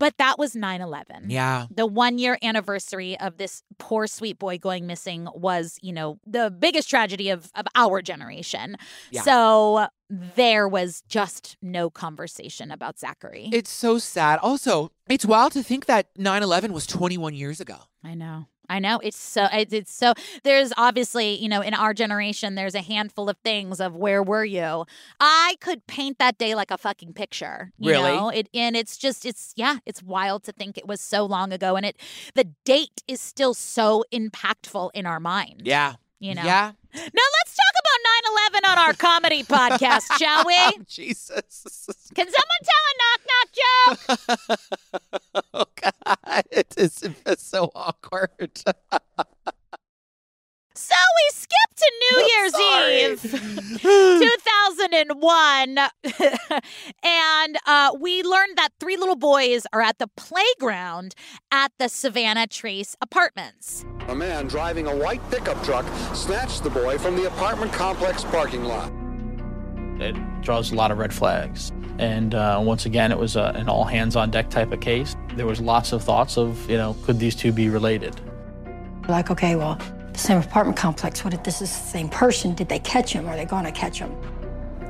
But 0.00 0.16
that 0.16 0.38
was 0.38 0.56
9 0.56 0.80
11. 0.80 1.28
Yeah. 1.28 1.66
The 1.70 1.86
one 1.86 2.18
year 2.18 2.38
anniversary 2.42 3.20
of 3.20 3.36
this 3.36 3.62
poor 3.78 4.06
sweet 4.06 4.38
boy 4.38 4.58
going 4.58 4.86
missing 4.86 5.28
was, 5.34 5.78
you 5.82 5.92
know, 5.92 6.18
the 6.26 6.50
biggest 6.50 6.88
tragedy 6.90 7.28
of, 7.28 7.52
of 7.54 7.66
our 7.74 8.00
generation. 8.00 8.76
Yeah. 9.10 9.22
So 9.22 9.86
there 10.08 10.66
was 10.66 11.02
just 11.06 11.58
no 11.62 11.90
conversation 11.90 12.70
about 12.70 12.98
Zachary. 12.98 13.50
It's 13.52 13.70
so 13.70 13.98
sad. 13.98 14.38
Also, 14.42 14.90
it's 15.08 15.26
wild 15.26 15.52
to 15.52 15.62
think 15.62 15.84
that 15.86 16.08
9 16.16 16.42
11 16.42 16.72
was 16.72 16.86
21 16.86 17.34
years 17.34 17.60
ago. 17.60 17.76
I 18.02 18.14
know. 18.14 18.46
I 18.70 18.78
know. 18.78 19.00
It's 19.02 19.18
so 19.18 19.48
it's, 19.52 19.72
it's 19.74 19.92
so 19.92 20.14
there's 20.44 20.72
obviously, 20.76 21.34
you 21.34 21.48
know, 21.48 21.60
in 21.60 21.74
our 21.74 21.92
generation 21.92 22.54
there's 22.54 22.76
a 22.76 22.80
handful 22.82 23.28
of 23.28 23.36
things 23.44 23.80
of 23.80 23.96
where 23.96 24.22
were 24.22 24.44
you? 24.44 24.86
I 25.18 25.56
could 25.60 25.86
paint 25.88 26.18
that 26.20 26.38
day 26.38 26.54
like 26.54 26.70
a 26.70 26.78
fucking 26.78 27.12
picture. 27.14 27.72
You 27.78 27.90
Really? 27.90 28.12
know? 28.12 28.28
It 28.28 28.48
and 28.54 28.76
it's 28.76 28.96
just 28.96 29.26
it's 29.26 29.52
yeah, 29.56 29.78
it's 29.84 30.02
wild 30.02 30.44
to 30.44 30.52
think 30.52 30.78
it 30.78 30.86
was 30.86 31.00
so 31.00 31.26
long 31.26 31.52
ago 31.52 31.74
and 31.76 31.84
it 31.84 32.00
the 32.34 32.44
date 32.64 33.02
is 33.08 33.20
still 33.20 33.54
so 33.54 34.04
impactful 34.12 34.90
in 34.94 35.04
our 35.04 35.18
mind. 35.20 35.62
Yeah. 35.64 35.94
You 36.20 36.34
know. 36.34 36.44
Yeah. 36.44 36.72
Now 36.94 37.02
let's 37.02 37.56
talk 37.56 37.74
about 38.00 38.62
9/11 38.64 38.70
on 38.70 38.78
our 38.78 38.92
comedy 38.94 39.42
podcast, 39.44 40.18
shall 40.18 40.44
we? 40.46 40.56
Jesus. 40.88 41.88
Can 42.14 42.26
someone 42.26 42.62
tell 42.64 42.84
a 42.90 42.94
knock 43.00 43.20
knock 43.30 43.48
joke? 43.60 44.60
oh, 45.54 45.64
God. 45.82 46.44
It 46.50 46.74
is 46.76 47.02
it's 47.26 47.44
so 47.44 47.70
awkward. 47.74 48.62
So 50.74 50.94
we 50.94 51.30
skip 51.32 51.59
to 51.80 51.92
New 52.10 52.18
Year's 52.36 52.54
Eve 52.60 53.80
2001. 53.82 55.78
and 57.02 57.58
uh, 57.66 57.92
we 57.98 58.22
learned 58.22 58.56
that 58.56 58.70
three 58.78 58.96
little 58.96 59.16
boys 59.16 59.66
are 59.72 59.80
at 59.80 59.98
the 59.98 60.06
playground 60.08 61.14
at 61.50 61.72
the 61.78 61.88
Savannah 61.88 62.46
Trace 62.46 62.96
apartments. 63.00 63.84
A 64.08 64.14
man 64.14 64.46
driving 64.46 64.86
a 64.86 64.94
white 64.94 65.22
pickup 65.30 65.62
truck 65.62 65.86
snatched 66.14 66.62
the 66.64 66.70
boy 66.70 66.98
from 66.98 67.16
the 67.16 67.26
apartment 67.26 67.72
complex 67.72 68.24
parking 68.24 68.64
lot. 68.64 68.92
It 70.00 70.16
draws 70.42 70.72
a 70.72 70.74
lot 70.74 70.90
of 70.90 70.98
red 70.98 71.12
flags. 71.12 71.72
And 71.98 72.34
uh, 72.34 72.60
once 72.62 72.86
again, 72.86 73.12
it 73.12 73.18
was 73.18 73.36
uh, 73.36 73.52
an 73.54 73.68
all 73.68 73.84
hands 73.84 74.16
on 74.16 74.30
deck 74.30 74.48
type 74.48 74.72
of 74.72 74.80
case. 74.80 75.16
There 75.36 75.46
was 75.46 75.60
lots 75.60 75.92
of 75.92 76.02
thoughts 76.02 76.38
of, 76.38 76.68
you 76.70 76.76
know, 76.78 76.96
could 77.04 77.18
these 77.18 77.36
two 77.36 77.52
be 77.52 77.68
related? 77.68 78.18
Like, 79.08 79.30
okay, 79.30 79.56
well, 79.56 79.78
the 80.12 80.18
same 80.18 80.38
apartment 80.38 80.76
complex, 80.76 81.24
what 81.24 81.34
if 81.34 81.42
this 81.42 81.62
is 81.62 81.70
the 81.70 81.86
same 81.88 82.08
person? 82.08 82.54
Did 82.54 82.68
they 82.68 82.78
catch 82.80 83.12
him? 83.12 83.28
Are 83.28 83.36
they 83.36 83.44
going 83.44 83.64
to 83.64 83.72
catch 83.72 83.98
him? 83.98 84.14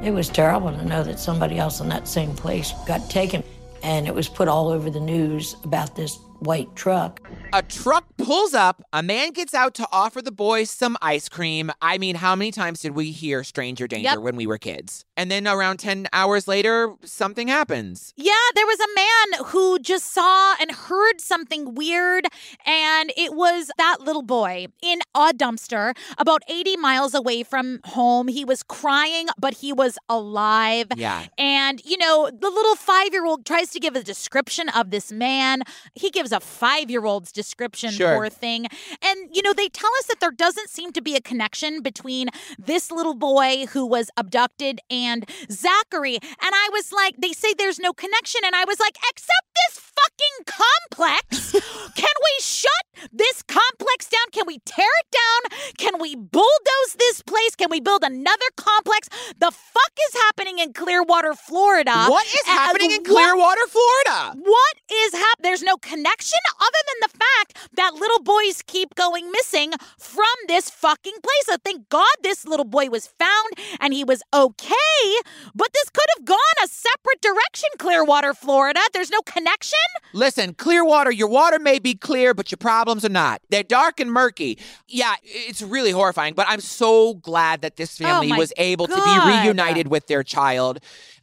It 0.03 0.13
was 0.13 0.29
terrible 0.29 0.71
to 0.73 0.85
know 0.85 1.03
that 1.03 1.19
somebody 1.21 1.59
else 1.59 1.81
in 1.81 1.89
that 1.91 2.09
same 2.09 2.35
place 2.35 2.73
got 2.87 3.09
taken. 3.11 3.43
And 3.83 4.07
it 4.07 4.15
was 4.15 4.29
put 4.29 4.49
all 4.49 4.69
over 4.69 4.91
the 4.91 5.01
news 5.01 5.57
about 5.65 5.97
this 5.97 6.19
white 6.41 6.75
truck. 6.77 7.21
A 7.53 7.63
truck 7.63 8.05
pulls 8.17 8.55
up, 8.55 8.83
a 8.93 9.03
man 9.03 9.33
gets 9.33 9.53
out 9.55 9.75
to 9.75 9.87
offer 9.93 10.23
the 10.23 10.31
boys 10.33 10.71
some 10.71 10.97
ice 11.03 11.29
cream. 11.29 11.71
I 11.83 11.99
mean, 11.99 12.17
how 12.17 12.35
many 12.35 12.51
times 12.51 12.81
did 12.81 12.93
we 12.93 13.11
hear 13.11 13.43
stranger 13.45 13.87
danger 13.87 14.11
Yep. 14.11 14.19
when 14.21 14.37
we 14.37 14.47
were 14.47 14.59
kids? 14.59 15.05
And 15.21 15.31
then 15.31 15.47
around 15.47 15.77
10 15.81 16.07
hours 16.15 16.49
later, 16.49 16.95
something 17.05 17.49
happens. 17.49 18.15
Yeah, 18.17 18.33
there 18.55 18.65
was 18.65 18.79
a 18.81 18.95
man 18.95 19.45
who 19.49 19.79
just 19.79 20.15
saw 20.15 20.55
and 20.59 20.71
heard 20.71 21.21
something 21.21 21.75
weird, 21.75 22.25
and 22.65 23.13
it 23.19 23.35
was 23.35 23.71
that 23.77 24.01
little 24.01 24.23
boy 24.23 24.69
in 24.81 25.01
a 25.15 25.35
dumpster 25.35 25.95
about 26.17 26.41
80 26.49 26.79
miles 26.79 27.13
away 27.13 27.43
from 27.43 27.81
home. 27.85 28.29
He 28.29 28.47
was 28.47 28.63
crying, 28.63 29.27
but 29.39 29.53
he 29.59 29.75
was 29.75 29.99
alive. 30.09 30.87
Yeah. 30.97 31.27
And, 31.37 31.85
you 31.85 31.99
know, 31.99 32.31
the 32.31 32.49
little 32.49 32.75
five 32.77 33.13
year 33.13 33.27
old 33.27 33.45
tries 33.45 33.69
to 33.73 33.79
give 33.79 33.97
a 33.97 34.03
description 34.03 34.71
of 34.71 34.91
this 34.91 35.13
man. 35.13 35.65
He 35.95 36.09
gives 36.09 36.33
a 36.33 36.41
five 36.41 36.91
year 36.91 37.05
old's 37.05 37.31
description, 37.31 37.91
Sure. 37.91 38.17
poor 38.17 38.31
thing. 38.31 38.69
And, 39.03 39.29
you 39.37 39.43
know, 39.43 39.53
they 39.53 39.69
tell 39.69 39.91
us 39.99 40.07
that 40.07 40.21
there 40.21 40.31
doesn't 40.31 40.71
seem 40.71 40.93
to 40.93 41.03
be 41.03 41.15
a 41.15 41.21
connection 41.21 41.83
between 41.83 42.31
this 42.59 42.91
little 42.91 43.15
boy 43.15 43.67
who 43.67 43.85
was 43.85 44.09
abducted 44.17 44.81
and 44.89 45.10
Zachary. 45.51 46.17
And 46.17 46.53
I 46.55 46.69
was 46.73 46.93
like, 46.93 47.15
they 47.19 47.33
say 47.33 47.55
there's 47.57 47.79
no 47.79 47.93
connection. 47.93 48.41
And 48.45 48.55
I 48.55 48.65
was 48.65 48.79
like, 48.81 48.97
except 49.11 49.47
this 49.59 49.81
fucking 49.81 50.37
complex. 50.47 51.53
Can 51.95 52.15
we 52.27 52.35
shut 52.41 52.87
this 53.13 53.43
complex 53.43 54.09
down? 54.09 54.27
Can 54.33 54.45
we 54.47 54.59
tear 54.65 54.87
it 55.03 55.09
down? 55.11 55.59
Can 55.79 56.01
we 56.01 56.15
bulldoze 56.17 56.93
this 56.99 57.23
place? 57.23 57.55
Can 57.57 57.69
we 57.71 57.81
build 57.81 58.03
another 58.05 58.49
complex? 58.57 59.09
The 59.39 59.51
fuck 59.51 59.93
is 60.09 60.21
happening 60.23 60.59
in 60.59 60.73
Clearwater, 60.73 61.35
Florida? 61.35 62.07
What 62.07 62.27
is 62.27 62.41
Uh, 62.47 62.51
happening 62.53 62.91
in 62.93 63.03
what- 63.03 63.07
Clearwater, 63.11 63.67
Florida? 63.69 64.37
what 64.39 64.77
is 64.93 65.13
happening? 65.13 65.27
There's 65.43 65.63
no 65.63 65.77
connection 65.77 66.39
other 66.61 66.83
than 66.89 67.11
the 67.11 67.19
fact 67.19 67.71
that 67.75 67.95
little 67.95 68.21
boys 68.21 68.63
keep 68.67 68.95
going 68.95 69.31
missing 69.31 69.73
from 69.99 70.35
this 70.49 70.71
fucking 70.71 71.15
place. 71.23 71.45
So 71.47 71.57
thank 71.65 71.89
God 71.89 72.15
this 72.23 72.45
little 72.45 72.65
boy 72.67 72.87
was 72.91 73.07
found 73.07 73.53
and 73.81 73.93
he 73.95 74.05
was 74.05 74.23
okay. 74.35 75.00
But 75.55 75.69
this 75.73 75.91
could 75.91 76.07
have 76.17 76.25
gone 76.25 76.39
a 76.65 76.69
separate 76.69 77.21
direction, 77.21 77.69
Clearwater, 77.79 78.35
Florida. 78.35 78.81
There's 78.93 79.11
no 79.11 79.21
connection. 79.23 79.79
Listen, 80.13 80.55
Clearwater, 80.55 81.11
your 81.11 81.29
water 81.29 81.59
may 81.59 81.79
be 81.79 81.95
clear, 81.95 82.35
but 82.35 82.51
your 82.51 82.59
problems 82.59 83.05
are 83.05 83.11
not. 83.11 83.41
They're 83.51 83.63
dark 83.63 84.01
and 84.01 84.13
murky. 84.13 84.59
Yeah, 84.89 85.15
it's 85.23 85.63
really 85.63 85.91
horrifying, 85.91 86.35
but 86.35 86.47
I'm 86.49 86.61
so 86.61 87.15
glad 87.15 87.63
that 87.63 87.77
this 87.77 88.01
oh 88.01 88.05
family 88.05 88.33
Oh 88.33 88.39
was 88.39 88.53
able 88.57 88.87
to 88.87 88.95
be 88.95 89.19
reunited 89.27 89.89
with 89.89 90.07
their 90.07 90.23
child. 90.23 90.81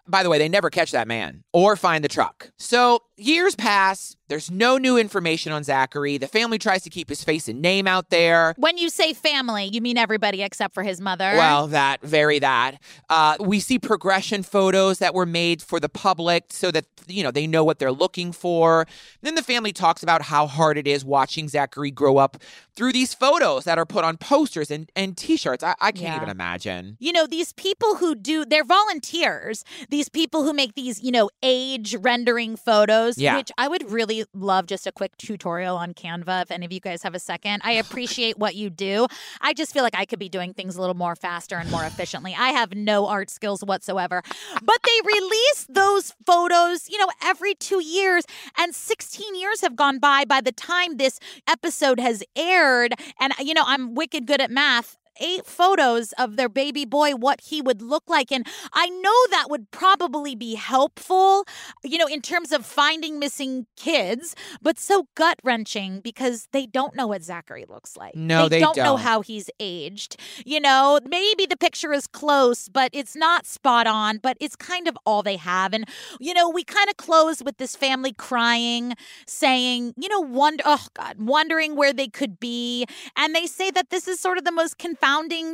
By 0.08 0.24
the 0.24 0.30
way, 0.30 0.38
they 0.38 0.50
never 0.50 0.70
catch 0.70 0.92
that 0.92 1.08
man 1.08 1.44
or 1.52 1.76
find 1.76 2.04
the 2.04 2.08
truck. 2.08 2.52
So 2.58 3.02
years 3.18 3.56
pass. 3.56 4.16
There's 4.30 4.52
no 4.52 4.78
new 4.78 4.98
information 4.98 5.54
on 5.54 5.64
Zachary. 5.64 6.18
The 6.18 6.28
family 6.28 6.58
tries 6.60 6.84
to 6.84 6.90
keep 6.90 7.08
his 7.08 7.24
face 7.24 7.48
and 7.48 7.62
name 7.62 7.88
out 7.88 8.10
there. 8.10 8.54
When 8.58 8.78
you 8.78 8.90
say 8.90 9.14
family, 9.14 9.70
you 9.72 9.80
mean 9.80 9.98
everybody 9.98 10.44
except 10.44 10.74
for 10.74 10.84
his 10.84 11.00
mother. 11.00 11.32
Well, 11.38 11.68
that, 11.68 12.02
very 12.02 12.38
that. 12.40 12.76
Uh, 13.10 13.38
we 13.40 13.62
see 13.62 13.80
progression 13.80 14.44
photos 14.44 15.00
that 15.00 15.14
were 15.14 15.26
made 15.26 15.62
for 15.62 15.80
the 15.80 15.88
public 15.88 16.46
so 16.50 16.72
that, 16.72 16.86
you 17.08 17.24
know, 17.24 17.32
they 17.32 17.48
know 17.48 17.64
what 17.64 17.80
they're 17.80 17.92
looking 17.92 18.34
for. 18.34 18.86
Then 19.22 19.36
the 19.36 19.42
family 19.44 19.72
talks 19.72 20.04
about 20.04 20.24
how 20.24 20.46
hard 20.46 20.78
it 20.78 20.88
is 20.88 21.06
watching 21.06 21.48
Zachary 21.48 21.90
grow 21.90 22.18
up 22.18 22.36
through 22.76 22.92
these 22.92 23.14
photos 23.14 23.64
that 23.64 23.78
are 23.78 23.86
put 23.86 24.04
on 24.04 24.18
posters 24.18 24.70
and, 24.70 24.92
and 24.94 25.16
t 25.16 25.38
shirts. 25.38 25.64
I, 25.64 25.74
I 25.80 25.92
can't 25.94 26.04
Yeah. 26.04 26.16
even 26.18 26.30
imagine. 26.30 26.98
you 27.00 27.14
know, 27.14 27.26
these 27.28 27.54
people 27.54 27.96
who 27.96 28.14
do, 28.14 28.44
they're 28.44 28.66
volunteers. 28.66 29.64
These 29.90 30.10
people 30.10 30.44
who 30.44 30.52
make 30.52 30.76
these, 30.76 31.02
you 31.02 31.12
know, 31.12 31.30
age 31.42 31.96
rendering 31.96 32.58
photos, 32.58 33.07
Yeah. 33.16 33.38
which 33.38 33.52
I 33.58 33.68
would 33.68 33.90
really 33.92 34.26
love 34.34 34.66
just 34.66 34.88
a 34.88 34.92
quick 34.92 35.16
tutorial 35.18 35.78
on 35.78 35.94
Canva 35.94 36.42
if 36.42 36.52
any 36.52 36.66
of 36.66 36.72
you 36.72 36.80
guys 36.80 37.04
have 37.04 37.14
a 37.14 37.20
second. 37.20 37.62
I 37.64 37.72
appreciate 37.84 38.38
what 38.40 38.56
you 38.56 38.70
do. 38.70 39.08
I 39.40 39.54
just 39.54 39.72
feel 39.72 39.84
like 39.84 39.96
I 39.96 40.06
could 40.06 40.20
be 40.20 40.30
doing 40.30 40.54
things 40.54 40.76
a 40.76 40.82
little 40.82 40.96
more 40.96 41.16
faster 41.16 41.58
and 41.58 41.70
more 41.70 41.84
efficiently. 41.84 42.36
I 42.38 42.50
have 42.50 42.74
no 42.74 43.08
art 43.08 43.30
skills 43.30 43.62
whatsoever. 43.64 44.24
But 44.64 44.78
they 44.84 45.00
release 45.06 45.68
those 45.70 46.14
photos, 46.26 46.90
you 46.90 46.98
know, 46.98 47.10
every 47.24 47.54
two 47.54 47.84
years. 47.84 48.24
And 48.58 48.74
16 48.74 49.36
years 49.36 49.62
have 49.62 49.76
gone 49.76 50.00
by 50.00 50.26
by 50.26 50.42
the 50.42 50.52
time 50.52 50.98
this 50.98 51.20
episode 51.48 52.00
has 52.00 52.24
aired. 52.36 52.94
And, 53.20 53.34
you 53.40 53.54
know, 53.54 53.64
I'm 53.66 53.94
wicked 53.94 54.26
good 54.26 54.42
at 54.42 54.50
math 54.50 54.98
eight 55.20 55.46
photos 55.46 56.14
of 56.14 56.36
their 56.38 56.50
baby 56.50 56.86
boy, 56.86 57.12
what 57.14 57.42
he 57.42 57.62
would 57.62 57.82
look 57.82 58.04
like. 58.08 58.32
And 58.32 58.46
I 58.74 58.90
know 58.90 59.28
that 59.32 59.48
would 59.50 59.72
probably 59.72 60.36
be 60.36 60.56
helpful, 60.56 61.46
you 61.84 61.98
know, 61.98 62.08
in 62.08 62.22
terms 62.22 62.52
of 62.52 62.66
finding 62.66 63.20
missing 63.20 63.66
kids, 63.76 64.36
but 64.62 64.78
so 64.78 65.08
gut 65.16 65.40
wrenching 65.44 66.00
because 66.02 66.48
they 66.52 66.66
don't 66.66 66.96
know 66.96 67.08
what 67.08 67.24
Zachary 67.24 67.66
looks 67.68 67.98
like. 67.98 68.16
No, 68.16 68.48
they 68.48 68.60
don't 68.60 68.78
know 68.78 68.84
don't. 68.84 69.00
how 69.00 69.22
he's 69.22 69.50
aged. 69.60 70.20
You 70.46 70.60
know, 70.60 71.00
maybe 71.08 71.46
the 71.46 71.58
picture 71.58 71.94
is 71.94 72.08
close, 72.08 72.70
but 72.70 72.92
it's 72.94 73.16
not 73.16 73.46
spot 73.46 73.88
on, 73.88 74.20
but 74.20 74.38
it's 74.40 74.56
kind 74.56 74.88
of 74.88 74.98
all 75.06 75.24
they 75.24 75.38
have. 75.38 75.74
And, 75.74 75.86
you 76.20 76.34
know, 76.34 76.50
we 76.50 76.64
kind 76.64 76.90
of 76.90 76.98
close 76.98 77.44
with 77.44 77.58
this 77.58 77.76
family 77.76 78.14
crying, 78.14 78.94
saying, 79.26 79.94
you 79.98 80.10
know, 80.10 80.20
wonder, 80.20 80.64
oh 80.66 80.86
God, 80.94 81.18
wondering 81.20 81.76
where 81.76 81.94
they 81.94 82.08
could 82.08 82.40
be. 82.40 82.86
And 83.16 83.36
they 83.36 83.46
say 83.48 83.72
that 83.72 83.90
this 83.90 84.08
is 84.08 84.20
sort 84.20 84.38
of 84.38 84.44
the 84.44 84.52
most 84.52 84.78
confounding 84.78 85.07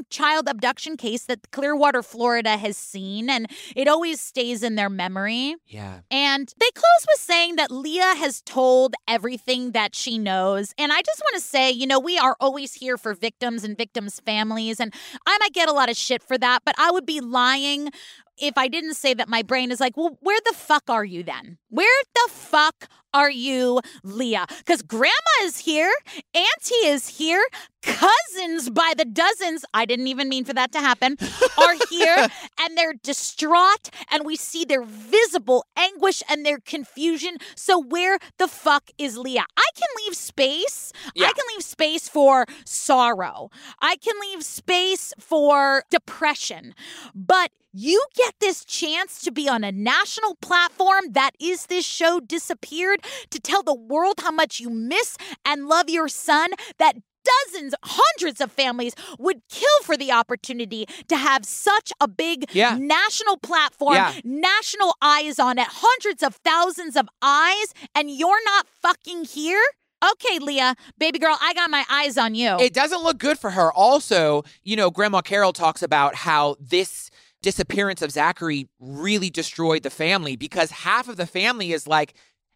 child 0.09 0.47
abduction 0.47 0.97
case 0.97 1.25
that 1.25 1.51
Clearwater, 1.51 2.03
Florida 2.03 2.57
has 2.57 2.77
seen. 2.77 3.29
And 3.29 3.49
it 3.75 3.87
always 3.87 4.21
stays 4.21 4.63
in 4.63 4.75
their 4.75 4.89
memory. 4.89 5.55
Yeah. 5.67 5.99
And 6.11 6.53
they 6.59 6.69
close 6.73 7.05
with 7.11 7.19
saying 7.19 7.55
that 7.55 7.71
Leah 7.71 8.15
has 8.15 8.41
told 8.41 8.95
everything 9.07 9.71
that 9.71 9.95
she 9.95 10.17
knows. 10.17 10.73
And 10.77 10.91
I 10.91 11.01
just 11.01 11.21
want 11.21 11.35
to 11.35 11.41
say, 11.41 11.71
you 11.71 11.87
know, 11.87 11.99
we 11.99 12.17
are 12.17 12.35
always 12.39 12.75
here 12.75 12.97
for 12.97 13.13
victims 13.13 13.63
and 13.63 13.77
victims' 13.77 14.19
families. 14.19 14.79
And 14.79 14.93
I 15.25 15.37
might 15.39 15.53
get 15.53 15.69
a 15.69 15.73
lot 15.73 15.89
of 15.89 15.97
shit 15.97 16.23
for 16.23 16.37
that, 16.37 16.61
but 16.65 16.75
I 16.77 16.91
would 16.91 17.05
be 17.05 17.21
lying 17.21 17.89
if 18.37 18.57
I 18.57 18.67
didn't 18.67 18.95
say 18.95 19.13
that 19.13 19.29
my 19.29 19.43
brain 19.43 19.71
is 19.71 19.79
like, 19.79 19.95
well, 19.95 20.17
where 20.21 20.39
the 20.45 20.53
fuck 20.53 20.89
are 20.89 21.05
you 21.05 21.23
then? 21.23 21.57
Where 21.69 22.03
the 22.15 22.31
fuck 22.31 22.87
are 23.13 23.29
you, 23.29 23.79
Leah? 24.03 24.45
Because 24.57 24.81
grandma 24.81 25.13
is 25.43 25.59
here, 25.59 25.91
auntie 26.33 26.85
is 26.85 27.07
here, 27.07 27.43
cousins 27.81 28.69
by 28.69 28.93
the 28.97 29.05
dozens, 29.05 29.65
I 29.73 29.85
didn't 29.85 30.07
even 30.07 30.29
mean 30.29 30.45
for 30.45 30.53
that 30.53 30.71
to 30.71 30.79
happen, 30.79 31.17
are 31.57 31.75
here 31.89 32.27
and 32.59 32.77
they're 32.77 32.93
distraught 32.93 33.89
and 34.09 34.25
we 34.25 34.35
see 34.35 34.65
their 34.65 34.83
visible 34.83 35.65
anguish 35.77 36.23
and 36.29 36.45
their 36.45 36.59
confusion. 36.59 37.37
So, 37.55 37.81
where 37.81 38.17
the 38.37 38.47
fuck 38.47 38.89
is 38.97 39.17
Leah? 39.17 39.45
I 39.57 39.67
can 39.75 39.87
leave 40.05 40.15
space. 40.15 40.91
Yeah. 41.13 41.27
I 41.27 41.33
can 41.33 41.45
leave 41.55 41.63
space 41.63 42.07
for 42.07 42.45
sorrow. 42.65 43.49
I 43.81 43.97
can 43.97 44.15
leave 44.21 44.43
space 44.43 45.13
for 45.19 45.83
depression. 45.89 46.73
But 47.13 47.51
you 47.75 48.05
get 48.15 48.35
this 48.39 48.63
chance 48.63 49.21
to 49.23 49.31
be 49.31 49.49
on 49.49 49.63
a 49.63 49.71
national 49.71 50.35
platform 50.35 51.05
that 51.13 51.31
is 51.41 51.65
this 51.65 51.83
show 51.83 52.19
disappeared 52.19 53.02
to 53.31 53.39
tell 53.39 53.63
the 53.63 53.73
world 53.73 54.15
how 54.21 54.31
much 54.31 54.59
you 54.59 54.69
miss 54.69 55.17
and 55.45 55.67
love 55.67 55.89
your 55.89 56.07
son 56.07 56.51
that 56.79 56.95
dozens 57.51 57.73
hundreds 57.83 58.41
of 58.41 58.51
families 58.51 58.93
would 59.17 59.41
kill 59.49 59.79
for 59.83 59.95
the 59.95 60.11
opportunity 60.11 60.85
to 61.07 61.15
have 61.15 61.45
such 61.45 61.93
a 62.01 62.07
big 62.07 62.45
Yeah. 62.51 62.75
national 62.77 63.37
platform 63.37 63.95
Yeah. 63.95 64.13
national 64.25 64.95
eyes 65.01 65.39
on 65.39 65.57
it 65.57 65.67
hundreds 65.69 66.21
of 66.21 66.35
thousands 66.43 66.97
of 66.97 67.07
eyes 67.21 67.73
and 67.95 68.11
you're 68.11 68.43
not 68.43 68.67
fucking 68.81 69.23
here 69.23 69.63
okay 70.03 70.37
leah 70.39 70.75
baby 70.97 71.17
girl 71.17 71.37
i 71.39 71.53
got 71.53 71.69
my 71.69 71.85
eyes 71.89 72.17
on 72.17 72.35
you 72.35 72.57
It 72.59 72.73
doesn't 72.73 73.01
look 73.03 73.19
good 73.19 73.39
for 73.39 73.51
her. 73.51 73.71
Also, 73.71 74.43
you 74.63 74.75
know, 74.75 74.91
Grandma 74.91 75.21
Carol 75.21 75.53
talks 75.53 75.81
about 75.81 76.15
how 76.15 76.57
this 76.59 77.09
disappearance 77.41 78.01
of 78.01 78.11
Zachary 78.11 78.67
really 78.79 79.29
destroyed 79.29 79.83
the 79.83 79.89
family 79.89 80.35
because 80.35 80.71
half 80.71 81.07
of 81.07 81.15
the 81.17 81.25
family 81.25 81.71
is 81.71 81.87
like, 81.87 82.13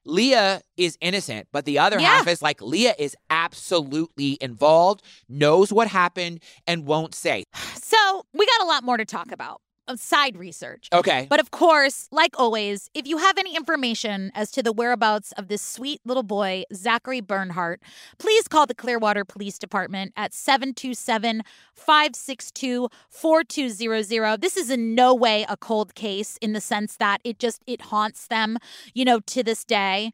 Leah 0.07 0.61
is 0.77 0.97
innocent, 1.01 1.47
but 1.51 1.65
the 1.65 1.77
other 1.79 1.99
Yeah. 1.99 2.17
half 2.17 2.27
is 2.27 2.41
like, 2.41 2.61
Leah 2.61 2.95
is 2.97 3.15
absolutely 3.29 4.37
involved, 4.41 5.01
knows 5.27 5.71
what 5.73 5.87
happened, 5.87 6.39
and 6.65 6.85
won't 6.85 7.13
say. 7.13 7.43
so 7.75 8.25
we 8.33 8.45
got 8.45 8.61
a 8.61 8.65
lot 8.65 8.83
more 8.83 8.97
to 8.97 9.05
talk 9.05 9.31
about 9.31 9.61
side 9.95 10.35
research 10.37 10.89
Okay. 10.91 11.27
But 11.29 11.39
of 11.39 11.51
course, 11.51 12.07
like 12.11 12.37
always, 12.39 12.89
if 12.93 13.07
you 13.07 13.17
have 13.17 13.37
any 13.37 13.55
information 13.55 14.31
as 14.35 14.51
to 14.51 14.63
the 14.63 14.73
whereabouts 14.73 15.31
of 15.33 15.47
this 15.47 15.61
sweet 15.61 16.01
little 16.05 16.23
boy, 16.23 16.63
Zachary 16.73 17.21
Bernhardt, 17.21 17.81
please 18.17 18.47
call 18.47 18.65
the 18.65 18.73
Clearwater 18.75 19.23
Police 19.23 19.57
Department 19.59 20.11
at 20.17 20.33
727 20.33 21.43
562 21.73 22.89
4200. 23.09 24.41
This 24.41 24.57
is 24.57 24.69
in 24.69 24.95
no 24.95 25.13
way 25.13 25.45
a 25.47 25.55
cold 25.57 25.95
case 25.95 26.37
in 26.41 26.53
the 26.53 26.61
sense 26.61 26.97
that 26.97 27.19
it 27.23 27.39
just 27.39 27.61
it 27.67 27.81
haunts 27.83 28.27
them, 28.27 28.57
you 28.93 29.05
know, 29.05 29.19
to 29.21 29.43
this 29.43 29.63
day. 29.63 30.11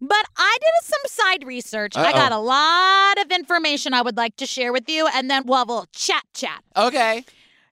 But 0.00 0.24
I 0.36 0.56
did 0.60 0.72
some 0.82 1.00
side 1.06 1.44
research. 1.46 1.96
I 1.96 2.10
Uh-oh. 2.10 2.12
got 2.12 2.32
a 2.32 2.38
lot 2.38 3.18
of 3.18 3.30
information 3.30 3.92
I 3.92 4.00
would 4.02 4.16
like 4.16 4.36
to 4.36 4.46
share 4.46 4.72
with 4.72 4.88
you, 4.88 5.06
and 5.12 5.30
then 5.30 5.42
we'll, 5.44 5.66
we'll 5.66 5.86
chat 5.92 6.22
chat. 6.32 6.62
okay. 6.76 7.24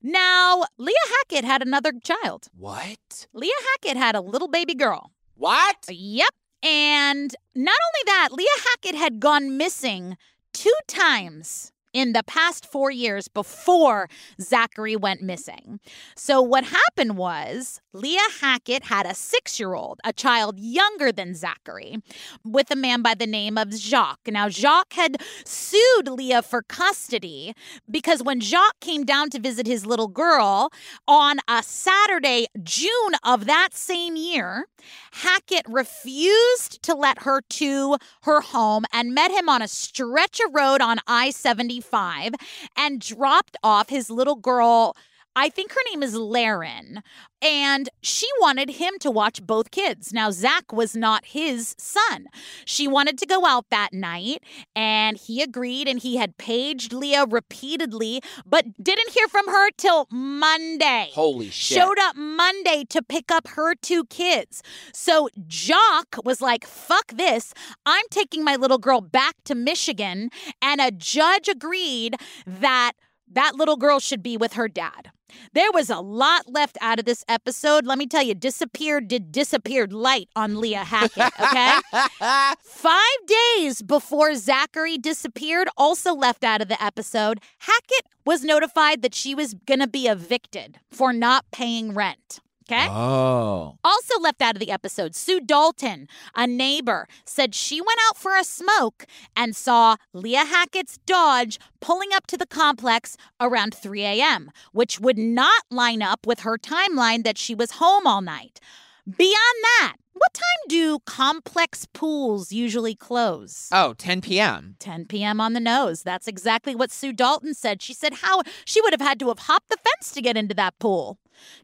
Now, 0.02 0.64
Leah 0.76 0.94
Hackett 1.18 1.44
had 1.44 1.62
another 1.62 1.92
child. 2.02 2.48
What? 2.56 3.26
Leah 3.32 3.50
Hackett 3.72 3.96
had 3.96 4.14
a 4.14 4.20
little 4.20 4.48
baby 4.48 4.74
girl. 4.74 5.10
What? 5.34 5.86
Yep. 5.88 6.30
And 6.62 7.34
not 7.54 7.76
only 7.86 8.02
that, 8.06 8.28
Leah 8.32 8.46
Hackett 8.64 8.94
had 8.94 9.20
gone 9.20 9.56
missing 9.56 10.16
two 10.52 10.74
times 10.86 11.72
in 11.92 12.12
the 12.12 12.22
past 12.22 12.66
four 12.66 12.90
years 12.90 13.28
before 13.28 14.08
Zachary 14.40 14.96
went 14.96 15.22
missing. 15.22 15.80
So, 16.16 16.40
what 16.42 16.64
happened 16.64 17.16
was 17.16 17.80
Leah 17.94 18.20
Hackett 18.42 18.84
had 18.84 19.06
a 19.06 19.14
six 19.14 19.58
year 19.58 19.74
old, 19.74 19.98
a 20.04 20.12
child 20.12 20.58
younger 20.58 21.10
than 21.10 21.34
Zachary, 21.34 21.96
with 22.44 22.70
a 22.70 22.76
man 22.76 23.00
by 23.00 23.14
the 23.14 23.26
name 23.26 23.56
of 23.56 23.72
Jacques. 23.72 24.28
Now, 24.28 24.50
Jacques 24.50 24.92
had 24.92 25.16
sued 25.46 26.06
Leah 26.06 26.42
for 26.42 26.62
custody 26.62 27.54
because 27.90 28.22
when 28.22 28.40
Jacques 28.40 28.80
came 28.80 29.04
down 29.04 29.30
to 29.30 29.40
visit 29.40 29.66
his 29.66 29.86
little 29.86 30.08
girl 30.08 30.70
on 31.06 31.38
a 31.48 31.62
Saturday, 31.62 32.46
June 32.62 33.14
of 33.24 33.46
that 33.46 33.70
same 33.72 34.16
year, 34.16 34.66
Hackett 35.12 35.64
refused 35.66 36.82
to 36.82 36.94
let 36.94 37.22
her 37.22 37.40
to 37.40 37.96
her 38.22 38.42
home 38.42 38.84
and 38.92 39.14
met 39.14 39.30
him 39.30 39.48
on 39.48 39.62
a 39.62 39.68
stretch 39.68 40.40
of 40.40 40.54
road 40.54 40.82
on 40.82 40.98
I 41.06 41.30
75 41.30 42.34
and 42.76 43.00
dropped 43.00 43.56
off 43.62 43.88
his 43.88 44.10
little 44.10 44.36
girl. 44.36 44.94
I 45.38 45.50
think 45.50 45.72
her 45.72 45.80
name 45.88 46.02
is 46.02 46.16
Laren. 46.16 47.00
And 47.40 47.88
she 48.02 48.26
wanted 48.40 48.70
him 48.70 48.94
to 48.98 49.10
watch 49.12 49.40
both 49.46 49.70
kids. 49.70 50.12
Now, 50.12 50.32
Zach 50.32 50.72
was 50.72 50.96
not 50.96 51.26
his 51.26 51.76
son. 51.78 52.26
She 52.64 52.88
wanted 52.88 53.16
to 53.18 53.26
go 53.26 53.46
out 53.46 53.66
that 53.70 53.92
night, 53.92 54.42
and 54.74 55.16
he 55.16 55.40
agreed, 55.40 55.86
and 55.86 56.00
he 56.00 56.16
had 56.16 56.36
paged 56.38 56.92
Leah 56.92 57.26
repeatedly, 57.26 58.20
but 58.44 58.64
didn't 58.82 59.10
hear 59.10 59.28
from 59.28 59.46
her 59.46 59.70
till 59.76 60.08
Monday. 60.10 61.10
Holy 61.12 61.50
shit. 61.50 61.78
Showed 61.78 62.00
up 62.00 62.16
Monday 62.16 62.82
to 62.88 63.00
pick 63.00 63.30
up 63.30 63.46
her 63.48 63.76
two 63.76 64.06
kids. 64.06 64.60
So 64.92 65.28
Jacques 65.46 66.16
was 66.24 66.42
like, 66.42 66.66
fuck 66.66 67.12
this. 67.12 67.54
I'm 67.86 68.06
taking 68.10 68.42
my 68.42 68.56
little 68.56 68.78
girl 68.78 69.00
back 69.00 69.36
to 69.44 69.54
Michigan. 69.54 70.30
And 70.60 70.80
a 70.80 70.90
judge 70.90 71.46
agreed 71.46 72.16
that 72.44 72.94
that 73.30 73.54
little 73.54 73.76
girl 73.76 74.00
should 74.00 74.24
be 74.24 74.36
with 74.36 74.54
her 74.54 74.66
dad. 74.66 75.12
There 75.52 75.70
was 75.72 75.90
a 75.90 76.00
lot 76.00 76.52
left 76.52 76.78
out 76.80 76.98
of 76.98 77.04
this 77.04 77.24
episode. 77.28 77.86
Let 77.86 77.98
me 77.98 78.06
tell 78.06 78.22
you, 78.22 78.34
disappeared 78.34 79.08
did 79.08 79.32
disappeared 79.32 79.92
light 79.92 80.28
on 80.36 80.60
Leah 80.60 80.84
Hackett, 80.84 81.32
okay? 81.40 81.78
Five 82.62 83.26
days 83.26 83.82
before 83.82 84.34
Zachary 84.34 84.98
disappeared, 84.98 85.68
also 85.76 86.14
left 86.14 86.44
out 86.44 86.60
of 86.62 86.68
the 86.68 86.82
episode, 86.82 87.40
Hackett 87.58 88.06
was 88.24 88.44
notified 88.44 89.02
that 89.02 89.14
she 89.14 89.34
was 89.34 89.54
going 89.54 89.80
to 89.80 89.88
be 89.88 90.06
evicted 90.06 90.78
for 90.90 91.12
not 91.12 91.44
paying 91.50 91.94
rent. 91.94 92.40
Okay. 92.70 92.86
Oh. 92.90 93.78
Also 93.82 94.20
left 94.20 94.42
out 94.42 94.54
of 94.54 94.60
the 94.60 94.70
episode, 94.70 95.14
Sue 95.14 95.40
Dalton, 95.40 96.06
a 96.34 96.46
neighbor, 96.46 97.08
said 97.24 97.54
she 97.54 97.80
went 97.80 97.98
out 98.08 98.18
for 98.18 98.36
a 98.36 98.44
smoke 98.44 99.06
and 99.34 99.56
saw 99.56 99.96
Leah 100.12 100.44
Hackett's 100.44 100.98
Dodge 101.06 101.58
pulling 101.80 102.10
up 102.12 102.26
to 102.26 102.36
the 102.36 102.46
complex 102.46 103.16
around 103.40 103.74
3 103.74 104.02
a.m., 104.02 104.50
which 104.72 105.00
would 105.00 105.16
not 105.16 105.64
line 105.70 106.02
up 106.02 106.26
with 106.26 106.40
her 106.40 106.58
timeline 106.58 107.24
that 107.24 107.38
she 107.38 107.54
was 107.54 107.72
home 107.72 108.06
all 108.06 108.20
night. 108.20 108.60
Beyond 109.06 109.64
that, 109.80 109.94
what 110.12 110.34
time 110.34 110.68
do 110.68 110.98
complex 111.06 111.86
pools 111.94 112.52
usually 112.52 112.94
close? 112.94 113.70
Oh, 113.72 113.94
10 113.94 114.20
p.m. 114.20 114.76
10 114.78 115.06
p.m. 115.06 115.40
on 115.40 115.54
the 115.54 115.60
nose. 115.60 116.02
That's 116.02 116.28
exactly 116.28 116.74
what 116.74 116.90
Sue 116.90 117.14
Dalton 117.14 117.54
said. 117.54 117.80
She 117.80 117.94
said 117.94 118.14
how 118.14 118.42
she 118.66 118.82
would 118.82 118.92
have 118.92 119.00
had 119.00 119.18
to 119.20 119.28
have 119.28 119.38
hopped 119.38 119.70
the 119.70 119.78
fence 119.78 120.12
to 120.12 120.20
get 120.20 120.36
into 120.36 120.54
that 120.56 120.78
pool. 120.78 121.18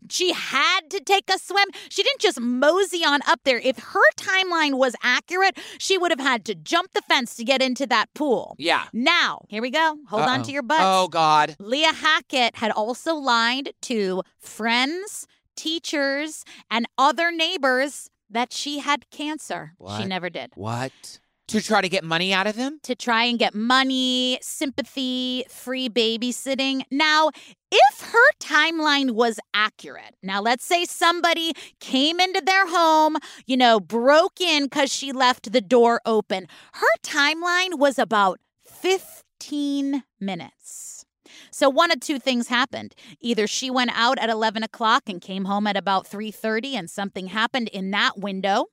She 0.08 0.32
had 0.32 0.90
to 0.90 1.00
take 1.00 1.30
a 1.30 1.38
swim. 1.38 1.68
She 1.88 2.02
didn't 2.02 2.20
just 2.20 2.40
mosey 2.40 3.04
on 3.04 3.20
up 3.26 3.40
there. 3.44 3.58
If 3.58 3.78
her 3.78 4.00
timeline 4.16 4.74
was 4.74 4.94
accurate, 5.02 5.58
she 5.78 5.98
would 5.98 6.10
have 6.10 6.20
had 6.20 6.44
to 6.46 6.54
jump 6.54 6.92
the 6.92 7.02
fence 7.02 7.34
to 7.36 7.44
get 7.44 7.62
into 7.62 7.86
that 7.86 8.12
pool. 8.14 8.54
Yeah. 8.58 8.84
Now, 8.92 9.44
here 9.48 9.62
we 9.62 9.70
go. 9.70 9.98
Hold 10.08 10.22
on 10.22 10.40
Uh-oh. 10.40 10.44
to 10.44 10.52
your 10.52 10.62
butts. 10.62 10.82
Oh, 10.84 11.08
God. 11.08 11.56
Leah 11.58 11.92
Hackett 11.92 12.56
had 12.56 12.70
also 12.70 13.14
lied 13.14 13.72
to 13.82 14.22
friends, 14.38 15.26
teachers, 15.56 16.44
and 16.70 16.86
other 16.98 17.30
neighbors 17.30 18.10
that 18.30 18.52
she 18.52 18.80
had 18.80 19.08
cancer. 19.10 19.72
She 19.98 20.04
never 20.06 20.30
did. 20.30 20.52
What? 20.54 21.20
To 21.48 21.60
try 21.60 21.82
to 21.82 21.90
get 21.90 22.04
money 22.04 22.32
out 22.32 22.46
of 22.46 22.56
them? 22.56 22.80
To 22.84 22.94
try 22.94 23.24
and 23.24 23.38
get 23.38 23.54
money, 23.54 24.38
sympathy, 24.40 25.44
free 25.50 25.90
babysitting. 25.90 26.84
Now, 26.90 27.30
if 27.74 28.00
her 28.12 28.32
timeline 28.38 29.12
was 29.12 29.40
accurate, 29.52 30.14
now 30.22 30.40
let's 30.40 30.64
say 30.64 30.84
somebody 30.84 31.52
came 31.80 32.20
into 32.20 32.40
their 32.40 32.68
home, 32.68 33.16
you 33.46 33.56
know, 33.56 33.80
broke 33.80 34.40
in 34.40 34.64
because 34.64 34.94
she 34.94 35.12
left 35.12 35.52
the 35.52 35.60
door 35.60 36.00
open. 36.06 36.46
Her 36.74 36.86
timeline 37.02 37.78
was 37.78 37.98
about 37.98 38.38
15 38.64 40.04
minutes. 40.20 41.04
So 41.50 41.68
one 41.68 41.90
of 41.90 42.00
two 42.00 42.18
things 42.18 42.48
happened. 42.48 42.94
Either 43.20 43.46
she 43.46 43.70
went 43.70 43.90
out 43.94 44.18
at 44.18 44.30
11 44.30 44.62
o'clock 44.62 45.04
and 45.08 45.20
came 45.20 45.46
home 45.46 45.66
at 45.66 45.76
about 45.76 46.08
3.30 46.08 46.74
and 46.74 46.90
something 46.90 47.28
happened 47.28 47.68
in 47.68 47.90
that 47.90 48.18
window, 48.18 48.66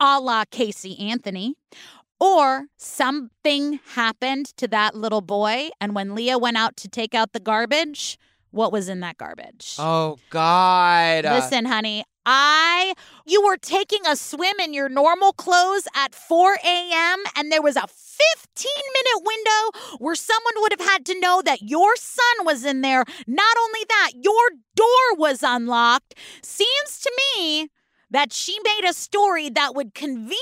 a 0.00 0.18
la 0.20 0.44
Casey 0.50 0.98
Anthony, 0.98 1.54
or 2.18 2.66
something 2.76 3.80
happened 3.94 4.46
to 4.56 4.66
that 4.68 4.96
little 4.96 5.20
boy. 5.20 5.68
And 5.80 5.94
when 5.94 6.14
Leah 6.14 6.38
went 6.38 6.56
out 6.56 6.76
to 6.78 6.88
take 6.88 7.14
out 7.14 7.32
the 7.32 7.40
garbage, 7.40 8.18
what 8.50 8.72
was 8.72 8.88
in 8.88 9.00
that 9.00 9.18
garbage? 9.18 9.76
Oh, 9.78 10.18
God. 10.30 11.24
Uh, 11.24 11.34
Listen, 11.34 11.64
honey, 11.64 12.04
I 12.24 12.94
you 13.24 13.42
were 13.42 13.56
taking 13.56 14.06
a 14.06 14.14
swim 14.14 14.60
in 14.60 14.74
your 14.74 14.88
normal 14.88 15.32
clothes 15.32 15.88
at 15.94 16.14
4 16.14 16.58
a.m. 16.62 17.22
and 17.36 17.50
there 17.50 17.62
was 17.62 17.76
a 17.76 17.86
15 17.86 18.70
minute 18.94 19.26
window 19.26 19.96
where 19.98 20.14
someone 20.14 20.54
would 20.58 20.72
have 20.78 20.86
had 20.86 21.06
to 21.06 21.18
know 21.20 21.40
that 21.42 21.62
your 21.62 21.96
son 21.96 22.44
was 22.44 22.64
in 22.64 22.82
there. 22.82 23.04
Not 23.26 23.56
only 23.58 23.80
that, 23.88 24.10
your 24.14 24.50
door 24.74 25.16
was 25.16 25.42
unlocked. 25.42 26.14
Seems 26.42 27.00
to 27.00 27.12
me 27.36 27.68
that 28.10 28.32
she 28.32 28.58
made 28.64 28.88
a 28.88 28.92
story 28.92 29.50
that 29.50 29.74
would 29.74 29.94
conveniently 29.94 30.34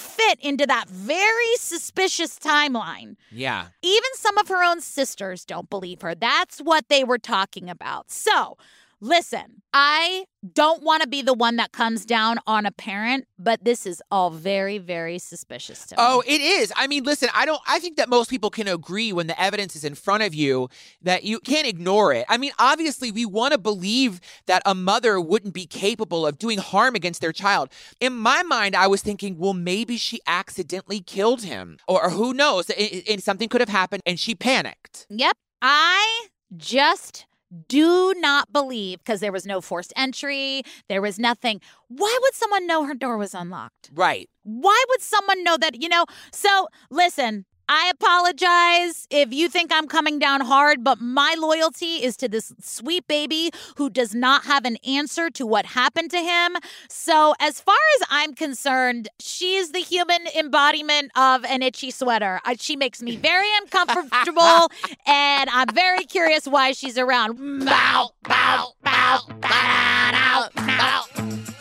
fit 0.00 0.40
into 0.40 0.66
that 0.66 0.88
very 0.88 1.56
suspicious 1.56 2.38
timeline. 2.38 3.16
yeah. 3.30 3.66
Even 3.82 4.10
some 4.14 4.38
of 4.38 4.48
her 4.48 4.62
own 4.64 4.80
sisters 4.80 5.44
don't 5.44 5.70
believe 5.70 6.02
her. 6.02 6.14
That's 6.14 6.58
what 6.58 6.88
they 6.88 7.04
were 7.04 7.18
talking 7.18 7.68
about. 7.70 8.10
So, 8.10 8.56
listen, 9.02 9.60
I 9.74 10.24
don't 10.54 10.82
want 10.82 11.02
to 11.02 11.08
be 11.08 11.22
the 11.22 11.34
one 11.34 11.56
that 11.56 11.72
comes 11.72 12.06
down 12.06 12.38
on 12.46 12.64
a 12.66 12.70
parent, 12.70 13.26
but 13.38 13.64
this 13.64 13.84
is 13.84 14.00
all 14.10 14.30
very, 14.30 14.78
very 14.78 15.18
suspicious 15.18 15.84
to 15.86 15.94
me. 15.94 15.96
Oh, 15.98 16.22
it 16.26 16.40
is. 16.40 16.72
I 16.76 16.86
mean, 16.86 17.02
listen, 17.02 17.28
I 17.34 17.44
don't 17.44 17.60
I 17.66 17.78
think 17.80 17.96
that 17.96 18.08
most 18.08 18.30
people 18.30 18.48
can 18.48 18.68
agree 18.68 19.12
when 19.12 19.26
the 19.26 19.38
evidence 19.40 19.74
is 19.76 19.84
in 19.84 19.94
front 19.96 20.22
of 20.22 20.34
you 20.34 20.68
that 21.02 21.24
you 21.24 21.40
can't 21.40 21.66
ignore 21.66 22.14
it. 22.14 22.24
I 22.28 22.38
mean, 22.38 22.52
obviously 22.58 23.10
we 23.10 23.26
want 23.26 23.52
to 23.52 23.58
believe 23.58 24.20
that 24.46 24.62
a 24.64 24.74
mother 24.74 25.20
wouldn't 25.20 25.52
be 25.52 25.66
capable 25.66 26.24
of 26.26 26.38
doing 26.38 26.58
harm 26.58 26.94
against 26.94 27.20
their 27.20 27.32
child. 27.32 27.70
In 28.00 28.12
my 28.16 28.42
mind, 28.44 28.76
I 28.76 28.86
was 28.86 29.02
thinking, 29.02 29.36
well, 29.36 29.54
maybe 29.54 29.96
she 29.96 30.20
accidentally 30.26 31.00
killed 31.00 31.42
him 31.42 31.78
or, 31.88 32.04
or 32.04 32.10
who 32.10 32.32
knows, 32.32 32.70
and- 32.70 33.02
and 33.08 33.22
something 33.22 33.48
could 33.48 33.60
have 33.60 33.68
happened 33.68 34.02
and 34.06 34.18
she 34.20 34.34
panicked. 34.36 35.06
Yep. 35.10 35.36
I 35.60 36.28
just 36.56 37.26
do 37.68 38.14
not 38.16 38.52
believe 38.52 38.98
because 38.98 39.20
there 39.20 39.32
was 39.32 39.46
no 39.46 39.60
forced 39.60 39.92
entry, 39.96 40.62
there 40.88 41.02
was 41.02 41.18
nothing. 41.18 41.60
Why 41.88 42.18
would 42.22 42.34
someone 42.34 42.66
know 42.66 42.84
her 42.84 42.94
door 42.94 43.16
was 43.16 43.34
unlocked? 43.34 43.90
Right. 43.92 44.28
Why 44.42 44.82
would 44.88 45.00
someone 45.02 45.44
know 45.44 45.56
that? 45.58 45.80
You 45.80 45.88
know, 45.88 46.06
so 46.32 46.68
listen, 46.90 47.44
I 47.68 47.90
apologize 47.90 49.06
if 49.10 49.32
you 49.32 49.48
think 49.48 49.70
I'm 49.72 49.86
coming 49.86 50.18
down 50.18 50.40
hard, 50.40 50.84
but 50.84 51.00
my 51.00 51.34
loyalty 51.38 52.02
is 52.02 52.16
to 52.18 52.28
this 52.28 52.52
sweet 52.60 53.06
baby 53.06 53.50
who 53.76 53.88
does 53.88 54.14
not 54.14 54.44
have 54.44 54.64
an 54.64 54.76
answer 54.86 55.30
to 55.30 55.46
what 55.46 55.66
happened 55.66 56.10
to 56.10 56.18
him. 56.18 56.56
So, 56.88 57.34
as 57.40 57.60
far 57.60 57.76
as 58.00 58.06
I'm 58.10 58.34
concerned, 58.34 59.08
she's 59.18 59.72
the 59.72 59.80
human 59.80 60.26
embodiment 60.36 61.12
of 61.16 61.44
an 61.44 61.62
itchy 61.62 61.90
sweater. 61.90 62.40
I, 62.44 62.56
she 62.58 62.76
makes 62.76 63.02
me 63.02 63.16
very 63.16 63.48
uncomfortable, 63.60 64.70
and 65.06 65.48
I'm 65.50 65.68
very 65.74 66.04
curious 66.04 66.46
why 66.46 66.72
she's 66.72 66.98
around. 66.98 67.64
Bow, 67.64 68.10
bow, 68.24 68.72
bow, 68.82 69.20
bow, 69.40 69.40
bow, 69.40 70.48
bow. 70.54 71.51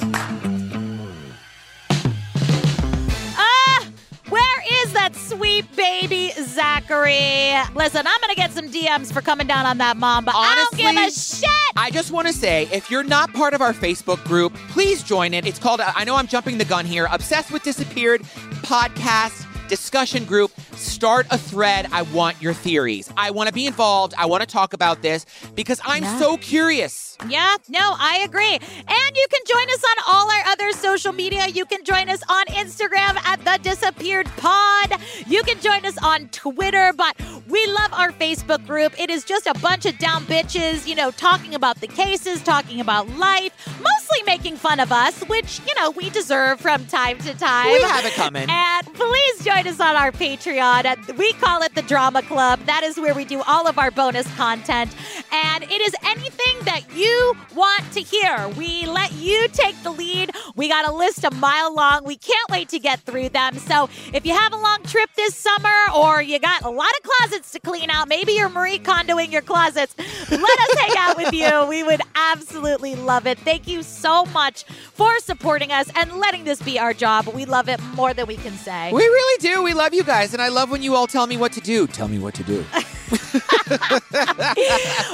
Sweet 5.41 5.75
baby 5.75 6.29
Zachary? 6.43 7.53
Listen, 7.73 8.05
I'm 8.05 8.21
gonna 8.21 8.35
get 8.35 8.51
some 8.51 8.69
DMs 8.69 9.11
for 9.11 9.21
coming 9.21 9.47
down 9.47 9.65
on 9.65 9.79
that 9.79 9.97
mom, 9.97 10.23
but 10.23 10.35
Honestly, 10.35 10.85
I 10.85 10.93
don't 10.93 11.03
give 11.05 11.07
a 11.07 11.11
shit. 11.11 11.49
I 11.75 11.89
just 11.91 12.11
want 12.11 12.27
to 12.27 12.33
say, 12.33 12.67
if 12.71 12.91
you're 12.91 13.03
not 13.03 13.33
part 13.33 13.53
of 13.55 13.61
our 13.61 13.73
Facebook 13.73 14.23
group, 14.25 14.53
please 14.69 15.01
join 15.03 15.33
it. 15.33 15.47
It's 15.47 15.57
called, 15.57 15.81
I 15.81 16.03
know 16.03 16.15
I'm 16.15 16.27
jumping 16.27 16.59
the 16.59 16.65
gun 16.65 16.85
here, 16.85 17.07
Obsessed 17.11 17.51
with 17.51 17.63
Disappeared 17.63 18.21
podcast 18.61 19.47
discussion 19.67 20.25
group. 20.25 20.51
Start 20.75 21.25
a 21.31 21.37
thread. 21.37 21.87
I 21.91 22.01
want 22.03 22.39
your 22.41 22.53
theories. 22.53 23.09
I 23.17 23.31
want 23.31 23.47
to 23.47 23.53
be 23.53 23.65
involved. 23.65 24.13
I 24.17 24.25
want 24.25 24.41
to 24.41 24.47
talk 24.47 24.73
about 24.73 25.01
this 25.01 25.25
because 25.55 25.79
I'm 25.85 26.03
Yeah. 26.03 26.19
so 26.19 26.37
curious. 26.37 27.10
Yeah, 27.27 27.55
no, 27.69 27.95
I 27.99 28.21
agree. 28.25 28.55
And 28.55 29.15
you 29.15 29.25
can 29.29 29.41
join 29.47 29.69
us 29.69 29.83
on 29.83 30.03
all 30.07 30.31
our 30.31 30.43
other 30.47 30.71
social 30.73 31.13
media. 31.13 31.47
You 31.47 31.65
can 31.65 31.83
join 31.83 32.09
us 32.09 32.21
on 32.27 32.45
Instagram 32.47 33.17
at 33.23 33.43
The 33.45 33.59
Disappeared 33.61 34.27
Pod. 34.37 34.99
You 35.27 35.43
can 35.43 35.59
join 35.59 35.85
us 35.85 35.97
on 36.03 36.29
Twitter, 36.29 36.93
but 36.95 37.15
we 37.47 37.65
love 37.67 37.93
our 37.93 38.11
Facebook 38.11 38.65
group. 38.65 38.99
It 38.99 39.09
is 39.09 39.23
just 39.23 39.45
a 39.45 39.53
bunch 39.55 39.85
of 39.85 39.97
down 39.97 40.23
bitches, 40.25 40.87
you 40.87 40.95
know, 40.95 41.11
talking 41.11 41.53
about 41.53 41.79
the 41.79 41.87
cases, 41.87 42.41
talking 42.41 42.81
about 42.81 43.07
life, 43.17 43.53
mostly 43.67 44.23
making 44.25 44.57
fun 44.57 44.79
of 44.79 44.91
us, 44.91 45.21
which, 45.27 45.61
you 45.67 45.73
know, 45.75 45.91
we 45.91 46.09
deserve 46.09 46.59
from 46.59 46.85
time 46.87 47.17
to 47.19 47.33
time. 47.35 47.71
We 47.71 47.81
have 47.81 48.05
it 48.05 48.13
coming. 48.13 48.49
And 48.49 48.93
please 48.93 49.43
join 49.45 49.67
us 49.67 49.79
on 49.79 49.95
our 49.95 50.11
Patreon. 50.11 51.17
We 51.17 51.33
call 51.33 51.61
it 51.61 51.75
the 51.75 51.83
Drama 51.83 52.23
Club. 52.23 52.59
That 52.65 52.83
is 52.83 52.97
where 52.97 53.13
we 53.13 53.25
do 53.25 53.41
all 53.43 53.67
of 53.67 53.77
our 53.77 53.91
bonus 53.91 54.27
content. 54.35 54.95
And 55.31 55.63
it 55.63 55.81
is 55.81 55.95
anything 56.03 56.65
that 56.65 56.83
you 56.95 57.10
want 57.55 57.91
to 57.93 58.01
hear. 58.01 58.47
We 58.57 58.85
let 58.85 59.13
you 59.13 59.47
take 59.49 59.81
the 59.83 59.91
lead. 59.91 60.31
We 60.55 60.67
got 60.67 60.87
a 60.87 60.91
list 60.93 61.23
a 61.23 61.31
mile 61.31 61.73
long. 61.73 62.03
We 62.03 62.15
can't 62.17 62.49
wait 62.49 62.69
to 62.69 62.79
get 62.79 62.99
through 63.01 63.29
them. 63.29 63.57
So 63.57 63.89
if 64.13 64.25
you 64.25 64.33
have 64.33 64.53
a 64.53 64.57
long 64.57 64.83
trip 64.83 65.09
this 65.15 65.35
summer 65.35 65.75
or 65.95 66.21
you 66.21 66.39
got 66.39 66.63
a 66.63 66.69
lot 66.69 66.89
of 66.89 67.09
closets 67.09 67.51
to 67.51 67.59
clean 67.59 67.89
out, 67.89 68.07
maybe 68.07 68.33
you're 68.33 68.49
Marie 68.49 68.79
Kondoing 68.79 69.31
your 69.31 69.41
closets, 69.41 69.95
let 70.29 70.59
us 70.59 70.79
hang 70.79 70.93
out 70.97 71.17
with 71.17 71.33
you. 71.33 71.65
We 71.67 71.83
would 71.83 72.01
absolutely 72.15 72.95
love 72.95 73.27
it. 73.27 73.39
Thank 73.39 73.67
you 73.67 73.83
so 73.83 74.25
much 74.25 74.63
for 74.63 75.19
supporting 75.19 75.71
us 75.71 75.89
and 75.95 76.13
letting 76.17 76.43
this 76.43 76.61
be 76.61 76.79
our 76.79 76.93
job. 76.93 77.27
We 77.27 77.45
love 77.45 77.69
it 77.69 77.81
more 77.95 78.13
than 78.13 78.27
we 78.27 78.37
can 78.37 78.53
say. 78.53 78.91
We 78.91 79.03
really 79.03 79.41
do. 79.41 79.63
We 79.63 79.73
love 79.73 79.93
you 79.93 80.03
guys. 80.03 80.33
And 80.33 80.41
I 80.41 80.49
love 80.49 80.69
when 80.69 80.81
you 80.81 80.95
all 80.95 81.07
tell 81.07 81.27
me 81.27 81.37
what 81.37 81.53
to 81.53 81.61
do. 81.61 81.87
Tell 81.87 82.07
me 82.07 82.19
what 82.19 82.33
to 82.35 82.43
do. 82.43 82.65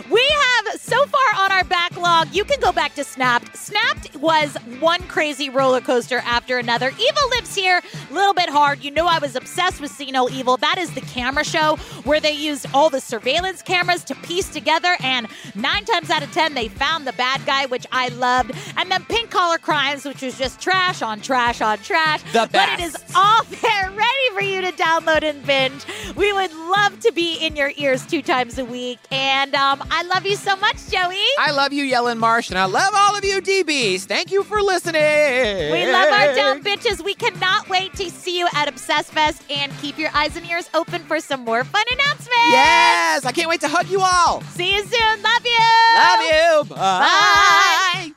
we 0.09 0.23
have 0.23 0.79
so 0.79 1.05
far 1.07 1.35
on 1.37 1.51
our 1.51 1.63
backlog. 1.63 2.27
You 2.33 2.43
can 2.43 2.59
go 2.59 2.71
back 2.71 2.93
to 2.95 3.03
Snapped. 3.03 3.57
Snapped 3.57 4.15
was 4.17 4.55
one 4.79 5.01
crazy 5.03 5.49
roller 5.49 5.81
coaster 5.81 6.19
after 6.19 6.59
another. 6.59 6.89
Evil 6.89 7.29
lives 7.31 7.55
here, 7.55 7.81
a 8.09 8.13
little 8.13 8.33
bit 8.35 8.49
hard. 8.49 8.83
You 8.83 8.91
know, 8.91 9.07
I 9.07 9.17
was 9.17 9.35
obsessed 9.35 9.81
with 9.81 9.91
See 9.91 10.11
No 10.11 10.29
Evil. 10.29 10.57
That 10.57 10.77
is 10.77 10.93
the 10.93 11.01
camera 11.01 11.43
show 11.43 11.77
where 12.03 12.19
they 12.19 12.33
used 12.33 12.67
all 12.73 12.89
the 12.89 13.01
surveillance 13.01 13.61
cameras 13.63 14.03
to 14.05 14.15
piece 14.15 14.49
together, 14.49 14.95
and 14.99 15.27
nine 15.55 15.85
times 15.85 16.09
out 16.11 16.21
of 16.21 16.31
ten, 16.31 16.53
they 16.53 16.67
found 16.67 17.07
the 17.07 17.13
bad 17.13 17.45
guy, 17.45 17.65
which 17.65 17.87
I 17.91 18.09
loved. 18.09 18.51
And 18.77 18.91
then 18.91 19.03
Pink 19.05 19.31
Collar 19.31 19.57
Crimes, 19.57 20.05
which 20.05 20.21
was 20.21 20.37
just 20.37 20.61
trash 20.61 21.01
on 21.01 21.19
trash 21.21 21.61
on 21.61 21.79
trash. 21.79 22.21
The 22.31 22.47
But 22.51 22.69
it 22.69 22.79
is 22.79 22.95
all 23.15 23.43
there, 23.61 23.91
ready 23.91 24.29
for 24.33 24.41
you 24.41 24.61
to 24.61 24.71
download 24.73 25.23
and 25.23 25.43
binge. 25.45 25.83
We 26.15 26.31
would 26.31 26.53
love 26.53 26.99
to 27.01 27.11
be 27.11 27.37
in 27.37 27.55
your 27.55 27.71
ears 27.87 28.05
two 28.05 28.21
times 28.21 28.59
a 28.59 28.65
week. 28.65 28.99
And 29.11 29.55
um, 29.55 29.81
I 29.89 30.03
love 30.03 30.25
you 30.25 30.35
so 30.35 30.57
much, 30.57 30.89
Joey. 30.89 31.23
I 31.39 31.51
love 31.51 31.71
you, 31.71 31.93
Ellen 31.93 32.17
Marsh, 32.17 32.49
and 32.49 32.59
I 32.59 32.65
love 32.65 32.93
all 32.93 33.15
of 33.15 33.23
you, 33.23 33.41
DBs. 33.41 34.01
Thank 34.01 34.29
you 34.29 34.43
for 34.43 34.61
listening. 34.61 35.71
We 35.71 35.89
love 35.89 36.11
our 36.11 36.35
dumb 36.35 36.63
bitches. 36.63 37.03
We 37.03 37.13
cannot 37.13 37.69
wait 37.69 37.93
to 37.93 38.09
see 38.11 38.37
you 38.39 38.47
at 38.53 38.67
Obsess 38.67 39.09
Fest 39.09 39.41
and 39.49 39.71
keep 39.79 39.97
your 39.97 40.09
eyes 40.13 40.35
and 40.35 40.45
ears 40.45 40.69
open 40.73 41.01
for 41.03 41.21
some 41.21 41.45
more 41.45 41.63
fun 41.63 41.83
announcements. 41.89 42.51
Yes, 42.51 43.23
I 43.23 43.31
can't 43.31 43.47
wait 43.47 43.61
to 43.61 43.69
hug 43.69 43.87
you 43.87 44.01
all. 44.01 44.41
See 44.41 44.75
you 44.75 44.83
soon. 44.83 45.21
Love 45.23 45.45
you. 45.45 45.95
Love 45.95 46.69
you. 46.69 46.75
Bye. 46.75 48.11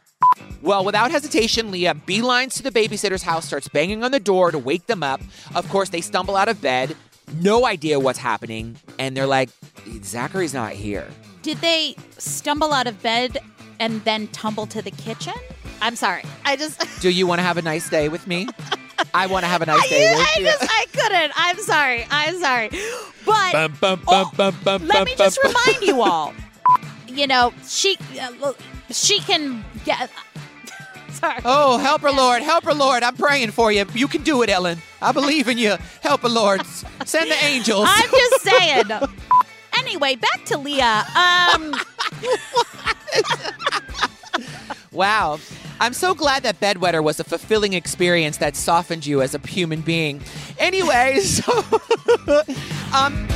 Well, 0.62 0.84
without 0.84 1.10
hesitation, 1.10 1.70
Leah 1.70 1.94
beelines 1.94 2.54
to 2.54 2.62
the 2.62 2.70
babysitter's 2.70 3.22
house, 3.22 3.46
starts 3.46 3.68
banging 3.68 4.04
on 4.04 4.10
the 4.10 4.20
door 4.20 4.50
to 4.50 4.58
wake 4.58 4.86
them 4.86 5.02
up. 5.02 5.20
Of 5.54 5.66
course, 5.70 5.88
they 5.88 6.02
stumble 6.02 6.36
out 6.36 6.48
of 6.48 6.60
bed, 6.60 6.96
no 7.34 7.66
idea 7.66 7.98
what's 8.00 8.18
happening, 8.18 8.76
and 8.98 9.16
they're 9.16 9.26
like, 9.26 9.50
Zachary's 10.02 10.54
not 10.54 10.72
here. 10.72 11.08
Did 11.42 11.58
they 11.58 11.94
stumble 12.18 12.72
out 12.72 12.86
of 12.86 13.00
bed 13.02 13.38
and 13.78 14.02
then 14.04 14.28
tumble 14.28 14.66
to 14.68 14.82
the 14.82 14.90
kitchen? 14.90 15.34
I'm 15.82 15.96
sorry. 15.96 16.22
I 16.44 16.56
just. 16.56 16.82
Do 17.00 17.10
you 17.10 17.26
want 17.26 17.38
to 17.38 17.42
have 17.42 17.56
a 17.56 17.62
nice 17.62 17.88
day 17.88 18.08
with 18.08 18.26
me? 18.26 18.46
I 19.14 19.26
want 19.26 19.44
to 19.44 19.48
have 19.48 19.62
a 19.62 19.66
nice 19.66 19.88
day 19.88 20.08
I, 20.08 20.10
with 20.18 20.26
I 20.28 20.38
you. 20.40 20.44
just 20.46 20.62
I 20.70 20.86
couldn't. 20.92 21.32
I'm 21.34 21.58
sorry. 21.58 22.06
I'm 22.10 22.38
sorry. 22.38 22.68
But 23.24 23.52
Bum, 23.52 23.76
bum, 23.80 24.02
bum, 24.04 24.30
bum, 24.36 24.56
bum, 24.62 24.86
let 24.86 24.94
bum, 24.98 25.04
me 25.04 25.14
bum, 25.16 25.26
just 25.26 25.38
bum. 25.42 25.52
remind 25.66 25.82
you 25.82 26.02
all. 26.02 26.34
You 27.08 27.26
know, 27.26 27.52
she 27.66 27.96
uh, 28.20 28.52
she 28.90 29.20
can 29.20 29.64
get. 29.84 30.10
Sorry. 31.20 31.40
Oh, 31.44 31.78
help 31.78 32.02
her, 32.02 32.10
Lord. 32.10 32.42
Help 32.42 32.64
her, 32.64 32.74
Lord. 32.74 33.02
I'm 33.02 33.16
praying 33.16 33.50
for 33.52 33.70
you. 33.70 33.84
You 33.94 34.08
can 34.08 34.22
do 34.22 34.42
it, 34.42 34.50
Ellen. 34.50 34.78
I 35.02 35.12
believe 35.12 35.48
in 35.48 35.58
you. 35.58 35.76
Help 36.02 36.22
her, 36.22 36.28
Lord. 36.28 36.64
Send 37.04 37.30
the 37.30 37.44
angels. 37.44 37.86
I'm 37.88 38.10
just 38.10 38.42
saying. 38.42 38.86
Anyway, 39.78 40.16
back 40.16 40.44
to 40.46 40.58
Leah. 40.58 41.04
Um, 41.14 41.74
Wow. 44.92 45.38
I'm 45.78 45.92
so 45.94 46.14
glad 46.14 46.42
that 46.42 46.60
bedwetter 46.60 47.02
was 47.02 47.20
a 47.20 47.24
fulfilling 47.24 47.72
experience 47.74 48.38
that 48.38 48.56
softened 48.56 49.06
you 49.06 49.22
as 49.22 49.34
a 49.34 49.38
human 49.46 49.80
being. 49.80 50.20
Anyway, 50.58 51.20
so 51.20 51.52
um 52.92 53.26